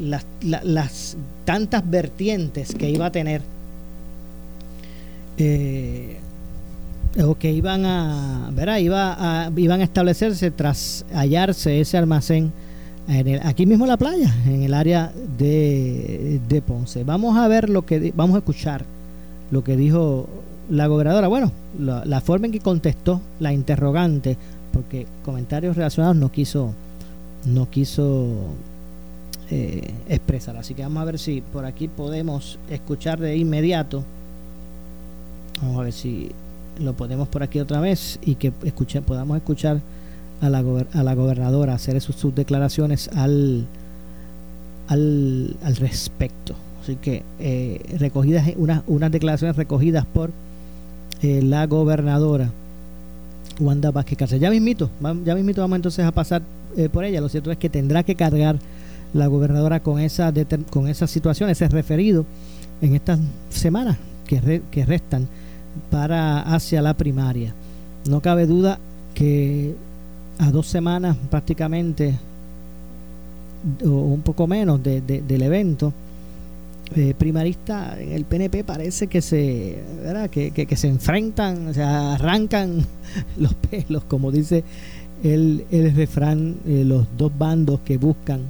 las, 0.00 0.24
la- 0.40 0.62
las 0.64 1.16
tantas 1.44 1.88
vertientes 1.90 2.74
que 2.74 2.88
iba 2.88 3.06
a 3.06 3.12
tener 3.12 3.42
eh, 5.38 6.18
o 7.24 7.34
que 7.36 7.50
iban 7.52 7.84
a, 7.86 8.50
¿verdad? 8.52 8.78
Iba 8.78 9.16
a, 9.46 9.50
iban 9.56 9.80
a 9.80 9.84
establecerse 9.84 10.50
tras 10.50 11.04
hallarse 11.14 11.80
ese 11.80 11.96
almacén 11.96 12.52
en 13.08 13.28
el- 13.28 13.40
aquí 13.44 13.66
mismo 13.66 13.84
en 13.84 13.90
la 13.90 13.96
playa, 13.96 14.34
en 14.46 14.62
el 14.62 14.74
área 14.74 15.12
de, 15.38 16.40
de 16.48 16.62
Ponce. 16.62 17.04
Vamos 17.04 17.36
a 17.38 17.48
ver 17.48 17.70
lo 17.70 17.86
que, 17.86 18.12
vamos 18.14 18.34
a 18.34 18.38
escuchar 18.38 18.84
lo 19.50 19.62
que 19.62 19.76
dijo 19.76 20.28
la 20.68 20.88
gobernadora. 20.88 21.28
Bueno, 21.28 21.52
la, 21.78 22.04
la 22.04 22.20
forma 22.20 22.46
en 22.46 22.52
que 22.52 22.60
contestó 22.60 23.20
la 23.40 23.52
interrogante, 23.52 24.36
porque 24.72 25.06
comentarios 25.24 25.76
relacionados 25.76 26.16
no 26.16 26.30
quiso, 26.32 26.74
no 27.46 27.70
quiso 27.70 28.26
eh, 29.50 29.94
expresar. 30.08 30.56
Así 30.56 30.74
que 30.74 30.82
vamos 30.82 31.00
a 31.00 31.04
ver 31.06 31.18
si 31.18 31.40
por 31.40 31.64
aquí 31.64 31.86
podemos 31.88 32.58
escuchar 32.68 33.20
de 33.20 33.36
inmediato. 33.36 34.02
Vamos 35.62 35.78
a 35.78 35.82
ver 35.84 35.92
si 35.92 36.30
lo 36.80 36.92
ponemos 36.94 37.28
por 37.28 37.42
aquí 37.42 37.60
otra 37.60 37.80
vez 37.80 38.18
y 38.24 38.34
que 38.36 38.52
escuche, 38.64 39.00
podamos 39.02 39.36
escuchar 39.36 39.80
a 40.40 40.50
la, 40.50 40.62
gober- 40.62 40.88
a 40.92 41.02
la 41.02 41.14
gobernadora 41.14 41.74
hacer 41.74 42.00
sus, 42.00 42.16
sus 42.16 42.34
declaraciones 42.34 43.08
al, 43.14 43.66
al, 44.88 45.56
al 45.62 45.76
respecto. 45.76 46.54
Así 46.82 46.96
que 46.96 47.22
eh, 47.40 47.80
recogidas, 47.98 48.48
unas, 48.56 48.82
unas 48.86 49.10
declaraciones 49.10 49.56
recogidas 49.56 50.06
por 50.06 50.30
eh, 51.22 51.42
la 51.42 51.66
gobernadora 51.66 52.50
Wanda 53.58 53.90
Vázquez 53.90 54.18
Cárcel. 54.18 54.40
Ya 54.40 54.50
mismito, 54.50 54.90
ya 55.24 55.34
mismito 55.34 55.62
vamos 55.62 55.76
entonces 55.76 56.04
a 56.04 56.12
pasar 56.12 56.42
eh, 56.76 56.88
por 56.88 57.04
ella. 57.04 57.20
Lo 57.20 57.28
cierto 57.28 57.50
es 57.50 57.58
que 57.58 57.68
tendrá 57.68 58.02
que 58.02 58.14
cargar 58.14 58.58
la 59.14 59.26
gobernadora 59.28 59.80
con 59.80 59.98
esa, 59.98 60.32
con 60.70 60.88
esa 60.88 61.06
situación, 61.06 61.48
ese 61.48 61.66
referido 61.68 62.26
en 62.82 62.94
estas 62.94 63.18
semanas 63.48 63.96
que, 64.26 64.40
re- 64.40 64.62
que 64.70 64.84
restan 64.84 65.26
para 65.90 66.42
hacia 66.42 66.82
la 66.82 66.94
primaria. 66.94 67.52
No 68.08 68.20
cabe 68.20 68.46
duda 68.46 68.78
que 69.14 69.74
a 70.38 70.50
dos 70.50 70.66
semanas 70.66 71.16
prácticamente 71.30 72.14
o 73.84 73.88
un 73.88 74.20
poco 74.20 74.46
menos 74.46 74.82
de- 74.82 75.00
de- 75.00 75.22
del 75.22 75.42
evento 75.42 75.92
eh, 76.94 77.14
primarista 77.18 78.00
en 78.00 78.12
el 78.12 78.24
PNP 78.24 78.62
parece 78.62 79.08
que 79.08 79.20
se 79.20 79.76
¿verdad? 80.04 80.30
Que, 80.30 80.52
que- 80.52 80.66
que 80.66 80.76
se 80.76 80.86
enfrentan, 80.86 81.74
se 81.74 81.82
arrancan 81.82 82.86
los 83.38 83.54
pelos, 83.54 84.04
como 84.04 84.30
dice 84.30 84.62
el, 85.24 85.64
el 85.72 85.94
refrán, 85.96 86.56
eh, 86.66 86.84
los 86.86 87.06
dos 87.18 87.32
bandos 87.36 87.80
que 87.80 87.96
buscan 87.98 88.42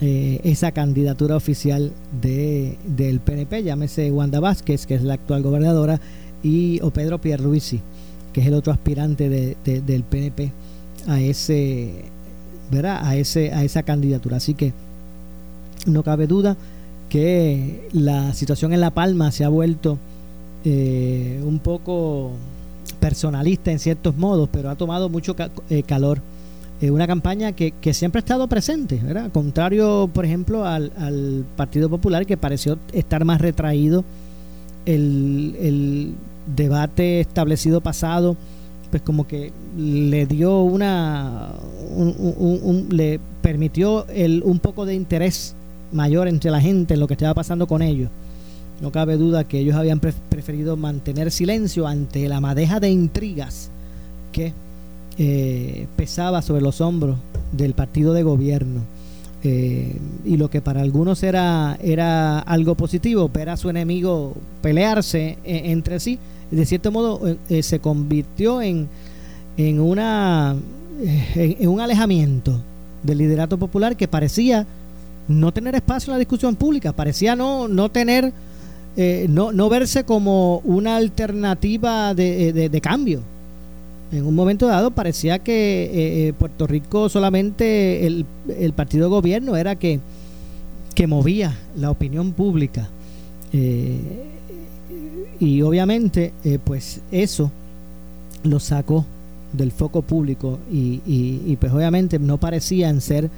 eh, 0.00 0.40
esa 0.44 0.72
candidatura 0.72 1.36
oficial 1.36 1.92
de, 2.22 2.78
del 2.86 3.20
PNP, 3.20 3.62
llámese 3.62 4.10
Wanda 4.10 4.40
Vázquez, 4.40 4.86
que 4.86 4.94
es 4.94 5.02
la 5.02 5.14
actual 5.14 5.42
gobernadora, 5.42 6.00
y 6.42 6.80
o 6.82 6.90
Pedro 6.90 7.18
Pierluisi, 7.20 7.80
que 8.32 8.40
es 8.40 8.46
el 8.46 8.54
otro 8.54 8.72
aspirante 8.72 9.28
de- 9.28 9.56
de- 9.64 9.80
del 9.82 10.02
PNP 10.04 10.52
a 11.06 11.20
ese, 11.20 12.04
¿verdad? 12.70 13.00
A 13.04 13.16
ese, 13.16 13.52
a 13.52 13.64
esa 13.64 13.82
candidatura. 13.82 14.36
Así 14.38 14.54
que 14.54 14.72
no 15.86 16.02
cabe 16.02 16.26
duda 16.26 16.56
que 17.08 17.88
la 17.92 18.32
situación 18.34 18.72
en 18.72 18.80
La 18.80 18.90
Palma 18.90 19.32
se 19.32 19.44
ha 19.44 19.48
vuelto 19.48 19.98
eh, 20.64 21.40
un 21.44 21.58
poco 21.58 22.32
personalista 23.00 23.72
en 23.72 23.78
ciertos 23.78 24.16
modos, 24.16 24.48
pero 24.52 24.68
ha 24.70 24.76
tomado 24.76 25.08
mucho 25.08 25.34
ca- 25.34 25.50
eh, 25.70 25.82
calor. 25.82 26.20
Una 26.82 27.06
campaña 27.06 27.52
que, 27.52 27.72
que 27.72 27.92
siempre 27.92 28.20
ha 28.20 28.22
estado 28.24 28.46
presente, 28.48 28.98
¿verdad? 29.04 29.30
Contrario, 29.32 30.08
por 30.14 30.24
ejemplo, 30.24 30.64
al, 30.64 30.92
al 30.98 31.44
Partido 31.54 31.90
Popular, 31.90 32.24
que 32.24 32.38
pareció 32.38 32.78
estar 32.94 33.22
más 33.26 33.38
retraído. 33.38 34.02
El, 34.86 35.56
el 35.60 36.14
debate 36.46 37.20
establecido 37.20 37.80
pasado, 37.80 38.36
pues 38.90 39.02
como 39.02 39.26
que 39.26 39.52
le 39.76 40.26
dio 40.26 40.62
una. 40.62 41.50
un- 41.96 42.14
un- 42.18 42.60
un- 42.62 42.86
le 42.90 43.18
permitió 43.42 44.06
el, 44.08 44.42
un 44.44 44.58
poco 44.60 44.86
de 44.86 44.94
interés 44.94 45.54
mayor 45.92 46.28
entre 46.28 46.50
la 46.50 46.60
gente 46.60 46.94
en 46.94 47.00
lo 47.00 47.06
que 47.08 47.14
estaba 47.14 47.34
pasando 47.34 47.66
con 47.66 47.82
ellos. 47.82 48.10
No 48.80 48.92
cabe 48.92 49.16
duda 49.16 49.44
que 49.44 49.58
ellos 49.58 49.74
habían 49.76 50.00
pre- 50.00 50.14
preferido 50.28 50.76
mantener 50.76 51.30
silencio 51.30 51.86
ante 51.86 52.28
la 52.28 52.40
madeja 52.40 52.80
de 52.80 52.90
intrigas 52.90 53.70
que 54.32 54.52
eh, 55.18 55.86
pesaba 55.96 56.40
sobre 56.42 56.62
los 56.62 56.80
hombros 56.80 57.16
del 57.52 57.74
partido 57.74 58.12
de 58.14 58.22
gobierno. 58.22 58.80
Eh, 59.42 59.96
y 60.26 60.36
lo 60.36 60.50
que 60.50 60.60
para 60.60 60.82
algunos 60.82 61.22
era, 61.22 61.78
era 61.82 62.40
algo 62.40 62.74
positivo, 62.74 63.30
ver 63.32 63.48
a 63.48 63.56
su 63.56 63.70
enemigo 63.70 64.34
pelearse 64.60 65.38
eh, 65.44 65.62
entre 65.66 65.98
sí, 65.98 66.18
de 66.50 66.66
cierto 66.66 66.92
modo 66.92 67.26
eh, 67.26 67.36
eh, 67.48 67.62
se 67.62 67.78
convirtió 67.78 68.60
en, 68.60 68.86
en, 69.56 69.80
una, 69.80 70.56
en, 71.34 71.68
un 71.68 71.80
alejamiento 71.80 72.60
del 73.02 73.16
liderato 73.16 73.56
popular 73.56 73.96
que 73.96 74.08
parecía 74.08 74.66
no 75.26 75.52
tener 75.52 75.74
espacio 75.74 76.10
en 76.10 76.16
la 76.16 76.18
discusión 76.18 76.54
pública, 76.54 76.92
parecía 76.92 77.34
no, 77.34 77.66
no 77.66 77.88
tener, 77.90 78.32
no, 79.28 79.52
no 79.52 79.68
verse 79.70 80.04
como 80.04 80.58
una 80.64 80.96
alternativa 80.96 82.12
de- 82.12 82.68
de 82.68 82.80
cambio. 82.82 83.22
En 84.12 84.26
un 84.26 84.34
momento 84.34 84.66
dado 84.66 84.90
parecía 84.90 85.38
que 85.38 85.84
eh, 85.84 86.28
eh, 86.28 86.32
Puerto 86.32 86.66
Rico 86.66 87.08
solamente 87.08 88.06
el, 88.06 88.24
partido 88.74 89.04
de 89.04 89.10
gobierno 89.10 89.56
era 89.56 89.76
que, 89.76 90.00
que 90.94 91.06
movía 91.06 91.56
la 91.76 91.90
opinión 91.90 92.32
pública. 92.32 92.88
Eh, 93.52 93.98
y 95.38 95.62
obviamente 95.62 96.32
pues 96.64 97.00
eso 97.10 97.50
lo 98.42 98.60
sacó 98.60 99.06
del 99.52 99.72
foco 99.72 100.02
público 100.02 100.58
y, 100.70 101.00
y- 101.06 101.56
pues 101.56 101.72
obviamente 101.72 102.18
no 102.18 102.38
parecían 102.38 103.00
ser 103.00 103.30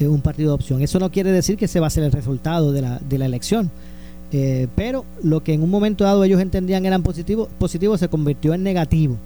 un 0.00 0.20
partido 0.20 0.50
de 0.50 0.54
opción. 0.54 0.80
Eso 0.80 0.98
no 0.98 1.10
quiere 1.10 1.32
decir 1.32 1.56
que 1.56 1.64
ese 1.66 1.80
va 1.80 1.88
a 1.88 1.90
ser 1.90 2.04
el 2.04 2.12
resultado 2.12 2.72
de 2.72 2.82
la, 2.82 3.00
de 3.00 3.18
la 3.18 3.26
elección. 3.26 3.70
Eh, 4.32 4.68
pero 4.76 5.04
lo 5.22 5.42
que 5.42 5.52
en 5.52 5.62
un 5.62 5.70
momento 5.70 6.04
dado 6.04 6.22
ellos 6.22 6.40
entendían 6.40 6.86
eran 6.86 7.02
positivo, 7.02 7.48
positivo 7.58 7.98
se 7.98 8.08
convirtió 8.08 8.54
en 8.54 8.62
negativo. 8.62 9.16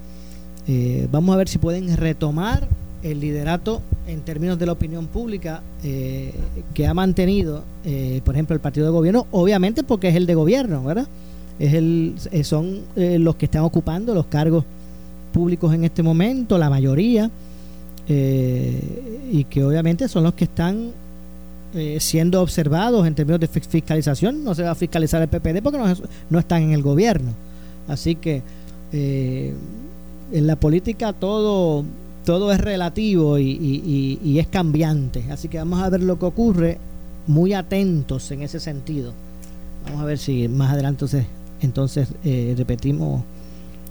Eh, 0.66 1.08
vamos 1.12 1.34
a 1.34 1.38
ver 1.38 1.48
si 1.48 1.58
pueden 1.58 1.94
retomar 1.96 2.66
el 3.02 3.20
liderato 3.20 3.82
en 4.06 4.20
términos 4.22 4.58
de 4.58 4.64
la 4.66 4.72
opinión 4.72 5.06
pública 5.06 5.62
eh, 5.82 6.32
que 6.72 6.86
ha 6.86 6.94
mantenido, 6.94 7.62
eh, 7.84 8.20
por 8.24 8.34
ejemplo, 8.34 8.54
el 8.54 8.60
partido 8.60 8.86
de 8.86 8.92
gobierno, 8.92 9.26
obviamente 9.30 9.82
porque 9.82 10.08
es 10.08 10.16
el 10.16 10.26
de 10.26 10.34
gobierno, 10.34 10.82
¿verdad? 10.82 11.06
Es 11.58 11.74
el, 11.74 12.14
eh, 12.32 12.44
son 12.44 12.80
eh, 12.96 13.18
los 13.18 13.36
que 13.36 13.44
están 13.44 13.62
ocupando 13.62 14.14
los 14.14 14.26
cargos 14.26 14.64
públicos 15.32 15.72
en 15.74 15.84
este 15.84 16.02
momento, 16.02 16.56
la 16.56 16.70
mayoría, 16.70 17.30
eh, 18.08 19.28
y 19.32 19.44
que 19.44 19.64
obviamente 19.64 20.08
son 20.08 20.24
los 20.24 20.34
que 20.34 20.44
están 20.44 20.90
siendo 21.98 22.40
observados 22.40 23.04
en 23.04 23.16
términos 23.16 23.40
de 23.40 23.48
fis- 23.48 23.66
fiscalización. 23.66 24.44
No 24.44 24.54
se 24.54 24.62
va 24.62 24.70
a 24.70 24.74
fiscalizar 24.76 25.20
el 25.20 25.26
PPD 25.28 25.60
porque 25.60 25.76
no, 25.78 25.90
es- 25.90 26.02
no 26.30 26.38
están 26.38 26.62
en 26.62 26.70
el 26.72 26.82
gobierno. 26.82 27.32
Así 27.88 28.14
que 28.14 28.42
en 30.32 30.46
la 30.46 30.56
política 30.56 31.12
todo, 31.12 31.84
todo 32.24 32.52
es 32.52 32.60
relativo 32.60 33.38
y, 33.38 33.50
y- 33.50 34.18
y- 34.24 34.38
es 34.38 34.46
cambiante. 34.46 35.24
Así 35.30 35.48
que 35.48 35.58
vamos 35.58 35.80
a 35.82 35.90
ver 35.90 36.02
lo 36.02 36.18
que 36.18 36.26
ocurre, 36.26 36.78
muy 37.26 37.52
atentos 37.54 38.30
en 38.30 38.42
ese 38.42 38.60
sentido. 38.60 39.12
Vamos 39.86 40.00
a 40.02 40.04
ver 40.04 40.18
si 40.18 40.48
más 40.48 40.72
adelante 40.72 41.04
entonces, 41.04 41.26
entonces 41.60 42.08
eh, 42.24 42.54
repetimos 42.56 43.22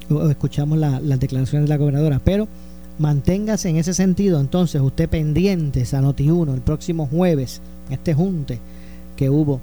o 0.09 0.15
o 0.15 0.29
escuchamos 0.29 0.77
la- 0.77 0.99
las 0.99 1.19
declaraciones 1.19 1.67
de 1.67 1.69
la 1.69 1.77
gobernadora. 1.77 2.19
Pero 2.23 2.47
manténgase 2.99 3.69
en 3.69 3.77
ese 3.77 3.93
sentido, 3.93 4.39
entonces 4.39 4.81
usted 4.81 5.07
pendientes 5.09 5.93
a 5.93 6.01
Noti1 6.01 6.53
el 6.53 6.61
próximo 6.61 7.07
jueves, 7.07 7.61
este 7.89 8.13
junte 8.13 8.59
que 9.15 9.29
hubo 9.29 9.61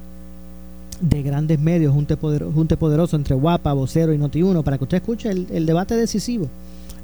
de 1.00 1.22
grandes 1.22 1.58
medios, 1.58 1.92
junte, 1.94 2.16
poder- 2.16 2.44
junte 2.52 2.76
poderoso 2.76 3.16
entre 3.16 3.34
Guapa, 3.34 3.72
Vocero 3.72 4.12
y 4.12 4.18
Noti1, 4.18 4.62
para 4.62 4.76
que 4.78 4.84
usted 4.84 4.98
escuche 4.98 5.30
el, 5.30 5.46
el 5.50 5.66
debate 5.66 5.94
decisivo 5.96 6.48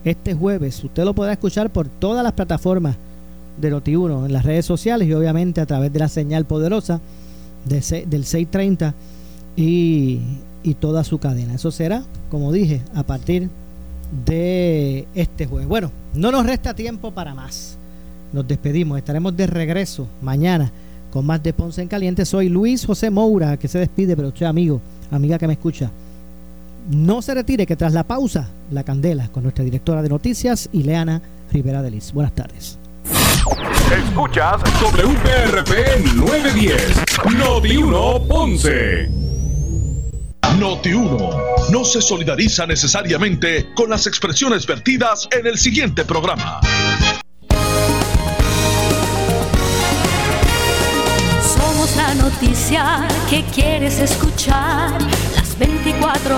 este 0.05 0.35
jueves. 0.35 0.83
Usted 0.85 1.05
lo 1.05 1.15
podrá 1.15 1.33
escuchar 1.33 1.71
por 1.71 1.89
todas 1.89 2.23
las 2.23 2.33
plataformas 2.33 2.97
de 3.61 3.73
Noti1, 3.73 4.27
en 4.27 4.33
las 4.33 4.45
redes 4.45 4.67
sociales 4.67 5.09
y 5.09 5.15
obviamente 5.15 5.61
a 5.61 5.67
través 5.67 5.93
de 5.93 5.99
la 5.99 6.09
señal 6.09 6.45
poderosa 6.45 7.01
de 7.65 7.81
se- 7.83 8.05
del 8.07 8.25
630 8.25 8.95
y, 9.57 10.21
y 10.63 10.75
toda 10.75 11.03
su 11.03 11.19
cadena. 11.19 11.55
Eso 11.55 11.71
será, 11.71 12.03
como 12.31 12.53
dije, 12.53 12.83
a 12.95 13.03
partir 13.03 13.49
de 14.27 15.07
este 15.15 15.47
jueves. 15.47 15.67
Bueno, 15.69 15.91
no 16.15 16.31
nos 16.31 16.47
resta 16.47 16.75
tiempo 16.75 17.11
para 17.13 17.35
más. 17.35 17.77
Nos 18.33 18.47
despedimos. 18.47 18.99
Estaremos 18.99 19.37
de 19.37 19.47
regreso 19.47 20.07
mañana 20.23 20.71
con 21.17 21.25
más 21.25 21.43
de 21.43 21.55
Ponce 21.55 21.81
en 21.81 21.89
Caliente. 21.89 22.27
Soy 22.27 22.51
Luis 22.51 22.85
José 22.85 23.09
Moura, 23.09 23.57
que 23.57 23.69
se 23.69 23.79
despide, 23.79 24.15
pero 24.15 24.29
usted 24.29 24.45
amigo, 24.45 24.83
amiga 25.11 25.39
que 25.39 25.47
me 25.47 25.55
escucha. 25.55 25.91
No 26.91 27.23
se 27.23 27.33
retire 27.33 27.65
que 27.65 27.75
tras 27.75 27.95
la 27.95 28.03
pausa, 28.03 28.51
la 28.71 28.85
candela 28.85 29.29
con 29.29 29.43
nuestra 29.43 29.65
directora 29.65 30.03
de 30.03 30.11
noticias, 30.11 30.69
Ileana 30.75 31.23
Rivera 31.51 31.81
de 31.81 31.91
Liz. 31.91 32.13
Buenas 32.13 32.35
tardes. 32.35 32.79
Escuchas 33.91 34.61
WPRP 34.83 36.05
910, 36.17 37.39
Noti 37.39 37.79
1 37.79 38.23
Ponce. 38.29 39.09
Noti 40.59 40.93
1 40.93 41.31
no 41.73 41.85
se 41.87 42.03
solidariza 42.03 42.67
necesariamente 42.67 43.73
con 43.75 43.89
las 43.89 44.07
expresiones 44.07 44.67
vertidas 44.67 45.27
en 45.31 45.47
el 45.47 45.57
siguiente 45.57 46.05
programa. 46.05 46.61
La 52.07 52.15
noticia 52.15 53.09
que 53.29 53.43
quieres 53.53 53.99
escuchar. 53.99 54.93
Las 55.35 55.59
24 55.59 56.37